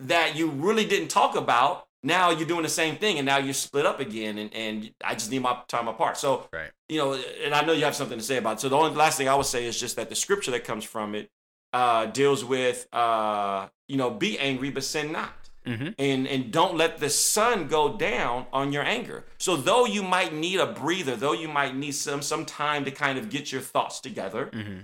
that 0.00 0.36
you 0.36 0.48
really 0.48 0.84
didn't 0.84 1.08
talk 1.08 1.36
about, 1.36 1.86
now 2.02 2.30
you're 2.30 2.46
doing 2.48 2.62
the 2.62 2.68
same 2.68 2.96
thing, 2.96 3.18
and 3.18 3.26
now 3.26 3.38
you're 3.38 3.54
split 3.54 3.86
up 3.86 3.98
again. 4.00 4.38
And, 4.38 4.52
and 4.54 4.90
I 5.02 5.14
just 5.14 5.30
need 5.30 5.40
my 5.42 5.58
time 5.68 5.88
apart. 5.88 6.16
So, 6.18 6.48
Right. 6.52 6.70
you 6.88 6.98
know, 6.98 7.14
and 7.44 7.54
I 7.54 7.64
know 7.64 7.72
you 7.72 7.84
have 7.84 7.94
something 7.96 8.18
to 8.18 8.24
say 8.24 8.36
about 8.36 8.54
it. 8.58 8.60
So 8.60 8.68
the 8.68 8.76
only 8.76 8.94
last 8.94 9.16
thing 9.16 9.28
I 9.28 9.34
would 9.34 9.46
say 9.46 9.64
is 9.64 9.78
just 9.78 9.96
that 9.96 10.08
the 10.10 10.14
scripture 10.14 10.50
that 10.50 10.64
comes 10.64 10.84
from 10.84 11.14
it 11.14 11.30
uh, 11.72 12.06
deals 12.06 12.44
with, 12.44 12.86
uh, 12.92 13.68
you 13.88 13.96
know, 13.96 14.10
be 14.10 14.38
angry 14.38 14.70
but 14.70 14.84
sin 14.84 15.12
not. 15.12 15.32
Mm-hmm. 15.66 15.88
and 15.98 16.28
and 16.28 16.52
don't 16.52 16.76
let 16.76 16.98
the 16.98 17.08
sun 17.08 17.68
go 17.68 17.96
down 17.96 18.44
on 18.52 18.70
your 18.70 18.82
anger. 18.82 19.24
So 19.38 19.56
though 19.56 19.86
you 19.86 20.02
might 20.02 20.34
need 20.34 20.60
a 20.60 20.66
breather, 20.66 21.16
though 21.16 21.32
you 21.32 21.48
might 21.48 21.74
need 21.74 21.92
some 21.92 22.20
some 22.20 22.44
time 22.44 22.84
to 22.84 22.90
kind 22.90 23.18
of 23.18 23.30
get 23.30 23.50
your 23.50 23.62
thoughts 23.62 23.98
together, 24.00 24.50
Mm-hmm. 24.52 24.80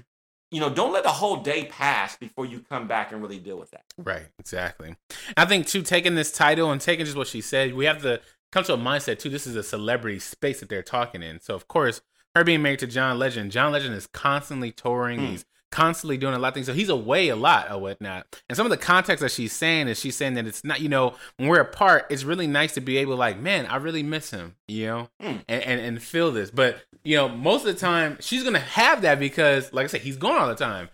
You 0.51 0.61
know, 0.61 0.69
don't 0.69 0.93
let 0.93 1.05
the 1.05 1.11
whole 1.11 1.37
day 1.37 1.67
pass 1.67 2.17
before 2.17 2.45
you 2.45 2.61
come 2.61 2.89
back 2.89 3.13
and 3.13 3.23
really 3.23 3.39
deal 3.39 3.59
with 3.59 3.71
that. 3.71 3.85
Right, 3.97 4.27
exactly. 4.39 4.97
I 5.37 5.45
think 5.45 5.67
too, 5.67 5.83
taking 5.83 6.17
this 6.17 6.33
title 6.33 6.73
and 6.73 6.81
taking 6.81 7.05
just 7.05 7.17
what 7.17 7.29
she 7.29 7.41
said, 7.41 7.75
we 7.75 7.85
have 7.85 8.03
to 8.03 8.21
come 8.51 8.65
to 8.65 8.75
a 8.75 8.79
mindset 8.79 9.19
too. 9.19 9.31
This 9.31 9.47
is 9.47 9.57
a 9.57 9.63
celebrity 9.63 10.19
space 10.19 10.61
that 10.61 10.69
they're 10.69 10.83
talking 10.83 11.23
in. 11.23 11.41
So 11.41 11.55
of 11.55 11.69
course, 11.69 12.01
her 12.35 12.45
being 12.45 12.63
married 12.63 12.81
to 12.81 12.87
John 12.87 13.19
Legend, 13.19 13.53
John 13.53 13.73
Legend 13.73 13.95
is 13.95 14.07
constantly 14.09 14.73
touring. 14.73 15.21
Hmm. 15.21 15.27
He's 15.27 15.45
constantly 15.71 16.17
doing 16.17 16.35
a 16.35 16.39
lot 16.39 16.49
of 16.49 16.55
things. 16.55 16.67
So 16.67 16.73
he's 16.73 16.89
away 16.89 17.29
a 17.29 17.37
lot 17.37 17.71
or 17.71 17.79
whatnot. 17.79 18.41
And 18.49 18.57
some 18.57 18.67
of 18.67 18.71
the 18.71 18.77
context 18.77 19.23
that 19.23 19.31
she's 19.31 19.53
saying 19.53 19.89
is 19.89 19.99
she's 20.01 20.17
saying 20.17 20.35
that 20.35 20.47
it's 20.47 20.65
not, 20.65 20.81
you 20.81 20.89
know, 20.89 21.15
when 21.37 21.49
we're 21.49 21.61
apart, 21.61 22.07
it's 22.11 22.25
really 22.25 22.47
nice 22.47 22.75
to 22.75 22.81
be 22.81 22.99
able 22.99 23.13
to 23.15 23.19
like, 23.19 23.39
man, 23.39 23.67
I 23.67 23.77
really 23.77 24.03
miss 24.03 24.31
him, 24.31 24.57
you 24.69 24.87
know, 24.87 25.09
Hmm. 25.21 25.37
and, 25.49 25.63
and 25.63 25.81
and 25.81 26.03
feel 26.03 26.33
this. 26.33 26.51
But 26.51 26.83
you 27.05 27.17
know, 27.17 27.29
most 27.29 27.65
of 27.67 27.73
the 27.73 27.81
time 27.81 28.19
she's 28.21 28.43
gonna 28.45 28.59
have 28.59 29.03
that 29.03 29.19
because, 29.19 29.73
like 29.73 29.85
I 29.85 29.87
said, 29.87 30.01
he's 30.03 30.17
gone 30.17 30.39
all 30.41 30.49
the 30.49 30.55
time 30.55 30.89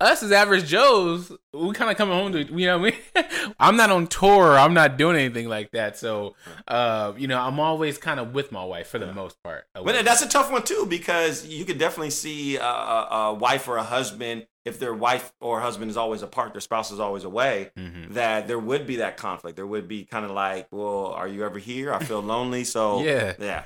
us 0.00 0.22
as 0.22 0.32
average 0.32 0.66
Joes, 0.66 1.32
we 1.52 1.72
kind 1.72 1.90
of 1.90 1.96
come 1.96 2.08
home 2.08 2.32
to 2.32 2.44
you 2.44 2.66
know. 2.66 2.76
I 2.76 2.78
mean? 2.78 3.54
I'm 3.60 3.76
not 3.76 3.90
on 3.90 4.06
tour. 4.06 4.56
I'm 4.58 4.74
not 4.74 4.96
doing 4.96 5.16
anything 5.16 5.48
like 5.48 5.72
that. 5.72 5.96
So, 5.98 6.36
uh, 6.66 7.12
you 7.16 7.26
know, 7.26 7.40
I'm 7.40 7.58
always 7.58 7.98
kind 7.98 8.20
of 8.20 8.34
with 8.34 8.52
my 8.52 8.64
wife 8.64 8.88
for 8.88 8.98
the 8.98 9.12
most 9.12 9.42
part. 9.42 9.66
But 9.74 10.04
that's 10.04 10.22
a 10.22 10.28
tough 10.28 10.52
one 10.52 10.62
too 10.62 10.86
because 10.88 11.46
you 11.46 11.64
could 11.64 11.78
definitely 11.78 12.10
see 12.10 12.56
a, 12.56 12.62
a, 12.62 13.34
wife 13.34 13.68
or 13.68 13.76
a 13.76 13.82
husband 13.82 14.46
if 14.64 14.78
their 14.78 14.94
wife 14.94 15.32
or 15.40 15.60
husband 15.60 15.90
is 15.90 15.96
always 15.96 16.20
apart, 16.22 16.52
their 16.52 16.60
spouse 16.60 16.90
is 16.90 17.00
always 17.00 17.24
away. 17.24 17.70
Mhm. 17.76 18.12
That 18.12 18.46
there 18.46 18.58
would 18.58 18.86
be 18.86 18.96
that 18.96 19.16
conflict. 19.16 19.56
There 19.56 19.66
would 19.66 19.88
be 19.88 20.04
kind 20.04 20.24
of 20.24 20.30
like, 20.30 20.68
well, 20.70 21.06
are 21.06 21.26
you 21.26 21.44
ever 21.44 21.58
here? 21.58 21.92
I 21.92 22.04
feel 22.04 22.20
lonely. 22.20 22.64
So 22.64 23.02
Yeah. 23.02 23.34
yeah. 23.38 23.64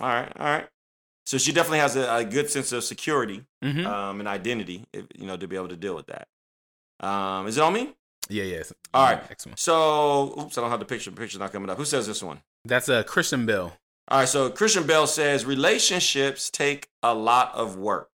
All 0.00 0.08
right, 0.08 0.32
all 0.36 0.46
right. 0.46 0.68
So 1.24 1.38
she 1.38 1.52
definitely 1.52 1.78
has 1.78 1.94
a, 1.96 2.16
a 2.16 2.24
good 2.24 2.50
sense 2.50 2.72
of 2.72 2.82
security 2.84 3.44
Mhm. 3.64 3.86
um, 3.86 4.18
and 4.20 4.28
identity, 4.28 4.84
if, 4.92 5.06
you 5.14 5.26
know, 5.26 5.36
to 5.36 5.46
be 5.46 5.56
able 5.56 5.68
to 5.68 5.76
deal 5.76 5.94
with 5.94 6.06
that. 6.08 6.26
Um, 7.00 7.46
is 7.46 7.56
it 7.58 7.62
on 7.62 7.72
me? 7.72 7.94
Yeah, 8.28 8.44
yes. 8.44 8.72
All 8.94 9.04
right. 9.04 9.18
One. 9.46 9.56
So, 9.56 10.34
oops, 10.40 10.56
I 10.58 10.60
don't 10.60 10.70
have 10.70 10.78
the 10.80 10.84
picture. 10.86 11.10
The 11.10 11.16
picture's 11.16 11.40
not 11.40 11.52
coming 11.52 11.68
up. 11.70 11.76
Who 11.78 11.84
says 11.84 12.06
this 12.06 12.22
one? 12.22 12.40
That's 12.64 12.88
a 12.88 12.96
uh, 12.96 13.02
Christian 13.02 13.46
Bale. 13.46 13.76
All 14.08 14.18
right, 14.20 14.28
so 14.28 14.50
Christian 14.50 14.84
Bale 14.86 15.06
says 15.06 15.44
relationships 15.44 16.50
take 16.50 16.88
a 17.02 17.14
lot 17.14 17.54
of 17.54 17.76
work. 17.76 18.08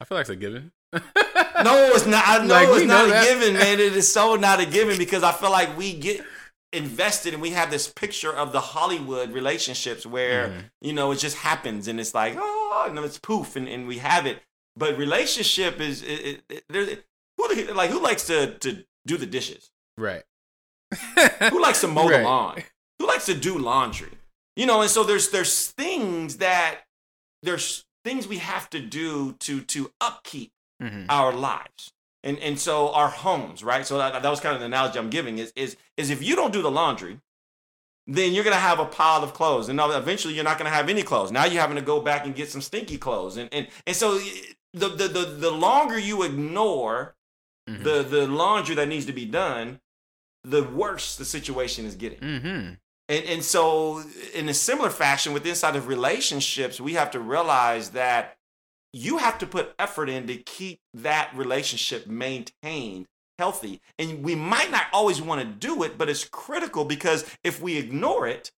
I 0.00 0.04
feel 0.04 0.16
like 0.16 0.22
it's 0.22 0.30
a 0.30 0.36
given. 0.36 0.72
No, 0.92 1.90
it's 1.94 2.06
not. 2.06 2.24
I 2.26 2.38
know 2.44 2.54
Like, 2.54 2.68
it's 2.68 2.86
not 2.86 2.86
know 2.86 3.06
a 3.06 3.10
that. 3.10 3.24
given, 3.24 3.54
man. 3.54 3.74
It 3.80 3.94
is 3.94 4.10
so 4.12 4.36
not 4.36 4.60
a 4.60 4.66
given 4.78 4.98
because 4.98 5.22
I 5.22 5.32
feel 5.32 5.50
like 5.50 5.76
we 5.76 5.94
get 5.94 6.24
invested 6.72 7.34
and 7.34 7.42
we 7.42 7.50
have 7.50 7.70
this 7.70 7.88
picture 7.88 8.32
of 8.32 8.52
the 8.52 8.60
Hollywood 8.60 9.32
relationships 9.32 10.06
where 10.06 10.48
Mhm. 10.48 10.70
you 10.80 10.92
know 10.92 11.12
it 11.12 11.16
just 11.16 11.36
happens 11.38 11.86
and 11.88 12.00
it's 12.00 12.14
like 12.14 12.34
oh, 12.38 12.84
and 12.88 12.96
then 12.96 13.04
it's 13.04 13.18
poof 13.18 13.56
and, 13.56 13.68
and 13.68 13.86
we 13.86 13.98
have 13.98 14.26
it. 14.26 14.42
But 14.76 14.96
relationship 14.96 15.80
is 15.80 16.02
it, 16.02 16.42
it, 16.48 16.64
it, 16.70 17.04
who 17.36 17.72
like 17.74 17.90
who 17.90 18.00
likes 18.00 18.26
to 18.28 18.56
to 18.58 18.84
do 19.06 19.16
the 19.18 19.26
dishes? 19.26 19.70
Right. 19.98 20.22
Who 21.50 21.60
likes 21.60 21.80
to 21.82 21.88
mow 21.88 22.08
Right. 22.08 22.18
the 22.18 22.24
lawn? 22.24 22.62
Who 22.98 23.06
likes 23.06 23.26
to 23.26 23.34
do 23.34 23.58
laundry? 23.58 24.12
You 24.56 24.66
know, 24.66 24.80
and 24.80 24.90
so 24.90 25.04
there's 25.04 25.30
there's 25.30 25.68
things 25.72 26.38
that 26.38 26.80
there's 27.42 27.84
things 28.04 28.26
we 28.26 28.38
have 28.38 28.68
to 28.70 28.80
do 28.80 29.34
to 29.40 29.60
to 29.62 29.92
upkeep 30.00 30.52
Mhm. 30.82 31.06
our 31.08 31.32
lives. 31.32 31.91
And 32.24 32.38
and 32.38 32.58
so 32.58 32.92
our 32.92 33.08
homes, 33.08 33.64
right? 33.64 33.86
So 33.86 33.98
that, 33.98 34.22
that 34.22 34.28
was 34.30 34.40
kind 34.40 34.54
of 34.54 34.60
the 34.60 34.66
analogy 34.66 34.98
I'm 34.98 35.10
giving 35.10 35.38
is 35.38 35.52
is 35.56 35.76
is 35.96 36.10
if 36.10 36.22
you 36.22 36.36
don't 36.36 36.52
do 36.52 36.62
the 36.62 36.70
laundry, 36.70 37.18
then 38.06 38.32
you're 38.32 38.44
gonna 38.44 38.56
have 38.56 38.78
a 38.80 38.84
pile 38.86 39.22
of 39.22 39.32
clothes, 39.34 39.68
and 39.68 39.80
eventually 39.80 40.34
you're 40.34 40.44
not 40.44 40.58
gonna 40.58 40.70
have 40.70 40.88
any 40.88 41.02
clothes. 41.02 41.32
Now 41.32 41.44
you're 41.44 41.60
having 41.60 41.76
to 41.76 41.82
go 41.82 42.00
back 42.00 42.24
and 42.24 42.34
get 42.34 42.48
some 42.50 42.60
stinky 42.60 42.98
clothes, 42.98 43.36
and 43.36 43.48
and 43.52 43.68
and 43.86 43.96
so 43.96 44.18
the 44.72 44.88
the 44.88 45.08
the, 45.08 45.24
the 45.38 45.50
longer 45.50 45.98
you 45.98 46.22
ignore 46.22 47.14
Mhm. 47.70 47.84
the 47.84 48.02
the 48.02 48.26
laundry 48.26 48.74
that 48.74 48.88
needs 48.88 49.06
to 49.06 49.12
be 49.12 49.24
done, 49.24 49.80
the 50.42 50.64
worse 50.64 51.14
the 51.14 51.24
situation 51.24 51.86
is 51.86 51.94
getting. 51.94 52.18
Mhm. 52.18 52.78
And 53.08 53.24
and 53.24 53.44
so 53.44 54.02
in 54.34 54.48
a 54.48 54.54
similar 54.54 54.90
fashion 54.90 55.32
with 55.32 55.46
inside 55.46 55.76
of 55.76 55.86
relationships, 55.86 56.80
we 56.80 56.94
have 56.94 57.10
to 57.12 57.20
realize 57.20 57.90
that 57.90 58.36
you 58.92 59.18
have 59.18 59.38
to 59.38 59.46
put 59.46 59.74
effort 59.78 60.08
in 60.08 60.26
to 60.26 60.36
keep 60.36 60.80
that 60.94 61.30
relationship 61.34 62.06
maintained 62.06 63.06
healthy. 63.38 63.80
And 63.98 64.22
we 64.22 64.34
might 64.34 64.70
not 64.70 64.86
always 64.92 65.20
want 65.20 65.40
to 65.40 65.46
do 65.46 65.82
it, 65.82 65.96
but 65.98 66.08
it's 66.08 66.24
critical 66.24 66.84
because 66.84 67.24
if 67.42 67.60
we 67.60 67.76
ignore 67.78 68.26
it, 68.26 68.52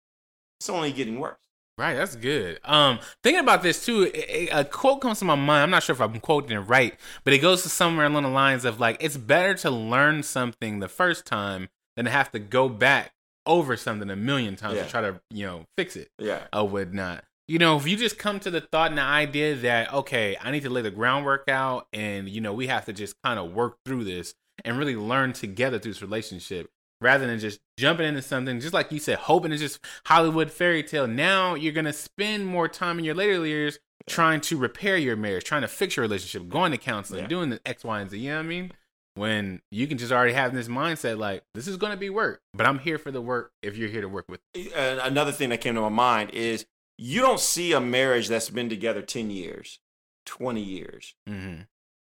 it's 0.61 0.71
only 0.71 0.92
getting 0.92 1.18
worse. 1.21 1.37
Right, 1.79 1.95
that's 1.95 2.16
good. 2.16 2.61
Um, 2.64 2.99
thinking 3.23 3.40
about 3.40 3.62
this 3.62 3.85
too, 3.85 4.11
a, 4.14 4.49
a 4.49 4.64
quote 4.64 5.01
comes 5.01 5.18
to 5.21 5.25
my 5.25 5.35
mind. 5.35 5.62
I'm 5.64 5.71
not 5.71 5.83
sure 5.83 5.95
if 5.95 6.01
I'm 6.01 6.21
quoting 6.21 6.57
it 6.57 6.61
right, 6.61 6.95
but 7.25 7.33
it 7.33 7.38
goes 7.38 7.62
to 7.62 7.68
somewhere 7.68 8.07
along 8.07 8.23
the 8.25 8.29
lines 8.29 8.64
of 8.64 8.79
like, 8.79 8.99
it's 9.01 9.16
better 9.16 9.55
to 9.55 9.71
learn 9.71 10.23
something 10.23 10.81
the 10.81 10.88
first 10.88 11.27
time 11.27 11.68
than 11.97 12.05
to 12.05 12.11
have 12.11 12.31
to 12.33 12.38
go 12.38 12.68
back 12.68 13.12
over 13.47 13.77
something 13.77 14.09
a 14.11 14.16
million 14.16 14.55
times 14.57 14.77
Yeah. 14.77 14.85
to 14.85 14.90
try 14.90 15.01
to 15.01 15.21
you 15.31 15.45
know 15.47 15.64
fix 15.77 15.97
it 15.97 16.11
Yeah. 16.18 16.42
or 16.53 16.68
whatnot. 16.68 17.25
You 17.53 17.59
know, 17.59 17.77
if 17.77 17.87
you 17.87 17.99
just 17.99 18.17
come 18.17 18.41
to 18.41 18.51
the 18.51 18.62
thought 18.62 18.93
and 18.93 18.97
the 18.97 19.03
idea 19.03 19.55
that 19.57 19.93
okay, 19.93 20.38
I 20.41 20.51
need 20.51 20.62
to 20.62 20.71
lay 20.71 20.81
the 20.81 20.91
groundwork 20.91 21.51
out, 21.51 21.87
and 21.93 22.27
you 22.27 22.41
know, 22.41 22.55
we 22.55 22.69
have 22.69 22.87
to 22.87 22.95
just 22.95 23.15
kind 23.23 23.38
of 23.38 23.53
work 23.53 23.77
through 23.85 24.05
this 24.05 24.33
and 24.65 24.79
really 24.79 24.97
learn 24.97 25.35
together 25.35 25.79
through 25.79 25.93
this 25.93 26.01
relationship, 26.01 26.71
rather 27.03 27.27
than 27.27 27.38
just 27.38 27.61
jumping 27.79 28.07
into 28.07 28.23
something 28.23 28.59
just 28.59 28.73
like 28.73 28.91
you 28.91 28.99
said, 28.99 29.19
hoping 29.19 29.53
it's 29.53 29.61
just 29.61 29.85
Hollywood 30.07 30.51
fairy 30.51 30.83
tale. 30.83 31.07
Now 31.07 31.55
you're 31.55 31.75
gonna 31.75 31.93
spend 31.93 32.47
more 32.47 32.69
time 32.69 32.99
in 32.99 33.05
your 33.05 33.15
later 33.15 33.45
years 33.45 33.79
trying 34.09 34.41
to 34.41 34.57
repair 34.57 34.97
your 34.97 35.17
marriage, 35.17 35.45
trying 35.45 35.61
to 35.61 35.69
fix 35.69 35.95
your 35.95 36.05
relationship, 36.05 36.49
going 36.49 36.73
to 36.73 36.79
counseling, 36.79 37.21
Yeah. 37.21 37.27
doing 37.29 37.51
the 37.51 37.61
X, 37.67 37.85
Y, 37.85 38.01
and 38.01 38.11
Z. 38.11 38.17
You 38.17 38.31
know 38.31 38.37
what 38.38 38.47
I 38.47 38.49
mean? 38.49 38.73
When 39.15 39.61
you 39.71 39.87
can 39.87 39.99
just 39.99 40.11
already 40.11 40.33
have 40.33 40.55
this 40.55 40.69
mindset 40.69 41.19
like 41.19 41.43
this 41.53 41.69
is 41.69 41.77
gonna 41.77 41.99
be 41.99 42.09
work, 42.09 42.41
but 42.55 42.65
I'm 42.65 42.79
here 42.79 42.97
for 42.97 43.11
the 43.11 43.21
work 43.21 43.53
if 43.62 43.77
you're 43.77 43.91
here 43.91 44.01
to 44.01 44.09
work 44.09 44.25
with. 44.31 44.41
Eh, 44.55 44.71
and 44.75 45.01
another 45.01 45.33
thing 45.33 45.51
that 45.51 45.61
came 45.61 45.75
to 45.75 45.83
my 45.83 45.91
mind 45.91 46.31
is 46.31 46.65
you 47.03 47.21
don't 47.21 47.41
see 47.41 47.73
a 47.73 47.81
marriage 47.81 48.29
that's 48.29 48.51
been 48.51 48.69
together 48.69 49.03
10 49.03 49.31
years, 49.31 49.79
20 50.27 50.61
years, 50.61 51.15
Mm-hmm. 51.29 51.62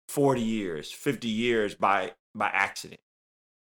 40 0.09 0.41
years, 0.41 0.91
50 0.91 1.27
years 1.27 1.73
by 1.75 2.11
by 2.35 2.47
accident. 2.47 2.99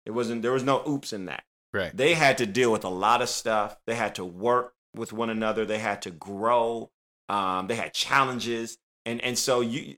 It 0.07 0.11
wasn't 0.12 0.43
there 0.43 0.53
was 0.53 0.64
no 0.64 0.83
oops 0.88 1.12
in 1.12 1.27
that. 1.27 1.45
Right. 1.73 1.97
They 1.97 2.14
had 2.14 2.38
to 2.38 2.47
deal 2.47 2.73
with 2.73 2.85
a 2.85 2.88
lot 2.88 3.23
of 3.23 3.29
stuff. 3.29 3.77
They 3.87 3.95
had 3.95 4.14
to 4.16 4.25
work 4.25 4.73
with 4.97 5.12
one 5.12 5.31
another. 5.31 5.64
They 5.64 5.79
had 5.79 6.03
to 6.03 6.11
grow. 6.11 6.90
Um, 7.29 7.69
they 7.69 7.77
had 7.77 7.95
challenges, 7.95 8.79
and 9.07 9.21
and 9.21 9.38
so 9.38 9.61
you 9.61 9.97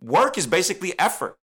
work 0.00 0.38
is 0.38 0.46
basically 0.46 0.96
effort. 0.98 1.36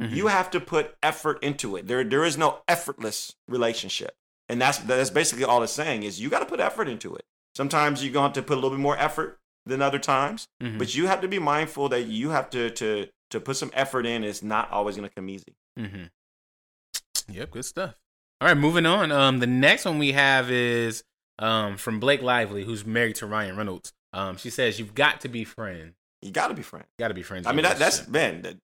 Mhm. 0.00 0.14
You 0.14 0.28
have 0.28 0.50
to 0.52 0.60
put 0.60 0.96
effort 1.02 1.42
into 1.42 1.76
it. 1.76 1.86
There 1.88 2.04
there 2.04 2.24
is 2.24 2.38
no 2.38 2.62
effortless 2.68 3.34
relationship, 3.48 4.16
and 4.48 4.58
that's 4.62 4.78
that's 4.78 5.10
basically 5.10 5.44
all 5.44 5.62
it's 5.62 5.72
saying 5.74 6.04
is 6.04 6.18
you 6.20 6.30
got 6.30 6.38
to 6.38 6.46
put 6.46 6.60
effort 6.60 6.88
into 6.88 7.14
it. 7.14 7.26
Sometimes 7.58 8.04
you're 8.04 8.12
going 8.12 8.22
to 8.32 8.38
have 8.38 8.44
to 8.44 8.48
put 8.48 8.52
a 8.54 8.60
little 8.60 8.70
bit 8.70 8.78
more 8.80 8.96
effort 8.96 9.40
than 9.66 9.82
other 9.82 9.98
times, 9.98 10.46
Mhm. 10.62 10.78
but 10.78 10.94
you 10.94 11.08
have 11.08 11.20
to 11.22 11.26
be 11.28 11.40
mindful 11.40 11.88
that 11.88 12.02
you 12.04 12.30
have 12.30 12.48
to 12.50 12.70
to 12.70 13.08
to 13.30 13.40
put 13.40 13.56
some 13.56 13.72
effort 13.74 14.06
in. 14.06 14.22
It's 14.22 14.44
not 14.44 14.70
always 14.70 14.94
going 14.96 15.08
to 15.08 15.14
come 15.14 15.28
easy. 15.28 15.56
Mm-hmm. 15.76 16.04
Yep, 17.32 17.50
good 17.50 17.64
stuff. 17.64 17.94
All 18.40 18.46
right, 18.46 18.56
moving 18.56 18.86
on. 18.86 19.10
Um, 19.10 19.40
the 19.40 19.46
next 19.48 19.84
one 19.84 19.98
we 19.98 20.12
have 20.12 20.52
is 20.52 21.02
um 21.40 21.76
from 21.76 21.98
Blake 21.98 22.22
Lively, 22.22 22.62
who's 22.64 22.86
married 22.86 23.16
to 23.16 23.26
Ryan 23.26 23.56
Reynolds. 23.56 23.92
Um, 24.12 24.36
she 24.36 24.50
says 24.50 24.78
you've 24.78 24.94
got 24.94 25.20
to 25.22 25.28
be 25.28 25.42
friends. 25.42 25.94
You 26.22 26.30
got 26.30 26.48
to 26.48 26.54
be 26.54 26.62
friends. 26.62 26.86
Got 27.00 27.08
to 27.08 27.14
be 27.14 27.24
friends. 27.24 27.46
I 27.48 27.52
mean, 27.52 27.64
that, 27.64 27.78
that's 27.80 28.06
man, 28.06 28.42
that, 28.42 28.56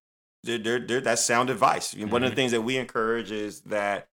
they're, 0.44 0.59
they're, 0.59 0.78
they're, 0.80 1.00
that's 1.00 1.24
sound 1.24 1.50
advice. 1.50 1.94
One 1.94 2.22
of 2.22 2.30
the 2.30 2.37
things 2.37 2.52
that 2.52 2.62
we 2.62 2.76
encourage 2.76 3.33
is 3.33 3.61
that 3.62 4.07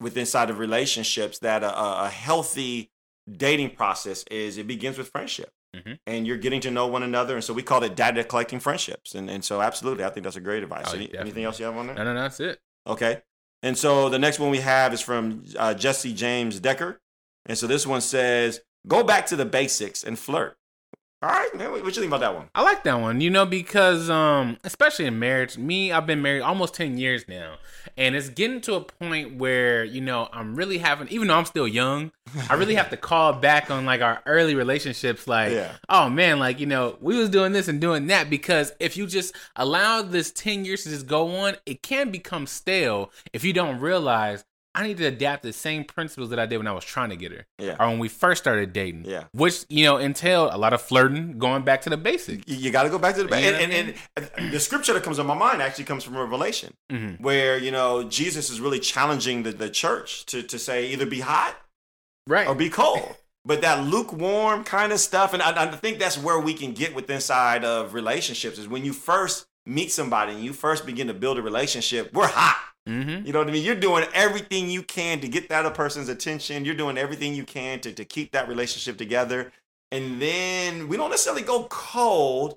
with 0.00 0.16
inside 0.16 0.48
of 0.48 0.58
relationships, 0.60 1.40
that 1.40 1.64
a 1.64 1.76
a 2.04 2.08
healthy 2.08 2.91
dating 3.30 3.70
process 3.76 4.24
is 4.30 4.58
it 4.58 4.66
begins 4.66 4.98
with 4.98 5.08
friendship, 5.08 5.50
Mhm. 5.76 5.98
and 6.06 6.26
you're 6.26 6.36
getting 6.38 6.60
to 6.62 6.70
know 6.70 6.86
one 6.86 7.02
another, 7.02 7.34
and 7.34 7.44
so 7.44 7.52
we 7.54 7.62
call 7.62 7.82
it 7.82 7.94
data 7.94 8.24
collecting 8.24 8.60
friendships, 8.60 9.14
and 9.14 9.30
and 9.30 9.44
so 9.44 9.60
absolutely, 9.62 10.04
I 10.04 10.10
think 10.10 10.24
that's 10.24 10.36
a 10.36 10.40
great 10.40 10.62
advice. 10.62 10.86
Oh, 10.88 10.94
Any- 10.96 11.16
anything 11.16 11.44
else 11.44 11.58
you 11.60 11.66
have 11.66 11.76
on 11.76 11.86
that? 11.88 11.96
no, 11.96 12.04
no, 12.04 12.14
no, 12.14 12.22
that's 12.22 12.40
it. 12.40 12.60
Okay. 12.86 13.22
And 13.64 13.78
so 13.78 14.08
the 14.08 14.18
next 14.18 14.40
one 14.40 14.50
we 14.50 14.58
have 14.58 14.92
is 14.92 15.00
from 15.00 15.44
uh, 15.56 15.72
Jesse 15.74 16.12
James 16.12 16.58
Decker. 16.58 17.00
And 17.46 17.56
so 17.56 17.68
this 17.68 17.86
one 17.86 18.00
says, 18.00 18.60
go 18.88 19.04
back 19.04 19.26
to 19.26 19.36
the 19.36 19.44
basics 19.44 20.02
and 20.02 20.18
flirt. 20.18 20.56
All 21.22 21.28
right, 21.30 21.54
man. 21.54 21.70
What, 21.70 21.84
what 21.84 21.94
you 21.94 22.02
think 22.02 22.10
about 22.10 22.20
that 22.20 22.34
one? 22.34 22.48
I 22.52 22.62
like 22.62 22.82
that 22.82 23.00
one, 23.00 23.20
you 23.20 23.30
know, 23.30 23.46
because 23.46 24.10
um, 24.10 24.56
especially 24.64 25.06
in 25.06 25.20
marriage, 25.20 25.56
me, 25.56 25.92
I've 25.92 26.04
been 26.06 26.20
married 26.20 26.40
almost 26.42 26.74
ten 26.74 26.98
years 26.98 27.26
now, 27.28 27.58
and 27.96 28.16
it's 28.16 28.28
getting 28.28 28.60
to 28.62 28.74
a 28.74 28.80
point 28.80 29.36
where 29.36 29.84
you 29.84 30.00
know 30.00 30.28
I'm 30.32 30.56
really 30.56 30.78
having, 30.78 31.06
even 31.10 31.28
though 31.28 31.36
I'm 31.36 31.44
still 31.44 31.68
young, 31.68 32.10
I 32.50 32.54
really 32.54 32.74
have 32.74 32.90
to 32.90 32.96
call 33.10 33.34
back 33.34 33.70
on 33.70 33.86
like 33.86 34.00
our 34.00 34.20
early 34.26 34.56
relationships, 34.56 35.28
like, 35.28 35.52
Yeah. 35.52 35.72
oh 35.88 36.10
man, 36.10 36.40
like 36.40 36.58
you 36.58 36.66
know, 36.66 36.96
we 37.00 37.16
was 37.16 37.28
doing 37.28 37.52
this 37.52 37.68
and 37.68 37.80
doing 37.80 38.08
that 38.08 38.28
because 38.28 38.72
if 38.80 38.96
you 38.96 39.06
just 39.06 39.32
allow 39.54 40.02
this 40.02 40.32
ten 40.32 40.64
years 40.64 40.82
to 40.82 40.88
just 40.88 41.06
go 41.06 41.36
on, 41.36 41.54
it 41.66 41.82
can 41.82 42.10
become 42.10 42.48
stale 42.48 43.12
if 43.32 43.44
you 43.44 43.52
don't 43.52 43.78
realize. 43.78 44.44
I 44.74 44.82
need 44.84 44.96
to 44.98 45.04
adapt 45.06 45.42
the 45.42 45.52
same 45.52 45.84
principles 45.84 46.30
that 46.30 46.38
I 46.38 46.46
did 46.46 46.56
when 46.56 46.66
I 46.66 46.72
was 46.72 46.84
trying 46.84 47.10
to 47.10 47.16
get 47.16 47.30
her, 47.32 47.46
Yeah. 47.58 47.76
or 47.78 47.88
when 47.88 47.98
we 47.98 48.08
first 48.08 48.42
started 48.42 48.72
dating, 48.72 49.04
Yeah. 49.04 49.24
which 49.32 49.64
you 49.68 49.84
know 49.84 49.98
entailed 49.98 50.52
a 50.52 50.56
lot 50.56 50.72
of 50.72 50.80
flirting, 50.80 51.38
going 51.38 51.62
back 51.62 51.82
to 51.82 51.90
the 51.90 51.96
basics. 51.98 52.44
You, 52.46 52.70
got 52.70 52.84
to 52.84 52.88
go 52.88 52.98
back 52.98 53.14
to 53.16 53.24
the 53.24 53.28
know 53.28 53.36
and, 53.36 53.70
and, 53.72 53.94
and, 54.38 54.52
the 54.52 54.58
scripture 54.60 54.94
that 54.94 55.02
comes 55.02 55.18
on 55.18 55.26
my 55.26 55.34
mind 55.34 55.60
actually 55.60 55.84
comes 55.84 56.04
from 56.04 56.16
Revelation, 56.16 56.72
Mm-hmm. 56.90 57.22
where 57.22 57.58
you 57.58 57.70
know 57.70 58.04
Jesus 58.04 58.48
is 58.50 58.60
really 58.60 58.78
challenging 58.80 59.42
the, 59.42 59.52
the 59.52 59.68
church 59.68 60.24
to 60.26 60.42
to 60.42 60.58
say 60.58 60.86
either 60.86 61.04
be 61.06 61.20
hot 61.20 61.54
Right. 62.26 62.46
or 62.46 62.54
be 62.54 62.70
cold. 62.70 63.16
But 63.44 63.60
that 63.62 63.84
lukewarm 63.84 64.62
kind 64.64 64.92
of 64.92 65.00
stuff, 65.00 65.34
and 65.34 65.42
I, 65.42 65.64
I 65.64 65.66
think 65.72 65.98
that's 65.98 66.16
where 66.16 66.38
we 66.38 66.54
can 66.54 66.72
get 66.72 66.94
with 66.94 67.10
inside 67.10 67.64
of 67.64 67.92
relationships 67.92 68.56
is 68.58 68.68
when 68.68 68.84
you 68.84 68.92
first 68.92 69.46
meet 69.66 69.90
somebody 69.92 70.32
and 70.32 70.42
you 70.44 70.52
first 70.52 70.86
begin 70.86 71.08
to 71.08 71.14
build 71.14 71.38
a 71.38 71.42
relationship, 71.42 72.12
we're 72.12 72.28
hot. 72.28 72.56
Mm-hmm. 72.88 73.26
You 73.26 73.32
know 73.32 73.38
what 73.40 73.48
I 73.48 73.52
mean? 73.52 73.64
You're 73.64 73.74
doing 73.74 74.04
everything 74.14 74.70
you 74.70 74.82
can 74.82 75.20
to 75.20 75.28
get 75.28 75.48
that 75.48 75.64
other 75.64 75.74
person's 75.74 76.08
attention. 76.08 76.64
You're 76.64 76.74
doing 76.74 76.98
everything 76.98 77.34
you 77.34 77.44
can 77.44 77.80
to, 77.80 77.92
to 77.92 78.04
keep 78.04 78.32
that 78.32 78.48
relationship 78.48 78.98
together. 78.98 79.52
And 79.90 80.20
then 80.20 80.88
we 80.88 80.96
don't 80.96 81.10
necessarily 81.10 81.42
go 81.42 81.64
cold, 81.64 82.56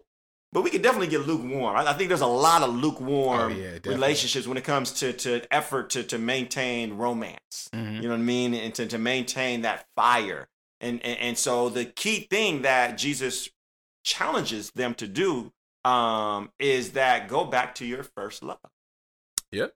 but 0.53 0.63
we 0.63 0.69
can 0.69 0.81
definitely 0.81 1.07
get 1.07 1.27
lukewarm. 1.27 1.75
I, 1.75 1.89
I 1.89 1.93
think 1.93 2.07
there's 2.07 2.21
a 2.21 2.27
lot 2.27 2.61
of 2.61 2.73
lukewarm 2.73 3.51
Oh, 3.51 3.55
yeah, 3.55 3.77
relationships 3.85 4.47
when 4.47 4.57
it 4.57 4.63
comes 4.63 4.91
to, 4.93 5.11
to 5.13 5.41
effort 5.53 5.89
to, 5.91 6.03
to 6.03 6.17
maintain 6.17 6.93
romance. 6.93 7.69
Mhm. 7.73 7.97
You 7.97 8.03
know 8.03 8.09
what 8.09 8.15
I 8.15 8.23
mean? 8.23 8.53
And 8.53 8.73
to, 8.75 8.85
to 8.87 8.97
maintain 8.97 9.61
that 9.63 9.85
fire. 9.95 10.47
And, 10.81 11.03
and 11.05 11.17
and 11.19 11.37
so 11.37 11.69
the 11.69 11.85
key 11.85 12.27
thing 12.29 12.61
that 12.63 12.97
Jesus 12.97 13.49
challenges 14.03 14.71
them 14.71 14.93
to 14.95 15.07
do 15.07 15.51
um, 15.83 16.51
is 16.59 16.91
that 16.91 17.27
go 17.27 17.45
back 17.45 17.75
to 17.75 17.85
your 17.85 18.03
first 18.03 18.43
love. 18.43 18.59
Yep. 19.51 19.73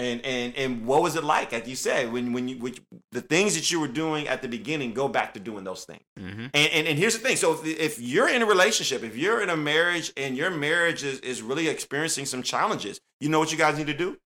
And 0.00 0.24
and 0.24 0.56
and 0.56 0.86
what 0.86 1.02
was 1.02 1.14
it 1.16 1.24
like, 1.24 1.52
as 1.52 1.68
you 1.68 1.76
said, 1.76 2.12
when 2.12 2.32
when 2.32 2.48
you 2.48 2.56
which, 2.58 2.80
the 3.12 3.20
things 3.20 3.54
that 3.54 3.70
you 3.70 3.78
were 3.80 3.88
doing 3.88 4.26
at 4.28 4.40
the 4.42 4.48
beginning, 4.48 4.94
go 4.94 5.08
back 5.08 5.34
to 5.34 5.40
doing 5.40 5.64
those 5.64 5.84
things. 5.84 6.02
Mm-hmm. 6.18 6.46
And 6.54 6.72
and, 6.72 6.88
and 6.88 6.98
here's 6.98 7.14
the 7.16 7.20
thing: 7.20 7.36
so 7.36 7.52
if, 7.52 7.66
if 7.66 8.00
you're 8.00 8.28
in 8.28 8.42
a 8.42 8.46
relationship, 8.46 9.02
if 9.02 9.16
you're 9.16 9.42
in 9.42 9.50
a 9.50 9.56
marriage, 9.56 10.12
and 10.16 10.36
your 10.36 10.50
marriage 10.50 11.04
is 11.04 11.20
is 11.20 11.42
really 11.42 11.68
experiencing 11.68 12.26
some 12.26 12.42
challenges, 12.42 13.00
you 13.20 13.28
know 13.28 13.38
what 13.38 13.52
you 13.52 13.58
guys 13.58 13.76
need 13.78 13.86
to 13.88 13.94
do? 13.94 14.16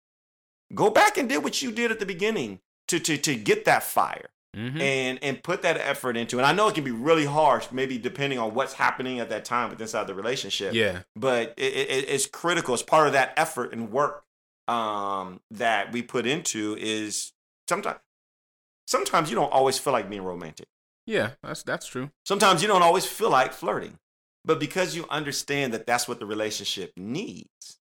Go 0.74 0.90
back 0.90 1.18
and 1.18 1.28
do 1.28 1.40
what 1.40 1.60
you 1.62 1.70
did 1.72 1.90
at 1.90 1.98
the 2.00 2.06
beginning 2.06 2.60
to 2.88 2.98
to 3.00 3.16
to 3.18 3.34
get 3.36 3.64
that 3.64 3.82
fire 3.82 4.30
Mm-hmm. 4.56 4.80
and 4.80 5.18
and 5.20 5.42
put 5.42 5.62
that 5.62 5.78
effort 5.78 6.16
into. 6.16 6.38
And 6.38 6.46
I 6.46 6.52
know 6.52 6.68
it 6.68 6.76
can 6.76 6.84
be 6.84 6.92
really 6.92 7.24
harsh, 7.24 7.66
maybe 7.72 7.98
depending 7.98 8.38
on 8.38 8.54
what's 8.54 8.74
happening 8.74 9.18
at 9.18 9.28
that 9.30 9.44
time 9.44 9.68
with 9.70 9.80
inside 9.80 10.06
the 10.06 10.14
relationship 10.14 10.74
Yeah. 10.74 11.00
but 11.16 11.54
it, 11.56 11.72
it, 11.74 12.08
it's 12.08 12.26
critical. 12.26 12.72
It's 12.72 12.82
part 12.84 13.08
of 13.08 13.14
that 13.14 13.32
effort 13.36 13.72
and 13.72 13.90
work 13.90 14.22
um, 14.68 15.40
that 15.50 15.92
we 15.92 16.02
put 16.02 16.26
into 16.26 16.76
is 16.78 17.32
sometimes. 17.68 17.98
Sometimes 18.86 19.30
you 19.30 19.34
don't 19.36 19.52
always 19.52 19.78
feel 19.78 19.92
like 19.94 20.10
being 20.10 20.22
romantic. 20.22 20.66
Yeah. 21.06 21.30
That's 21.42 21.62
that's 21.62 21.86
true. 21.86 22.10
Sometimes 22.26 22.60
you 22.62 22.68
don't 22.68 22.82
always 22.82 23.06
feel 23.06 23.30
like 23.30 23.52
flirting, 23.54 23.98
but 24.44 24.60
because 24.60 24.94
you 24.94 25.06
understand 25.08 25.72
that 25.72 25.86
that's 25.86 26.06
what 26.06 26.18
the 26.18 26.26
relationship 26.26 26.92
needs, 26.96 27.78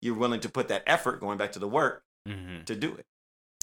you're 0.00 0.16
willing 0.16 0.40
to 0.40 0.48
put 0.48 0.66
that 0.68 0.82
effort, 0.86 1.20
going 1.20 1.38
back 1.38 1.52
to 1.52 1.58
the 1.58 1.68
work, 1.68 2.02
Mm-hmm. 2.28 2.64
to 2.64 2.74
do 2.76 2.94
it. 2.94 3.04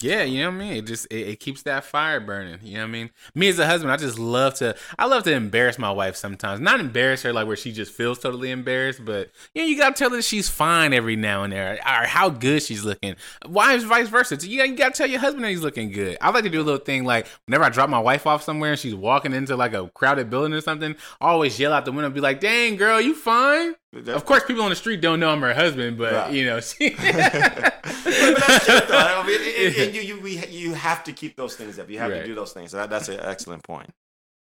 Yeah, 0.02 0.22
you 0.22 0.40
know 0.40 0.50
what 0.50 0.54
I 0.56 0.58
mean. 0.58 0.72
It 0.74 0.86
just 0.86 1.06
it, 1.10 1.28
it 1.28 1.40
keeps 1.40 1.62
that 1.62 1.84
fire 1.84 2.20
burning. 2.20 2.58
You 2.62 2.74
know 2.74 2.80
what 2.80 2.88
I 2.88 2.90
mean. 2.90 3.10
Me 3.34 3.48
as 3.48 3.58
a 3.58 3.66
husband, 3.66 3.92
I 3.92 3.96
just 3.96 4.18
love 4.18 4.54
to. 4.54 4.74
I 4.98 5.06
love 5.06 5.24
to 5.24 5.32
embarrass 5.32 5.78
my 5.78 5.90
wife 5.90 6.16
sometimes. 6.16 6.60
Not 6.60 6.80
embarrass 6.80 7.22
her 7.22 7.32
like 7.32 7.46
where 7.46 7.56
she 7.56 7.72
just 7.72 7.92
feels 7.92 8.18
totally 8.18 8.50
embarrassed, 8.50 9.04
but 9.04 9.30
you 9.54 9.62
know 9.62 9.68
you 9.68 9.76
gotta 9.76 9.94
tell 9.94 10.10
her 10.10 10.22
she's 10.22 10.48
fine 10.48 10.92
every 10.92 11.16
now 11.16 11.42
and 11.42 11.52
then, 11.52 11.78
or 11.78 12.06
how 12.06 12.28
good 12.30 12.62
she's 12.62 12.84
looking. 12.84 13.16
Wives, 13.46 13.84
vice 13.84 14.08
versa. 14.08 14.40
So, 14.40 14.46
you, 14.46 14.62
you 14.62 14.76
gotta 14.76 14.94
tell 14.94 15.08
your 15.08 15.20
husband 15.20 15.44
that 15.44 15.50
he's 15.50 15.62
looking 15.62 15.90
good. 15.90 16.16
I 16.20 16.30
like 16.30 16.44
to 16.44 16.50
do 16.50 16.60
a 16.60 16.64
little 16.64 16.84
thing 16.84 17.04
like 17.04 17.26
whenever 17.46 17.64
I 17.64 17.68
drop 17.70 17.90
my 17.90 18.00
wife 18.00 18.26
off 18.26 18.42
somewhere 18.42 18.70
and 18.70 18.78
she's 18.78 18.94
walking 18.94 19.32
into 19.32 19.56
like 19.56 19.74
a 19.74 19.88
crowded 19.94 20.30
building 20.30 20.52
or 20.52 20.60
something, 20.60 20.96
I 21.20 21.28
always 21.28 21.58
yell 21.58 21.72
out 21.72 21.84
the 21.84 21.92
window, 21.92 22.06
and 22.06 22.14
be 22.14 22.20
like, 22.20 22.40
"Dang 22.40 22.76
girl, 22.76 23.00
you 23.00 23.14
fine." 23.14 23.74
Of 23.92 24.24
course, 24.24 24.44
people 24.44 24.62
on 24.62 24.70
the 24.70 24.76
street 24.76 25.00
don't 25.00 25.18
know 25.18 25.30
I'm 25.30 25.40
her 25.40 25.52
husband, 25.52 25.98
but 25.98 26.12
Right. 26.12 26.32
you 26.32 26.46
know, 26.46 26.60
she. 26.60 26.90
but, 26.90 26.98
that's 27.02 28.64
true, 28.64 28.80
though. 28.88 28.96
I 28.96 29.24
mean, 29.26 29.40
it- 29.40 29.76
it- 29.76 29.86
and 29.88 29.94
you, 29.96 30.02
you, 30.02 30.20
we, 30.20 30.46
you 30.46 30.74
have 30.74 31.02
to 31.04 31.12
keep 31.12 31.36
those 31.36 31.56
things 31.56 31.78
up. 31.78 31.90
You 31.90 31.98
have 31.98 32.10
Right. 32.12 32.20
to 32.20 32.26
do 32.26 32.34
those 32.34 32.52
things. 32.52 32.70
So 32.70 32.76
that, 32.78 32.90
that's 32.90 33.08
an 33.08 33.18
excellent 33.20 33.64
point. 33.64 33.90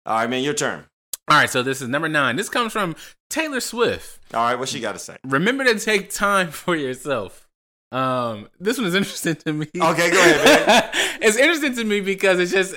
All 0.07 0.17
right, 0.19 0.29
man, 0.29 0.43
your 0.43 0.55
turn. 0.55 0.85
All 1.31 1.37
right, 1.39 1.49
so 1.51 1.63
this 1.63 1.81
is 1.83 1.89
number 1.89 2.09
nine. 2.09 2.37
This 2.37 2.49
comes 2.49 2.73
from 2.73 2.95
Taylor 3.31 3.61
Swift. 3.61 4.19
All 4.35 4.43
right, 4.45 4.59
what 4.59 4.69
she 4.69 4.81
got 4.81 4.93
to 4.93 4.99
say? 4.99 5.17
Remember 5.25 5.65
to 5.65 5.79
take 5.79 6.11
time 6.11 6.51
for 6.51 6.77
yourself. 6.77 7.48
Um, 7.91 8.49
this 8.61 8.77
one 8.77 8.87
is 8.87 8.95
interesting 8.95 9.37
to 9.37 9.53
me. 9.53 9.67
Okay, 9.75 10.11
go 10.11 10.21
ahead, 10.21 10.67
man. 10.67 10.91
it's 11.23 11.37
interesting 11.37 11.75
to 11.77 11.85
me 11.85 12.01
because 12.01 12.39
it's 12.39 12.53
just 12.53 12.75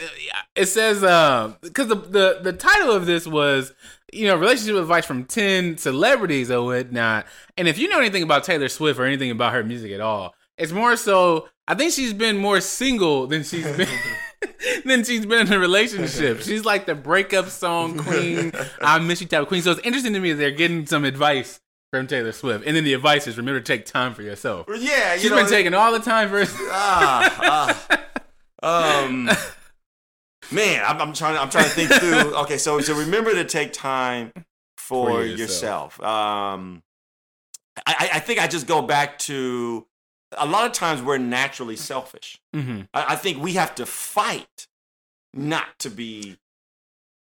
it 0.56 0.68
says 0.68 1.04
um 1.04 1.58
because 1.62 1.88
the, 1.88 1.96
the 1.96 2.40
the 2.42 2.54
title 2.54 2.92
of 2.92 3.06
this 3.06 3.28
was 3.28 3.74
you 4.14 4.28
know 4.28 4.36
relationship 4.38 4.76
advice 4.76 5.06
from 5.06 5.26
ten 5.26 5.78
celebrities 5.78 6.50
or 6.50 6.64
whatnot. 6.64 7.26
And 7.58 7.68
if 7.68 7.78
you 7.78 7.90
know 7.90 8.00
anything 8.00 8.24
about 8.24 8.46
Taylor 8.46 8.70
Swift 8.70 9.00
or 9.00 9.06
anything 9.06 9.32
about 9.32 9.54
her 9.54 9.64
music 9.64 9.92
at 9.92 10.02
all, 10.02 10.34
it's 10.58 10.72
more 10.72 10.96
so. 10.96 11.50
I 11.68 11.76
think 11.76 11.94
she's 11.94 12.14
been 12.14 12.38
more 12.38 12.62
single 12.62 13.28
than 13.28 13.44
she's 13.44 13.66
been. 13.76 13.88
than 14.86 15.04
she's 15.04 15.26
been 15.26 15.48
in 15.48 15.54
a 15.54 15.60
relationship. 15.60 16.42
She's 16.42 16.66
like 16.66 16.86
the 16.88 16.96
breakup 16.96 17.50
song 17.50 18.00
queen. 18.00 18.52
I 18.82 18.98
miss 19.00 19.22
you 19.22 19.28
type 19.28 19.44
of 19.44 19.48
queen. 19.48 19.62
So 19.62 19.72
it's 19.72 19.82
interesting 19.82 20.14
to 20.14 20.20
me 20.20 20.32
that 20.34 20.40
they're 20.40 20.52
getting 20.52 20.88
some 20.88 21.06
advice 21.06 21.60
from 21.92 22.08
Taylor 22.08 22.32
Swift. 22.32 22.66
And 22.66 22.76
then 22.76 22.84
the 22.84 22.94
advice 22.94 23.28
is 23.28 23.38
remember 23.38 23.60
to 23.60 23.66
take 23.66 23.86
time 23.86 24.14
for 24.14 24.22
yourself. 24.22 24.66
Yeah, 24.70 25.14
you 25.16 25.20
She's 25.22 25.30
know, 25.30 25.38
been 25.38 25.48
taking 25.48 25.74
all 25.74 25.92
the 25.92 26.00
time 26.00 26.30
for 26.30 26.44
ah, 26.72 27.76
ah. 28.64 29.04
um, 29.04 29.26
man, 30.52 30.84
I'm, 30.86 31.02
I'm 31.02 31.14
trying. 31.14 31.38
I'm 31.38 31.50
trying 31.50 31.66
to 31.66 31.70
think 31.70 31.92
through. 31.92 32.36
Okay, 32.42 32.58
so 32.58 32.80
so 32.80 32.96
remember 32.96 33.34
to 33.34 33.44
take 33.46 33.74
time 33.74 34.32
for, 34.78 35.10
For 35.10 35.24
yourself. 35.26 35.98
yourself. 35.98 36.02
Um, 36.02 36.82
I, 37.86 38.10
I- 38.14 38.20
think 38.20 38.40
I 38.40 38.48
just 38.48 38.68
go 38.68 38.82
back 38.82 39.20
to 39.20 39.86
a 40.38 40.46
lot 40.46 40.66
of 40.66 40.72
times 40.72 41.02
we're 41.02 41.18
naturally 41.18 41.76
selfish. 41.76 42.40
Mhm. 42.56 42.88
I, 42.94 43.14
I 43.14 43.16
think 43.18 43.42
we 43.44 43.54
have 43.54 43.76
to 43.76 43.86
fight 43.86 44.68
not 45.34 45.66
to 45.80 45.90
be 45.90 46.38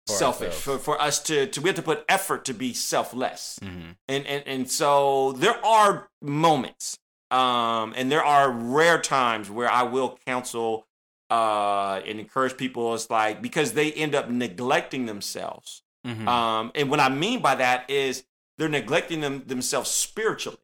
For 0.07 0.13
selfish 0.15 0.47
ourselves. 0.47 0.63
for, 0.63 0.77
for 0.97 1.01
us 1.01 1.19
to, 1.23 1.47
to 1.47 1.61
we 1.61 1.69
have 1.69 1.75
to 1.77 1.81
put 1.81 2.03
effort 2.09 2.43
to 2.45 2.53
be 2.53 2.73
selfless 2.73 3.57
Mhm. 3.63 3.95
and 4.07 4.27
and 4.27 4.43
and 4.47 4.69
so 4.71 5.31
there 5.33 5.63
are 5.65 6.09
moments 6.21 6.99
um 7.31 7.93
and 7.95 8.11
there 8.11 8.23
are 8.23 8.51
rare 8.51 8.99
times 9.01 9.49
where 9.49 9.69
i 9.71 9.83
will 9.83 10.19
counsel 10.25 10.85
uh 11.31 12.01
and 12.05 12.19
encourage 12.19 12.57
people 12.57 12.93
it's 12.93 13.09
like 13.09 13.41
because 13.41 13.73
they 13.73 13.91
end 13.93 14.13
up 14.13 14.29
neglecting 14.29 15.05
themselves 15.05 15.81
Mhm. 16.05 16.27
um 16.27 16.71
and 16.75 16.89
what 16.91 16.99
i 16.99 17.07
mean 17.09 17.41
by 17.41 17.55
that 17.55 17.89
is 17.89 18.25
they're 18.57 18.67
neglecting 18.69 19.21
them 19.21 19.43
themselves 19.47 19.89
spiritually 19.89 20.57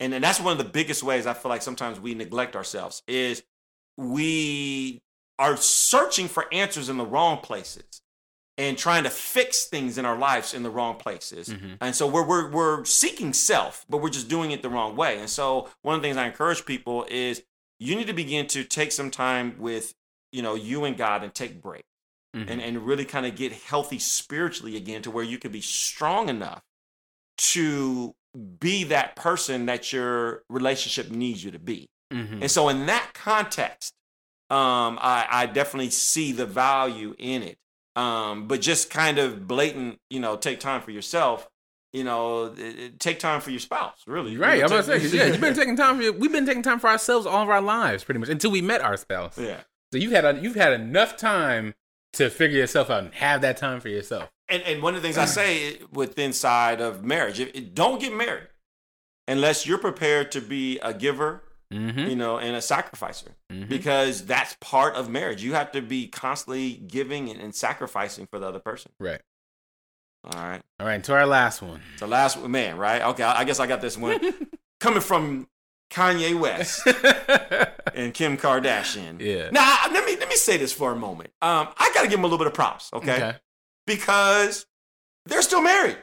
and 0.00 0.12
then 0.12 0.20
that's 0.20 0.38
one 0.38 0.52
of 0.52 0.58
the 0.58 0.70
biggest 0.70 1.02
ways 1.02 1.26
i 1.26 1.32
feel 1.32 1.48
like 1.48 1.62
sometimes 1.62 1.98
we 1.98 2.14
neglect 2.14 2.54
ourselves 2.56 3.02
is 3.08 3.42
we 3.96 5.00
are 5.38 5.56
searching 5.56 6.28
for 6.28 6.44
answers 6.52 6.88
in 6.90 6.96
the 6.98 7.06
wrong 7.06 7.38
places 7.38 8.02
and 8.56 8.78
trying 8.78 9.02
to 9.02 9.10
fix 9.10 9.64
things 9.64 9.98
in 9.98 10.04
our 10.04 10.16
lives 10.16 10.54
in 10.54 10.62
the 10.62 10.70
wrong 10.70 10.96
places. 10.96 11.48
Mhm. 11.48 11.76
And 11.80 11.94
so 11.96 12.06
we're, 12.06 12.24
we're, 12.26 12.50
we're 12.50 12.84
seeking 12.84 13.32
self, 13.32 13.84
but 13.88 13.98
we're 13.98 14.10
just 14.10 14.28
doing 14.28 14.52
it 14.52 14.62
the 14.62 14.70
wrong 14.70 14.94
way. 14.94 15.18
And 15.18 15.28
so 15.28 15.68
one 15.82 15.96
of 15.96 16.02
the 16.02 16.06
things 16.08 16.16
I 16.16 16.26
encourage 16.26 16.64
people 16.64 17.04
is 17.10 17.42
you 17.80 17.96
need 17.96 18.06
to 18.06 18.12
begin 18.12 18.46
to 18.48 18.62
take 18.62 18.92
some 18.92 19.10
time 19.10 19.56
with, 19.58 19.94
you 20.30 20.40
know, 20.42 20.54
you 20.54 20.84
and 20.84 20.96
God 20.96 21.24
and 21.24 21.34
take 21.34 21.60
break 21.60 21.84
Mhm. 22.36 22.48
and, 22.50 22.60
and 22.62 22.86
really 22.86 23.04
kind 23.04 23.26
of 23.26 23.34
get 23.36 23.52
healthy 23.52 23.98
spiritually 23.98 24.76
again 24.76 25.02
to 25.02 25.10
where 25.10 25.24
you 25.24 25.38
can 25.38 25.50
be 25.52 25.60
strong 25.60 26.28
enough 26.28 26.62
to 27.36 28.14
be 28.60 28.84
that 28.84 29.16
person 29.16 29.66
that 29.66 29.92
your 29.92 30.42
relationship 30.48 31.10
needs 31.10 31.42
you 31.44 31.50
to 31.50 31.58
be. 31.58 31.88
Mhm. 32.12 32.42
And 32.42 32.50
so, 32.50 32.68
in 32.68 32.86
that 32.86 33.10
context, 33.14 33.94
um, 34.50 34.98
I, 35.00 35.26
I 35.30 35.46
definitely 35.46 35.90
see 35.90 36.32
the 36.32 36.46
value 36.46 37.14
in 37.18 37.42
it. 37.42 37.58
Um, 37.96 38.48
but 38.48 38.60
just 38.60 38.90
kind 38.90 39.18
of 39.18 39.46
blatant, 39.46 40.00
you 40.10 40.20
know, 40.20 40.36
take 40.36 40.58
time 40.60 40.80
for 40.82 40.90
yourself. 40.90 41.48
You 41.92 42.02
know, 42.02 42.46
it- 42.46 42.58
it- 42.80 43.00
take 43.00 43.20
time 43.20 43.40
for 43.40 43.50
your 43.50 43.60
spouse. 43.60 44.02
Really, 44.06 44.36
Right, 44.36 44.58
You 44.58 44.64
I'm 44.64 44.70
know, 44.70 44.78
about 44.80 44.94
to 45.00 45.08
say, 45.08 45.16
yeah, 45.16 45.26
you've 45.26 45.40
been 45.40 45.54
taking 45.62 45.76
time 45.76 46.00
for 46.00 46.10
we've 46.12 46.32
been 46.32 46.44
taking 46.46 46.62
time 46.62 46.80
for 46.80 46.88
ourselves 46.90 47.24
all 47.24 47.42
of 47.44 47.48
our 47.48 47.60
lives, 47.60 48.02
pretty 48.02 48.18
much, 48.18 48.28
until 48.28 48.50
we 48.50 48.60
met 48.60 48.80
our 48.80 48.96
spouse. 48.96 49.38
yeah, 49.38 49.58
So 49.92 49.98
you've 49.98 50.10
had 50.12 50.24
a, 50.24 50.40
you've 50.40 50.56
had 50.56 50.72
enough 50.72 51.16
time 51.16 51.74
to 52.14 52.30
figure 52.30 52.58
yourself 52.58 52.90
out 52.90 53.04
and 53.04 53.14
have 53.14 53.40
that 53.42 53.56
time 53.56 53.80
for 53.80 53.88
yourself. 53.88 54.30
and 54.48 54.62
and 54.64 54.82
one 54.82 54.94
of 54.96 55.02
the 55.02 55.06
things 55.08 55.18
I 55.18 55.24
say 55.24 55.78
with 55.92 56.18
inside 56.18 56.80
of 56.80 57.04
marriage, 57.04 57.38
it- 57.38 57.74
don't 57.76 58.00
get 58.00 58.12
married 58.12 58.48
unless 59.28 59.64
you're 59.66 59.78
prepared 59.78 60.30
to 60.32 60.40
be 60.40 60.78
a 60.80 60.92
giver, 60.92 61.42
Mm-hmm. 61.74 61.98
you 62.10 62.16
know, 62.16 62.38
and 62.38 62.54
a 62.56 62.62
sacrificer, 62.62 63.32
Mhm. 63.52 63.68
because 63.68 64.24
that's 64.26 64.56
part 64.60 64.94
of 64.94 65.08
marriage. 65.10 65.42
You 65.42 65.54
have 65.54 65.72
to 65.72 65.82
be 65.82 66.06
constantly 66.06 66.74
giving 66.74 67.28
and, 67.30 67.40
and 67.40 67.54
sacrificing 67.54 68.26
for 68.26 68.38
the 68.38 68.46
other 68.46 68.60
person. 68.60 68.92
Right. 69.00 69.20
All 70.24 70.40
right. 70.42 70.62
All 70.80 70.86
right. 70.86 71.02
To 71.04 71.12
our 71.14 71.26
last 71.26 71.60
one. 71.62 71.80
So 71.96 72.06
last 72.06 72.38
one, 72.38 72.50
man, 72.50 72.76
right? 72.78 73.02
Okay, 73.02 73.22
I 73.22 73.40
I 73.40 73.44
guess 73.44 73.60
I 73.60 73.66
got 73.66 73.80
this 73.80 73.98
one 73.98 74.20
coming 74.80 75.00
from 75.02 75.48
Kanye 75.90 76.38
West 76.38 76.86
and 77.94 78.14
Kim 78.14 78.36
Kardashian. 78.38 79.20
yeah. 79.20 79.50
Now, 79.50 79.76
let 79.92 80.04
me 80.06 80.16
let 80.16 80.28
me 80.28 80.36
say 80.36 80.56
this 80.56 80.72
for 80.72 80.92
a 80.92 80.96
moment. 80.96 81.30
Um, 81.42 81.68
I 81.76 81.90
got 81.94 82.02
to 82.02 82.08
give 82.08 82.12
them 82.18 82.24
a 82.24 82.26
little 82.26 82.38
bit 82.38 82.46
of 82.46 82.54
props, 82.54 82.90
okay? 82.94 83.34
Because 83.86 84.64
they're 85.26 85.42
still 85.42 85.60
married. 85.62 85.98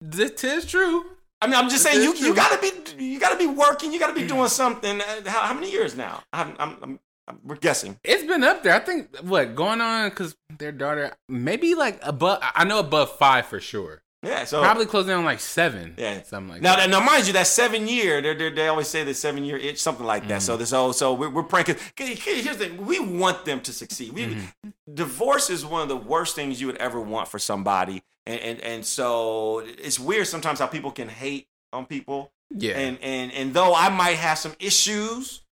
This 0.00 0.44
is 0.44 0.66
true. 0.66 1.06
I 1.44 1.46
mean, 1.46 1.56
I'm 1.56 1.68
just 1.68 1.82
saying 1.82 2.02
you 2.02 2.14
you 2.14 2.34
gotta 2.34 2.58
be 2.58 3.04
you 3.04 3.20
gotta 3.20 3.36
be 3.36 3.46
working. 3.46 3.92
You 3.92 4.00
gotta 4.00 4.14
be 4.14 4.26
doing 4.26 4.48
something. 4.48 4.98
Uh, 5.00 5.04
How, 5.26 5.40
how 5.40 5.52
many 5.54 5.70
years 5.70 5.94
now? 5.94 6.22
I'm, 6.32 6.56
I'm, 6.58 6.76
I'm, 6.82 7.00
I'm 7.28 7.40
we're 7.44 7.56
guessing. 7.56 7.98
It's 8.02 8.24
been 8.24 8.42
up 8.42 8.62
there. 8.62 8.74
I 8.74 8.78
think 8.78 9.14
what 9.18 9.54
going 9.54 9.82
on 9.82 10.08
because 10.08 10.36
their 10.58 10.72
daughter 10.72 11.12
maybe 11.28 11.74
like 11.74 11.98
above. 12.02 12.38
I 12.42 12.64
know 12.64 12.78
above 12.78 13.18
five 13.18 13.44
for 13.44 13.60
sure. 13.60 14.02
Yeah. 14.24 14.44
So 14.44 14.62
Probably 14.62 14.86
closing 14.86 15.12
on 15.12 15.24
like 15.24 15.40
seven. 15.40 15.94
Yeah. 15.96 16.22
something 16.22 16.48
like 16.52 16.62
now, 16.62 16.76
that. 16.76 16.90
now, 16.90 17.00
mind 17.00 17.26
you, 17.26 17.32
that 17.34 17.46
seven 17.46 17.86
year, 17.86 18.20
they 18.22 18.34
they 18.34 18.50
they 18.50 18.68
always 18.68 18.88
say 18.88 19.04
the 19.04 19.14
seven 19.14 19.44
year 19.44 19.56
itch, 19.56 19.80
something 19.80 20.06
like 20.06 20.28
that. 20.28 20.40
Mm-hmm. 20.40 20.46
So 20.46 20.56
this, 20.56 20.70
so 20.70 20.92
so 20.92 21.14
we're, 21.14 21.30
we're 21.30 21.42
'cause 21.44 21.76
Here's 21.96 22.56
the 22.56 22.66
thing: 22.68 22.86
we 22.86 22.98
want 23.00 23.44
them 23.44 23.60
to 23.60 23.72
succeed. 23.72 24.12
We, 24.12 24.24
Mm-hmm. 24.24 24.70
Divorce 24.94 25.50
is 25.50 25.64
one 25.64 25.82
of 25.82 25.88
the 25.88 25.96
worst 25.96 26.34
things 26.34 26.60
you 26.60 26.66
would 26.66 26.76
ever 26.76 27.00
want 27.00 27.28
for 27.28 27.38
somebody, 27.38 28.02
and 28.26 28.40
and 28.40 28.60
and 28.60 28.84
so 28.84 29.60
it's 29.64 29.98
weird 29.98 30.26
sometimes 30.26 30.58
how 30.58 30.66
people 30.66 30.90
can 30.90 31.08
hate 31.08 31.48
on 31.72 31.86
people. 31.86 32.32
Yeah. 32.50 32.78
And 32.78 32.98
and 33.02 33.32
and 33.32 33.54
though 33.54 33.74
I 33.74 33.88
might 33.88 34.16
have 34.16 34.38
some 34.38 34.52
issues 34.60 35.42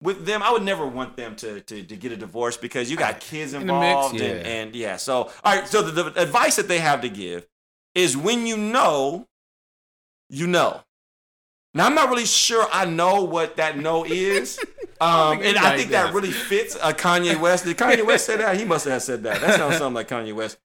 with 0.00 0.26
them, 0.26 0.42
I 0.42 0.50
would 0.52 0.62
never 0.62 0.86
want 0.86 1.16
them 1.16 1.34
to 1.36 1.60
to, 1.60 1.82
to 1.82 1.96
get 1.96 2.12
a 2.12 2.16
divorce 2.16 2.56
because 2.56 2.90
you 2.90 2.96
got 2.96 3.20
kids 3.20 3.54
In 3.54 3.66
the 3.66 3.72
mix, 3.72 3.84
involved 3.94 4.20
yeah. 4.20 4.26
and, 4.26 4.46
and 4.46 4.76
yeah. 4.76 4.96
So 4.96 5.30
all 5.44 5.56
right, 5.56 5.66
so 5.66 5.82
the, 5.82 6.02
the 6.10 6.20
advice 6.22 6.56
that 6.56 6.68
they 6.68 6.78
have 6.78 7.00
to 7.02 7.08
give 7.08 7.46
is 7.94 8.16
when 8.16 8.46
you 8.46 8.56
know, 8.56 9.28
you 10.28 10.46
know. 10.46 10.80
Now 11.74 11.86
I'm 11.86 11.94
not 11.94 12.10
really 12.10 12.26
sure 12.26 12.66
I 12.72 12.84
know 12.84 13.24
what 13.24 13.56
that 13.56 13.78
no 13.78 14.04
is. 14.04 14.58
Um, 15.00 15.38
think 15.40 15.56
and 15.56 15.66
I 15.66 15.76
think 15.76 15.90
that 15.90 16.04
does. 16.06 16.14
really 16.14 16.30
fits 16.30 16.76
uh, 16.80 16.92
Kanye 16.92 17.36
West. 17.40 17.64
Did 17.64 17.76
Kanye 17.76 18.06
West 18.06 18.24
say 18.24 18.36
that? 18.36 18.56
He 18.56 18.64
must 18.64 18.86
have 18.86 19.02
said 19.02 19.24
that. 19.24 19.40
That 19.40 19.56
sounds 19.56 19.78
something 19.78 19.94
like 19.94 20.06
Kanye 20.06 20.32
West 20.32 20.58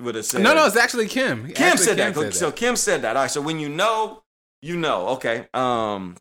would 0.00 0.14
have 0.14 0.24
said. 0.24 0.42
no, 0.44 0.54
no, 0.54 0.64
it's 0.64 0.76
actually 0.76 1.08
Kim. 1.08 1.48
Kim 1.48 1.56
Actually, 1.66 1.84
said 1.86 1.96
that. 1.96 2.14
Kim 2.14 2.30
so 2.30 2.52
Kim 2.52 2.76
said 2.76 3.02
that. 3.02 3.16
All 3.16 3.22
right. 3.24 3.30
So 3.32 3.40
when 3.40 3.58
you 3.58 3.68
know, 3.68 4.22
you 4.62 4.76
know. 4.76 5.08
Okay. 5.08 5.48
Um, 5.52 6.16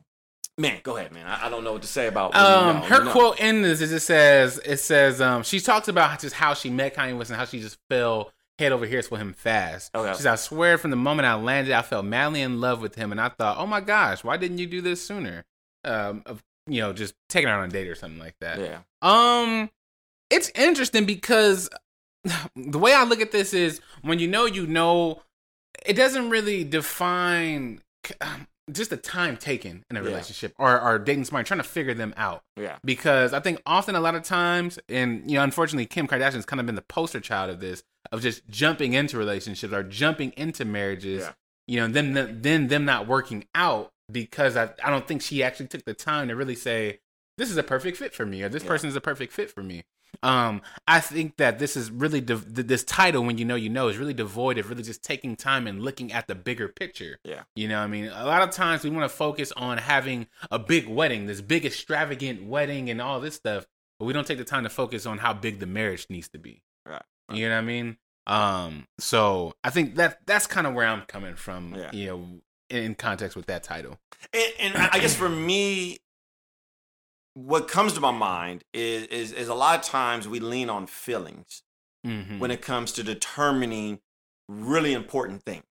man, 0.58 0.80
go 0.82 0.98
ahead, 0.98 1.12
man. 1.12 1.28
I, 1.28 1.46
I 1.46 1.50
don't 1.50 1.64
know 1.64 1.74
what 1.74 1.84
to 1.84 1.88
say 1.88 2.08
about. 2.08 2.34
when 2.34 2.42
you 2.42 2.48
Um, 2.48 2.76
know, 2.78 2.82
her 2.88 2.98
you 2.98 3.04
know. 3.04 3.12
quote 3.12 3.40
in 3.40 3.62
this 3.62 3.82
is 3.82 3.92
it 3.92 4.00
says 4.00 4.60
it 4.66 4.78
says 4.78 5.22
um 5.22 5.44
she 5.44 5.60
talks 5.60 5.88
about 5.88 6.20
just 6.22 6.34
how 6.34 6.56
she 6.56 6.72
met 6.72 6.96
Kanye 6.96 7.16
West 7.16 7.30
and 7.30 7.38
how 7.38 7.46
she 7.46 7.60
just 7.60 7.78
fell 7.88 8.32
head 8.60 8.72
over 8.72 8.86
heels 8.86 9.08
for 9.08 9.18
him 9.18 9.34
fast. 9.34 9.96
Okay. 9.96 10.12
She 10.14 10.22
said, 10.24 10.34
I 10.34 10.36
swear 10.36 10.78
from 10.78 10.92
the 10.92 10.98
moment 10.98 11.26
I 11.26 11.34
landed, 11.36 11.74
I 11.74 11.82
felt 11.82 12.06
madly 12.06 12.42
in 12.42 12.60
love 12.62 12.82
with 12.82 12.96
him, 12.96 13.12
and 13.12 13.20
I 13.20 13.30
thought, 13.30 13.58
oh 13.58 13.66
my 13.66 13.82
gosh, 13.82 14.24
why 14.24 14.38
didn't 14.38 14.58
you 14.60 14.68
do 14.68 14.82
this 14.82 15.04
sooner? 15.06 15.46
Um, 15.84 16.24
of 16.26 16.44
you 16.68 16.82
know, 16.82 16.94
just 16.94 17.16
taking 17.30 17.48
her 17.48 17.56
on 17.56 17.66
a 17.68 17.72
date 17.72 17.88
or 17.88 17.96
something 17.96 18.20
like 18.20 18.36
that. 18.42 18.60
Yeah. 18.60 18.80
Um, 19.02 19.72
it's 20.30 20.52
interesting 20.54 21.06
because 21.06 21.68
the 22.56 22.78
way 22.78 22.94
I 22.94 23.04
look 23.06 23.22
at 23.22 23.32
this 23.32 23.54
is 23.54 23.82
when 24.04 24.20
you 24.20 24.28
know, 24.28 24.46
you 24.46 24.68
know, 24.68 25.24
it 25.86 25.94
doesn't 25.94 26.30
really 26.30 26.64
define 26.64 27.82
um, 28.22 28.48
just 28.72 28.92
the 28.92 28.98
time 28.98 29.36
taken 29.38 29.84
in 29.90 29.98
a 29.98 30.02
Yeah. 30.02 30.06
relationship 30.10 30.54
or, 30.60 30.80
or 30.80 31.00
dating 31.00 31.26
somebody, 31.26 31.48
trying 31.48 31.60
to 31.60 31.64
figure 31.68 31.94
them 31.96 32.14
out. 32.18 32.44
Yeah. 32.56 32.78
Because 32.84 33.34
I 33.34 33.40
think 33.40 33.62
often, 33.66 33.96
a 33.96 34.00
lot 34.00 34.14
of 34.16 34.22
times, 34.24 34.78
and 34.90 35.30
you 35.32 35.38
know, 35.38 35.44
unfortunately, 35.44 35.86
Kim 35.88 36.08
Kardashian's 36.08 36.46
kind 36.46 36.60
of 36.60 36.66
been 36.66 36.76
the 36.76 36.84
poster 36.84 37.20
child 37.20 37.50
of 37.50 37.60
this, 37.62 37.84
of 38.12 38.22
just 38.22 38.48
jumping 38.50 38.94
into 38.94 39.18
relationships 39.18 39.74
or 39.74 39.84
jumping 39.84 40.32
into 40.38 40.66
marriages. 40.66 41.24
Yeah. 41.24 41.32
You 41.68 41.80
know, 41.82 41.88
then 41.88 42.40
then 42.42 42.68
them 42.68 42.86
not 42.86 43.08
working 43.08 43.46
out 43.54 43.92
because 44.12 44.58
I 44.58 44.72
I 44.84 44.90
don't 44.90 45.08
think 45.08 45.22
she 45.22 45.44
actually 45.44 45.68
took 45.68 45.86
the 45.86 45.94
time 45.94 46.28
to 46.30 46.36
really 46.36 46.56
say 46.56 47.00
this 47.38 47.52
is 47.52 47.58
a 47.58 47.64
perfect 47.64 47.98
fit 47.98 48.14
for 48.14 48.26
me 48.26 48.42
or 48.44 48.50
this 48.50 48.64
Yeah. 48.64 48.70
person 48.70 48.90
is 48.90 48.96
a 48.96 49.02
perfect 49.02 49.32
fit 49.34 49.52
for 49.52 49.62
me. 49.64 49.84
Um, 50.24 50.64
I 50.88 51.00
think 51.00 51.38
that 51.38 51.60
this 51.60 51.78
is 51.78 51.92
really 51.92 52.20
th- 52.20 52.42
this 52.48 52.84
title 52.84 53.24
when 53.24 53.38
you 53.38 53.46
know 53.46 53.54
you 53.56 53.70
know 53.70 53.88
is 53.90 53.98
really 53.98 54.16
devoid 54.16 54.58
of 54.58 54.68
really 54.70 54.82
just 54.82 55.04
taking 55.04 55.36
time 55.36 55.68
and 55.68 55.84
looking 55.84 56.12
at 56.12 56.28
the 56.28 56.34
bigger 56.34 56.68
picture. 56.68 57.20
Yeah. 57.24 57.44
You 57.56 57.68
know, 57.68 57.78
what 57.78 57.84
I 57.84 57.88
mean, 57.88 58.06
a 58.08 58.26
lot 58.26 58.42
of 58.42 58.50
times 58.50 58.84
we 58.84 58.90
want 58.90 59.10
to 59.10 59.16
focus 59.16 59.52
on 59.56 59.78
having 59.78 60.26
a 60.50 60.58
big 60.58 60.88
wedding, 60.88 61.28
this 61.28 61.42
big 61.42 61.64
extravagant 61.64 62.44
wedding, 62.44 62.90
and 62.90 63.00
all 63.00 63.20
this 63.20 63.36
stuff, 63.36 63.68
but 64.00 64.06
we 64.06 64.14
don't 64.14 64.26
take 64.26 64.40
the 64.40 64.44
time 64.44 64.64
to 64.64 64.70
focus 64.70 65.06
on 65.06 65.20
how 65.20 65.32
big 65.32 65.60
the 65.60 65.68
marriage 65.68 66.08
needs 66.10 66.28
to 66.30 66.40
be. 66.40 66.64
Right. 67.30 67.38
You 67.38 67.50
know 67.50 67.56
what 67.56 67.62
I 67.62 67.66
mean? 67.66 67.98
Um, 68.28 68.88
so 69.00 69.54
I 69.64 69.70
think 69.70 69.96
that 69.96 70.20
that's 70.26 70.48
kind 70.48 70.68
of 70.68 70.74
where 70.74 70.88
I'm 70.88 71.02
coming 71.04 71.36
from. 71.36 71.76
Yeah. 71.76 71.90
You 71.94 72.06
know, 72.08 72.28
in, 72.70 72.96
context 72.96 73.36
with 73.36 73.48
that 73.48 73.64
title. 73.64 73.98
And, 74.34 74.54
and 74.60 74.78
I 74.78 75.00
guess 75.00 75.16
for 75.16 75.30
me, 75.30 75.98
what 77.34 77.68
comes 77.68 77.94
to 77.94 78.02
my 78.02 78.12
mind 78.12 78.64
is, 78.74 79.06
is 79.08 79.32
is 79.32 79.48
a 79.48 79.54
lot 79.56 79.80
of 79.80 79.86
times 79.86 80.28
we 80.28 80.40
lean 80.40 80.70
on 80.70 80.88
feelings 80.88 81.64
Mm-hmm. 82.08 82.40
when 82.40 82.50
it 82.50 82.62
comes 82.62 82.94
to 82.94 83.04
determining 83.04 84.00
really 84.48 84.94
important 84.94 85.44
things. 85.44 85.66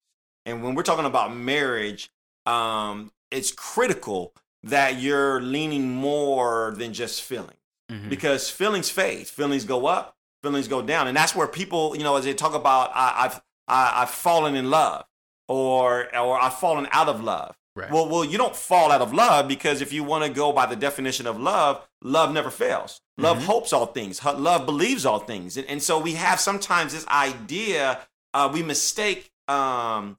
And 0.45 0.63
when 0.63 0.75
we're 0.75 0.83
talking 0.83 1.07
about 1.07 1.35
marriage, 1.35 2.11
um, 2.45 3.13
it's 3.31 3.51
critical 3.51 4.35
that 4.63 5.01
you're 5.01 5.41
leaning 5.41 5.89
more 5.91 6.75
than 6.77 6.93
just 6.93 7.23
feelings. 7.23 7.55
Mhm. 7.91 8.11
because 8.11 8.51
feelings 8.51 8.91
fade, 8.91 9.27
feelings 9.27 9.65
go 9.65 9.87
up, 9.87 10.18
feelings 10.43 10.69
go 10.69 10.83
down, 10.83 11.07
and 11.09 11.17
that's 11.17 11.35
where 11.35 11.47
people, 11.47 11.97
you 11.97 12.03
know, 12.03 12.17
as 12.17 12.25
they 12.25 12.35
talk 12.35 12.55
about, 12.55 12.91
I, 12.95 13.25
I've 13.25 13.41
I, 13.67 14.03
I've 14.03 14.11
fallen 14.11 14.55
in 14.55 14.71
love, 14.71 15.05
or 15.49 16.15
or 16.17 16.41
I've 16.41 16.55
fallen 16.55 16.89
out 16.93 17.09
of 17.09 17.23
love. 17.23 17.57
Right. 17.77 17.91
Well, 17.93 18.09
well, 18.09 18.25
you 18.25 18.39
don't 18.39 18.57
fall 18.57 18.91
out 18.91 19.01
of 19.03 19.13
love 19.15 19.47
because 19.47 19.81
if 19.81 19.93
you 19.93 20.03
want 20.03 20.25
to 20.25 20.31
go 20.31 20.53
by 20.53 20.67
the 20.67 20.75
definition 20.75 21.27
of 21.29 21.39
love, 21.39 21.87
love 22.03 22.33
never 22.33 22.51
fails. 22.51 23.01
Love 23.19 23.39
Mhm. 23.39 23.45
hopes 23.45 23.73
all 23.73 23.87
things. 23.87 24.25
Love 24.25 24.67
believes 24.67 25.07
all 25.07 25.21
things, 25.21 25.57
and, 25.57 25.67
and 25.69 25.83
so 25.83 25.99
we 25.99 26.15
have 26.15 26.41
sometimes 26.41 26.93
this 26.93 27.07
idea. 27.09 28.01
Uh, 28.35 28.51
we 28.53 28.63
mistake 28.63 29.31
um, 29.49 30.19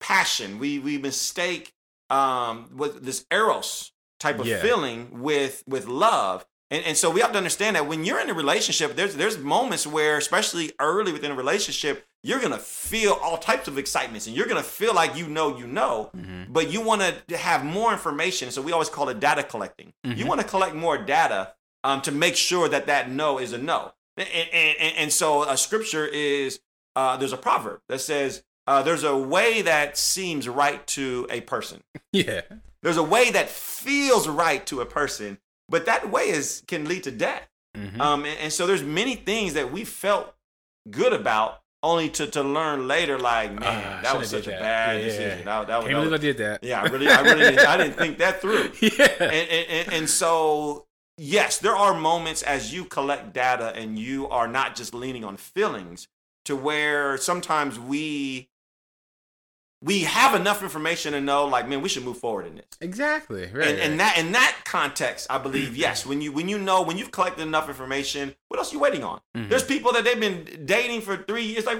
passion. 0.00 0.58
We 0.58 0.78
we 0.78 0.98
mistake 0.98 1.72
um, 2.10 2.70
with 2.76 3.04
this 3.04 3.26
eros 3.30 3.92
type 4.20 4.38
of 4.38 4.46
Yeah. 4.46 4.60
feeling 4.62 5.22
with 5.22 5.64
with 5.66 5.86
love. 5.86 6.46
And, 6.70 6.84
and 6.84 6.96
so 6.96 7.10
we 7.10 7.20
have 7.20 7.30
to 7.32 7.38
understand 7.38 7.76
that 7.76 7.86
when 7.86 8.04
you're 8.04 8.20
in 8.20 8.28
a 8.28 8.34
relationship, 8.34 8.96
there's 8.96 9.14
there's 9.14 9.38
moments 9.38 9.86
where, 9.86 10.16
especially 10.18 10.72
early 10.80 11.12
within 11.12 11.30
a 11.30 11.34
relationship, 11.34 12.04
you're 12.24 12.40
gonna 12.40 12.58
feel 12.58 13.12
all 13.22 13.38
types 13.38 13.68
of 13.68 13.78
excitements, 13.78 14.26
and 14.26 14.34
you're 14.36 14.46
gonna 14.48 14.62
feel 14.62 14.92
like 14.94 15.16
you 15.16 15.28
know 15.28 15.56
you 15.56 15.66
know, 15.66 16.10
Mhm. 16.16 16.46
but 16.52 16.70
you 16.72 16.80
want 16.80 17.02
to 17.28 17.36
have 17.36 17.64
more 17.64 17.92
information. 17.92 18.50
So 18.50 18.62
we 18.62 18.72
always 18.72 18.88
call 18.88 19.08
it 19.08 19.20
data 19.20 19.44
collecting. 19.44 19.92
You 20.02 20.24
Mhm. 20.24 20.28
want 20.28 20.40
to 20.40 20.46
collect 20.46 20.74
more 20.74 20.98
data 20.98 21.52
um, 21.84 22.00
to 22.02 22.10
make 22.10 22.34
sure 22.36 22.68
that 22.68 22.86
that 22.86 23.10
no 23.10 23.38
is 23.38 23.52
a 23.52 23.58
no. 23.58 23.92
And, 24.16 24.28
and, 24.28 24.76
and, 24.80 24.96
and 24.96 25.12
so 25.12 25.44
a 25.44 25.56
scripture 25.56 26.04
is 26.06 26.58
uh, 26.96 27.16
there's 27.18 27.32
a 27.32 27.36
proverb 27.36 27.80
that 27.88 28.00
says 28.00 28.42
uh, 28.66 28.82
there's 28.82 29.04
a 29.04 29.16
way 29.16 29.62
that 29.62 29.96
seems 29.96 30.48
right 30.48 30.84
to 30.88 31.26
a 31.30 31.42
person. 31.42 31.84
Yeah. 32.12 32.40
There's 32.82 32.96
a 32.96 33.02
way 33.02 33.30
that 33.30 33.48
feels 33.50 34.26
right 34.26 34.64
to 34.66 34.80
a 34.80 34.86
person, 34.86 35.38
but 35.68 35.86
that 35.86 36.10
way 36.10 36.28
is 36.28 36.62
can 36.66 36.86
lead 36.86 37.04
to 37.04 37.10
death. 37.10 37.48
Mhm. 37.76 38.00
Um, 38.00 38.24
and, 38.24 38.38
and 38.38 38.52
so 38.52 38.66
there's 38.66 38.82
many 38.82 39.16
things 39.16 39.54
that 39.54 39.70
we 39.72 39.84
felt 39.84 40.34
good 40.90 41.12
about, 41.12 41.60
only 41.82 42.08
to, 42.10 42.26
to 42.28 42.42
learn 42.42 42.88
later, 42.88 43.18
like 43.18 43.52
man, 43.52 43.62
Ah, 43.98 44.00
that 44.02 44.18
was 44.18 44.30
such 44.30 44.46
a 44.46 44.50
that. 44.50 44.60
bad 44.60 44.98
Yeah. 45.00 45.04
decision. 45.04 45.44
That, 45.44 45.66
that 45.66 45.76
was, 45.78 45.86
Can't 45.86 45.98
that 45.98 46.04
believe 46.04 46.12
I 46.20 46.22
did 46.22 46.38
that. 46.38 46.64
yeah, 46.64 46.80
I 46.82 46.86
really, 46.86 47.08
I 47.08 47.20
really, 47.20 47.40
didn't, 47.50 47.66
I 47.66 47.76
didn't 47.76 47.94
think 47.98 48.18
that 48.18 48.40
through. 48.40 48.72
yeah. 48.80 49.06
And, 49.20 49.48
and, 49.50 49.92
and 49.92 50.10
so, 50.10 50.86
yes, 51.18 51.58
there 51.58 51.76
are 51.76 51.92
moments 51.94 52.42
as 52.42 52.72
you 52.72 52.84
collect 52.86 53.32
data 53.34 53.72
and 53.76 53.98
you 53.98 54.26
are 54.28 54.48
not 54.48 54.74
just 54.74 54.94
leaning 54.94 55.24
on 55.24 55.36
feelings, 55.36 56.08
to 56.46 56.56
where 56.56 57.16
sometimes 57.18 57.78
we 57.78 58.48
we 59.86 60.00
have 60.00 60.34
enough 60.34 60.64
information 60.64 61.12
to 61.12 61.20
know, 61.20 61.46
like, 61.46 61.68
man, 61.68 61.80
we 61.80 61.88
should 61.88 62.04
move 62.04 62.18
forward 62.18 62.44
in 62.44 62.56
this 62.56 62.66
exactly. 62.80 63.42
Right. 63.42 63.68
and, 63.68 63.78
and 63.78 64.00
that 64.00 64.18
in 64.18 64.32
that 64.32 64.56
context, 64.64 65.28
I 65.30 65.38
believe 65.38 65.76
yes. 65.86 66.04
When 66.04 66.20
you 66.20 66.32
when 66.32 66.48
you 66.48 66.58
know 66.58 66.82
when 66.82 66.98
you've 66.98 67.12
collected 67.12 67.42
enough 67.42 67.68
information, 67.68 68.34
what 68.48 68.58
else 68.58 68.72
are 68.72 68.74
you 68.74 68.80
waiting 68.80 69.04
on? 69.04 69.20
Mhm. 69.36 69.48
There's 69.48 69.62
people 69.62 69.92
that 69.92 70.02
they've 70.04 70.18
been 70.18 70.64
dating 70.66 71.02
for 71.02 71.16
three 71.16 71.44
years. 71.44 71.66
Like 71.66 71.78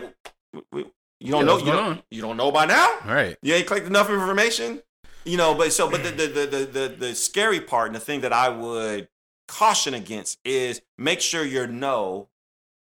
you 0.73 1.33
don't 1.33 1.47
know 1.47 1.59
you 1.59 1.67
don't, 1.67 1.77
on? 1.85 2.03
you 2.11 2.23
don't 2.23 2.37
know 2.37 2.53
by 2.53 2.65
now. 2.67 2.99
right 3.05 3.37
You 3.43 3.55
ain't 3.55 3.67
collected 3.67 3.89
enough 3.89 4.09
information. 4.09 4.83
You 5.25 5.37
know, 5.37 5.55
but 5.55 5.73
so 5.73 5.91
but 5.91 6.05
the 6.05 6.11
the, 6.21 6.27
the 6.27 6.47
the 6.47 6.65
the 6.89 6.97
the 6.97 7.15
scary 7.17 7.61
part 7.61 7.89
and 7.89 7.97
the 7.97 8.01
thing 8.01 8.21
that 8.21 8.33
I 8.33 8.49
would 8.49 9.09
caution 9.49 9.95
against 9.95 10.39
is 10.45 10.81
make 10.97 11.21
sure 11.21 11.45
your 11.45 11.67
no 11.67 12.29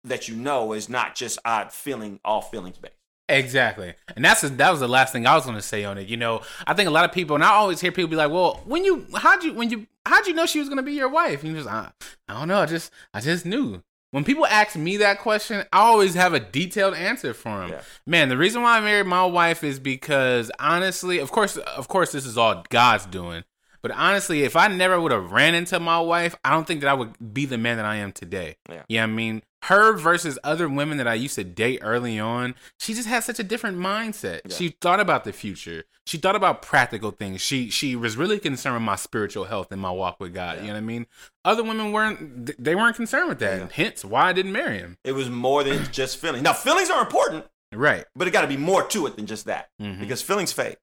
that 0.05 0.29
you 0.29 0.35
know 0.35 0.71
is 0.71 0.87
not 0.87 1.13
just 1.15 1.39
odd 1.43 1.73
feeling 1.73 2.21
all 2.23 2.41
feelings 2.41 2.77
based. 2.77 2.95
Exactly, 3.29 3.93
and 4.15 4.25
that's 4.25 4.41
that 4.41 4.71
was 4.71 4.79
the 4.79 4.87
last 4.87 5.13
thing 5.13 5.27
I 5.27 5.35
was 5.35 5.45
going 5.45 5.55
to 5.55 5.61
say 5.61 5.85
on 5.85 5.97
it. 5.97 6.07
You 6.07 6.17
know, 6.17 6.41
I 6.65 6.73
think 6.73 6.87
a 6.87 6.91
lot 6.91 7.05
of 7.05 7.11
people, 7.11 7.35
and 7.35 7.43
I 7.43 7.49
always 7.49 7.79
hear 7.79 7.91
people 7.91 8.09
be 8.09 8.15
like, 8.15 8.31
"Well, 8.31 8.61
when 8.65 8.83
you 8.83 9.05
how'd 9.15 9.43
you 9.43 9.53
when 9.53 9.69
you 9.69 9.87
how'd 10.05 10.27
you 10.27 10.33
know 10.33 10.45
she 10.45 10.59
was 10.59 10.67
going 10.67 10.77
to 10.77 10.83
be 10.83 10.93
your 10.93 11.09
wife?" 11.09 11.43
And 11.43 11.51
you 11.51 11.57
just, 11.57 11.69
I, 11.69 11.91
I 12.27 12.33
don't 12.33 12.47
know, 12.47 12.59
I 12.59 12.65
just 12.65 12.91
I 13.13 13.21
just 13.21 13.45
knew. 13.45 13.83
When 14.11 14.23
people 14.23 14.47
ask 14.47 14.75
me 14.75 14.97
that 14.97 15.19
question, 15.19 15.63
I 15.71 15.79
always 15.81 16.15
have 16.15 16.33
a 16.33 16.39
detailed 16.39 16.95
answer 16.95 17.31
for 17.31 17.59
them. 17.59 17.69
Yeah. 17.69 17.81
Man, 18.07 18.29
the 18.29 18.37
reason 18.37 18.63
why 18.63 18.77
I 18.77 18.81
married 18.81 19.05
my 19.05 19.23
wife 19.25 19.63
is 19.63 19.77
because 19.77 20.51
honestly, 20.59 21.19
of 21.19 21.31
course, 21.31 21.57
of 21.57 21.87
course, 21.87 22.11
this 22.11 22.25
is 22.25 22.35
all 22.35 22.63
God's 22.69 23.05
doing. 23.05 23.43
But 23.81 23.91
honestly, 23.91 24.43
if 24.43 24.55
I 24.55 24.67
never 24.67 24.99
would 24.99 25.11
have 25.11 25.31
ran 25.31 25.55
into 25.55 25.79
my 25.79 25.99
wife, 25.99 26.35
I 26.43 26.51
don't 26.51 26.65
think 26.67 26.81
that 26.81 26.89
I 26.89 26.93
would 26.93 27.33
be 27.33 27.45
the 27.45 27.57
man 27.57 27.77
that 27.77 27.85
I 27.85 27.97
am 27.97 28.11
today. 28.11 28.57
Yeah. 28.67 28.83
You 28.89 28.97
know 28.97 29.03
what 29.03 29.09
I 29.09 29.15
mean? 29.15 29.43
Her 29.63 29.93
versus 29.93 30.39
other 30.43 30.69
women 30.69 30.97
that 30.99 31.07
I 31.07 31.15
used 31.15 31.35
to 31.35 31.43
date 31.43 31.79
early 31.81 32.17
on, 32.19 32.55
she 32.79 32.93
just 32.93 33.07
had 33.07 33.23
such 33.23 33.39
a 33.39 33.43
different 33.43 33.77
mindset. 33.77 34.41
Yeah. 34.45 34.55
She 34.55 34.69
thought 34.81 34.99
about 35.01 35.25
the 35.25 35.33
future. 35.33 35.83
She 36.05 36.17
thought 36.17 36.35
about 36.35 36.61
practical 36.61 37.11
things. 37.11 37.41
She 37.41 37.69
she 37.69 37.95
was 37.95 38.15
really 38.17 38.39
concerned 38.39 38.75
with 38.75 38.83
my 38.83 38.95
spiritual 38.95 39.43
health 39.45 39.71
and 39.71 39.81
my 39.81 39.91
walk 39.91 40.19
with 40.19 40.33
God. 40.33 40.55
Yeah. 40.57 40.61
You 40.61 40.67
know 40.69 40.73
what 40.75 40.77
I 40.79 40.81
mean? 40.81 41.07
Other 41.45 41.63
women 41.63 41.91
weren't 41.91 42.63
they 42.63 42.73
weren't 42.73 42.95
concerned 42.95 43.29
with 43.29 43.39
that. 43.39 43.59
Yeah. 43.59 43.67
Hence 43.71 44.03
why 44.05 44.29
I 44.29 44.33
didn't 44.33 44.53
marry 44.53 44.77
him. 44.79 44.97
It 45.03 45.11
was 45.11 45.29
more 45.29 45.63
than 45.63 45.91
just 45.91 46.17
feelings. 46.17 46.41
Now, 46.43 46.53
feelings 46.53 46.89
are 46.89 47.01
important, 47.01 47.45
Right. 47.73 48.05
but 48.15 48.27
it 48.27 48.31
got 48.31 48.41
to 48.41 48.47
be 48.47 48.57
more 48.57 48.83
to 48.87 49.05
it 49.07 49.17
than 49.17 49.25
just 49.27 49.45
that 49.45 49.69
Mhm. 49.81 49.99
because 49.99 50.21
feelings 50.21 50.51
fade. 50.53 50.77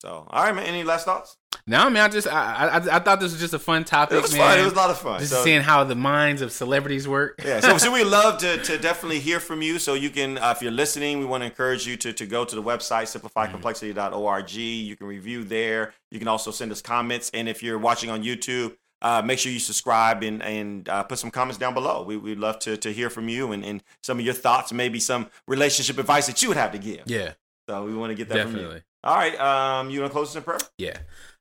So, 0.00 0.26
all 0.30 0.44
right, 0.44 0.54
man. 0.54 0.66
Any 0.66 0.84
last 0.84 1.04
thoughts? 1.06 1.36
Now, 1.66 1.88
man, 1.88 2.02
I 2.04 2.08
just 2.08 2.28
I, 2.28 2.66
I 2.68 2.96
I 2.96 2.98
thought 2.98 3.20
this 3.20 3.32
was 3.32 3.40
just 3.40 3.54
a 3.54 3.58
fun 3.58 3.84
topic. 3.84 4.18
It 4.18 4.22
was 4.22 4.32
man. 4.34 4.40
fun. 4.50 4.58
It 4.58 4.64
was 4.64 4.72
a 4.74 4.76
lot 4.76 4.90
of 4.90 4.98
fun. 4.98 5.20
Just 5.20 5.32
So- 5.32 5.42
seeing 5.44 5.62
how 5.62 5.82
the 5.84 5.94
minds 5.94 6.42
of 6.42 6.52
celebrities 6.52 7.08
work. 7.08 7.40
yeah, 7.42 7.60
so, 7.60 7.78
so 7.78 7.90
we 7.98 8.04
love 8.04 8.38
to, 8.40 8.58
to 8.58 8.76
definitely 8.76 9.18
hear 9.20 9.40
from 9.40 9.62
you. 9.62 9.78
So 9.78 9.94
you 9.94 10.10
can, 10.10 10.36
uh, 10.36 10.52
if 10.54 10.60
you're 10.60 10.70
listening, 10.72 11.20
we 11.20 11.24
want 11.24 11.40
to 11.40 11.46
encourage 11.46 11.86
you 11.86 11.96
to, 11.98 12.12
to 12.12 12.26
go 12.26 12.44
to 12.44 12.54
the 12.54 12.62
website, 12.62 13.04
simplifycomplexity.org. 13.18 14.52
You 14.52 14.96
can 14.96 15.06
review 15.06 15.44
there. 15.44 15.94
You 16.10 16.18
can 16.18 16.28
also 16.28 16.50
send 16.50 16.70
us 16.72 16.82
comments. 16.82 17.30
And 17.32 17.48
if 17.48 17.62
you're 17.62 17.78
watching 17.78 18.10
on 18.10 18.22
YouTube, 18.22 18.76
uh, 19.00 19.22
make 19.24 19.38
sure 19.38 19.52
you 19.52 19.58
subscribe 19.58 20.22
and, 20.22 20.42
and 20.42 20.88
uh, 20.88 21.02
put 21.04 21.18
some 21.18 21.30
comments 21.30 21.58
down 21.58 21.72
below. 21.74 22.02
We, 22.02 22.16
we'd 22.16 22.38
love 22.38 22.58
to, 22.60 22.76
to 22.78 22.92
hear 22.92 23.10
from 23.10 23.28
you 23.28 23.52
and, 23.52 23.64
and 23.64 23.82
some 24.02 24.18
of 24.18 24.24
your 24.24 24.34
thoughts, 24.34 24.72
maybe 24.72 25.00
some 25.00 25.28
relationship 25.46 25.98
advice 25.98 26.26
that 26.26 26.42
you 26.42 26.48
would 26.48 26.56
have 26.58 26.72
to 26.72 26.78
give. 26.78 27.02
Yeah, 27.06 27.32
So 27.68 27.84
we 27.84 27.94
want 27.94 28.10
to 28.10 28.14
get 28.14 28.28
that 28.30 28.48
from 28.48 28.56
you. 28.58 28.80
All 29.04 29.14
right. 29.16 29.38
Um, 29.38 29.90
you 29.90 30.00
want 30.00 30.10
to 30.10 30.14
close 30.14 30.30
us 30.30 30.36
in 30.36 30.42
prayer? 30.42 30.58
Yeah. 30.78 30.96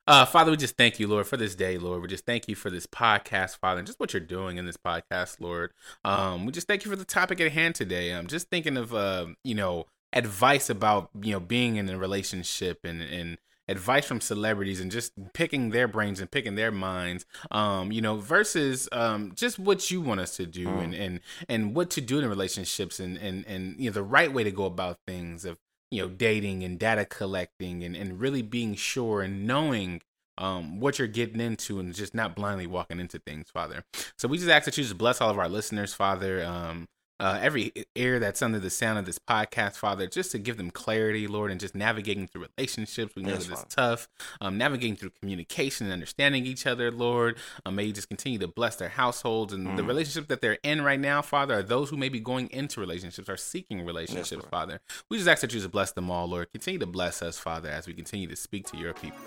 Uh, 0.06 0.26
Father, 0.26 0.52
we 0.52 0.58
just 0.58 0.76
thank 0.76 1.00
you, 1.00 1.08
Lord, 1.08 1.26
for 1.26 1.38
this 1.38 1.56
day, 1.56 1.78
Lord. 1.78 2.02
We 2.02 2.10
just 2.10 2.26
thank 2.26 2.50
you 2.50 2.56
for 2.56 2.70
this 2.70 2.86
podcast, 2.86 3.58
Father, 3.60 3.80
and 3.80 3.88
just 3.88 4.02
what 4.02 4.12
you're 4.12 4.20
doing 4.20 4.58
in 4.58 4.66
this 4.66 4.76
podcast, 4.76 5.40
Lord. 5.40 5.72
Um, 6.04 6.46
we 6.46 6.52
just 6.52 6.68
thank 6.68 6.84
you 6.84 6.92
for 6.92 6.98
the 6.98 7.06
topic 7.06 7.40
at 7.40 7.54
hand 7.54 7.76
today. 7.76 8.12
I'm 8.12 8.28
just 8.28 8.50
thinking 8.50 8.76
of, 8.76 8.94
uh, 8.94 9.28
you 9.46 9.56
know, 9.56 9.86
advice 10.12 10.70
about, 10.70 11.10
you 11.22 11.32
know, 11.32 11.40
being 11.40 11.78
in 11.78 11.90
a 11.90 11.98
relationship 11.98 12.82
and, 12.84 13.02
and 13.02 13.38
advice 13.70 14.06
from 14.06 14.20
celebrities 14.20 14.82
and 14.82 14.92
just 14.92 15.14
picking 15.32 15.70
their 15.70 15.88
brains 15.88 16.20
and 16.20 16.30
picking 16.30 16.56
their 16.56 16.72
minds, 16.72 17.26
um, 17.50 17.94
you 17.94 18.02
know, 18.02 18.18
versus 18.18 18.90
um, 18.92 19.32
just 19.36 19.58
what 19.58 19.90
you 19.90 20.02
want 20.02 20.20
us 20.20 20.36
to 20.36 20.46
do 20.46 20.68
Mm. 20.68 20.84
and, 20.84 20.94
and, 20.94 21.20
and 21.48 21.76
what 21.76 21.90
to 21.92 22.02
do 22.02 22.20
in 22.20 22.28
relationships 22.28 23.00
and, 23.00 23.16
and, 23.18 23.46
and, 23.48 23.80
you 23.80 23.90
know, 23.90 23.94
the 23.94 24.04
right 24.04 24.34
way 24.34 24.44
to 24.44 24.52
go 24.52 24.66
about 24.66 25.00
things 25.08 25.46
of, 25.46 25.58
you 25.94 26.02
know 26.02 26.10
dating 26.10 26.64
and 26.64 26.80
data 26.80 27.06
collecting 27.06 27.84
and, 27.84 27.96
and 27.96 28.20
really 28.20 28.42
being 28.42 28.76
sure 28.76 29.22
and 29.22 29.46
knowing 29.46 30.02
um, 30.38 30.80
what 30.80 30.98
you're 30.98 31.08
getting 31.08 31.40
into 31.40 31.80
and 31.80 31.94
just 31.94 32.16
not 32.16 32.36
blindly 32.36 32.66
walking 32.66 33.00
into 33.00 33.20
things 33.20 33.50
father. 33.52 33.84
So 34.18 34.28
we 34.28 34.38
just 34.38 34.50
ask 34.50 34.66
that 34.66 34.78
you 34.78 34.84
just 34.84 34.98
bless 34.98 35.22
all 35.22 35.30
of 35.30 35.38
our 35.38 35.48
listeners 35.48 35.94
father. 35.94 36.44
Um, 36.44 36.88
uh, 37.24 37.40
every 37.42 37.72
ear 37.96 38.20
that's 38.20 38.42
under 38.42 38.60
the 38.60 38.70
sound 38.70 39.00
of 39.00 39.06
this 39.06 39.18
podcast, 39.18 39.76
Father, 39.78 40.06
just 40.08 40.32
to 40.32 40.38
give 40.40 40.58
them 40.58 40.70
clarity, 40.70 41.26
Lord, 41.26 41.52
and 41.52 41.60
just 41.60 41.74
navigating 41.74 42.28
through 42.28 42.48
relationships. 42.58 43.16
We 43.16 43.24
know 43.24 43.30
Yes, 43.30 43.46
that 43.48 43.52
it's 43.54 43.74
Father. 43.76 43.96
tough. 43.96 44.08
Um, 44.42 44.58
navigating 44.58 44.96
through 44.98 45.12
communication 45.22 45.88
and 45.88 45.94
understanding 45.94 46.46
each 46.46 46.68
other, 46.68 46.92
Lord. 46.92 47.38
Um, 47.66 47.76
may 47.76 47.86
you 47.86 47.94
just 47.94 48.10
continue 48.10 48.40
to 48.40 48.48
bless 48.48 48.76
their 48.76 48.90
households 48.90 49.54
and 49.54 49.78
the 49.78 49.84
Mm. 49.84 49.88
relationships 49.88 50.28
that 50.28 50.42
they're 50.42 50.58
in 50.64 50.82
right 50.82 51.00
now, 51.00 51.22
Father, 51.22 51.54
are 51.60 51.64
those 51.64 51.90
who 51.90 51.98
may 51.98 52.10
be 52.10 52.20
going 52.20 52.50
into 52.52 52.80
relationships 52.82 53.30
or 53.30 53.38
seeking 53.38 53.86
relationships, 53.86 54.32
Lord. 54.34 54.50
Father. 54.50 54.82
We 55.10 55.18
just 55.18 55.30
ask 55.30 55.42
that 55.42 55.54
you 55.54 55.60
just 55.62 55.72
bless 55.72 55.94
them 55.94 56.12
all, 56.12 56.28
Lord. 56.28 56.52
Continue 56.52 56.80
to 56.80 56.86
bless 56.86 57.22
us, 57.22 57.40
Father, 57.40 57.70
as 57.70 57.88
we 57.88 57.94
continue 57.94 58.28
to 58.28 58.36
speak 58.36 58.68
to 58.72 58.78
your 58.78 58.94
people. 58.94 59.20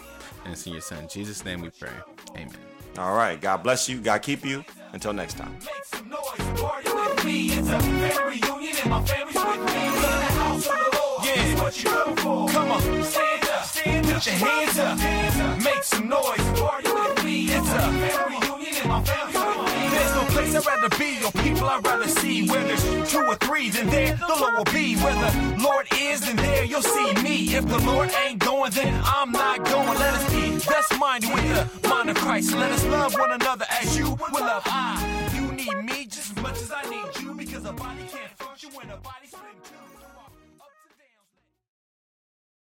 And 0.45 0.53
it's 0.53 0.67
in 0.67 0.73
your 0.75 0.83
Son, 0.83 1.09
Jesus' 1.09 1.45
name 1.45 1.61
we 1.63 1.71
pray. 1.71 1.89
Amen. 2.35 2.51
All 2.99 3.15
right. 3.17 3.41
God 3.41 3.63
bless 3.63 3.89
you. 3.89 4.01
God 4.01 4.23
keep 4.23 4.45
you. 4.45 4.65
Until 4.93 5.13
next 5.13 5.37
time. 5.39 5.57
Make 7.27 7.43
some 7.43 7.59
noise, 7.59 7.59
party 7.59 7.59
with 7.59 7.59
me. 7.59 7.59
It's 7.59 7.69
a 7.69 7.81
family 7.81 8.41
reunion 8.41 8.77
and 8.83 8.91
my 8.91 9.03
family's 9.03 9.35
with 9.35 9.75
me. 9.75 9.87
In 9.87 9.95
the 10.01 10.09
house 10.39 10.67
of 10.67 10.77
the 10.77 10.99
Lord. 10.99 11.25
Yeah. 11.25 11.43
It's 11.43 11.61
what 11.61 11.83
you 11.83 11.91
come 11.91 12.17
for. 12.17 12.49
Come 12.49 12.71
on, 12.71 13.03
stand 13.03 13.45
up, 13.49 13.65
stand 13.65 14.07
up. 14.07 14.15
Put 14.15 14.27
your 14.27 14.35
hands 14.37 14.79
up, 14.79 14.99
hands 14.99 15.41
up. 15.41 15.65
Make 15.65 15.83
some 15.83 16.09
noise, 16.09 16.61
party 16.61 16.89
with 16.93 17.25
me. 17.25 17.47
It's 17.47 17.69
a 17.69 17.81
family 17.81 18.46
There's 18.83 20.15
no 20.15 20.25
place 20.29 20.55
I'd 20.55 20.67
rather 20.67 20.89
be 20.99 21.25
or 21.25 21.33
people 21.43 21.65
I'd 21.65 21.85
rather 21.85 22.09
see. 22.09 22.49
Where 22.49 22.63
there's 22.65 23.11
two 23.11 23.23
or 23.23 23.37
three, 23.37 23.71
then 23.71 23.89
there 23.89 24.15
the 24.17 24.37
Lord 24.39 24.55
will 24.59 24.73
be. 24.73 24.97
Where 24.97 25.15
the 25.15 25.63
Lord 25.63 25.87
is, 25.99 26.21
then 26.21 26.37
there 26.37 26.65
you'll 26.65 26.83
see 26.83 27.15
me. 27.23 27.55
If 27.55 27.67
the 27.69 27.79
Lord 27.79 28.11
ain't 28.25 28.39
going, 28.41 28.73
then 28.73 29.01
I'm 29.05 29.33
not 29.33 29.65
going. 29.65 29.99
Let 29.99 30.15
us 30.15 30.31
be 30.31 30.51
best 30.69 30.99
minded 30.99 31.33
with 31.33 31.83
the 31.83 31.89
mind 31.89 32.11
of 32.11 32.17
Christ. 32.17 32.55
Let 32.55 32.71
us 32.73 32.85
love 32.87 33.15
one 33.15 33.33
another 33.33 33.65
as 33.81 33.97
you 33.97 34.11
will 34.11 34.41
love 34.41 34.63
I. 34.67 35.31
You 35.35 35.53
need 35.53 35.77
me 35.85 36.07
just 36.07 36.37
as 36.37 36.43
much 36.43 36.61
as 36.61 36.73
I 36.73 36.83
need 36.91 37.21
you 37.21 37.35
because 37.35 37.65
a 37.65 37.73
body 37.73 38.05
can't 38.11 38.31
function 38.37 38.71
when 38.75 38.91
a 38.91 38.97
body's 38.99 39.31
split 39.31 39.45
in 39.55 39.71
two. 39.71 40.06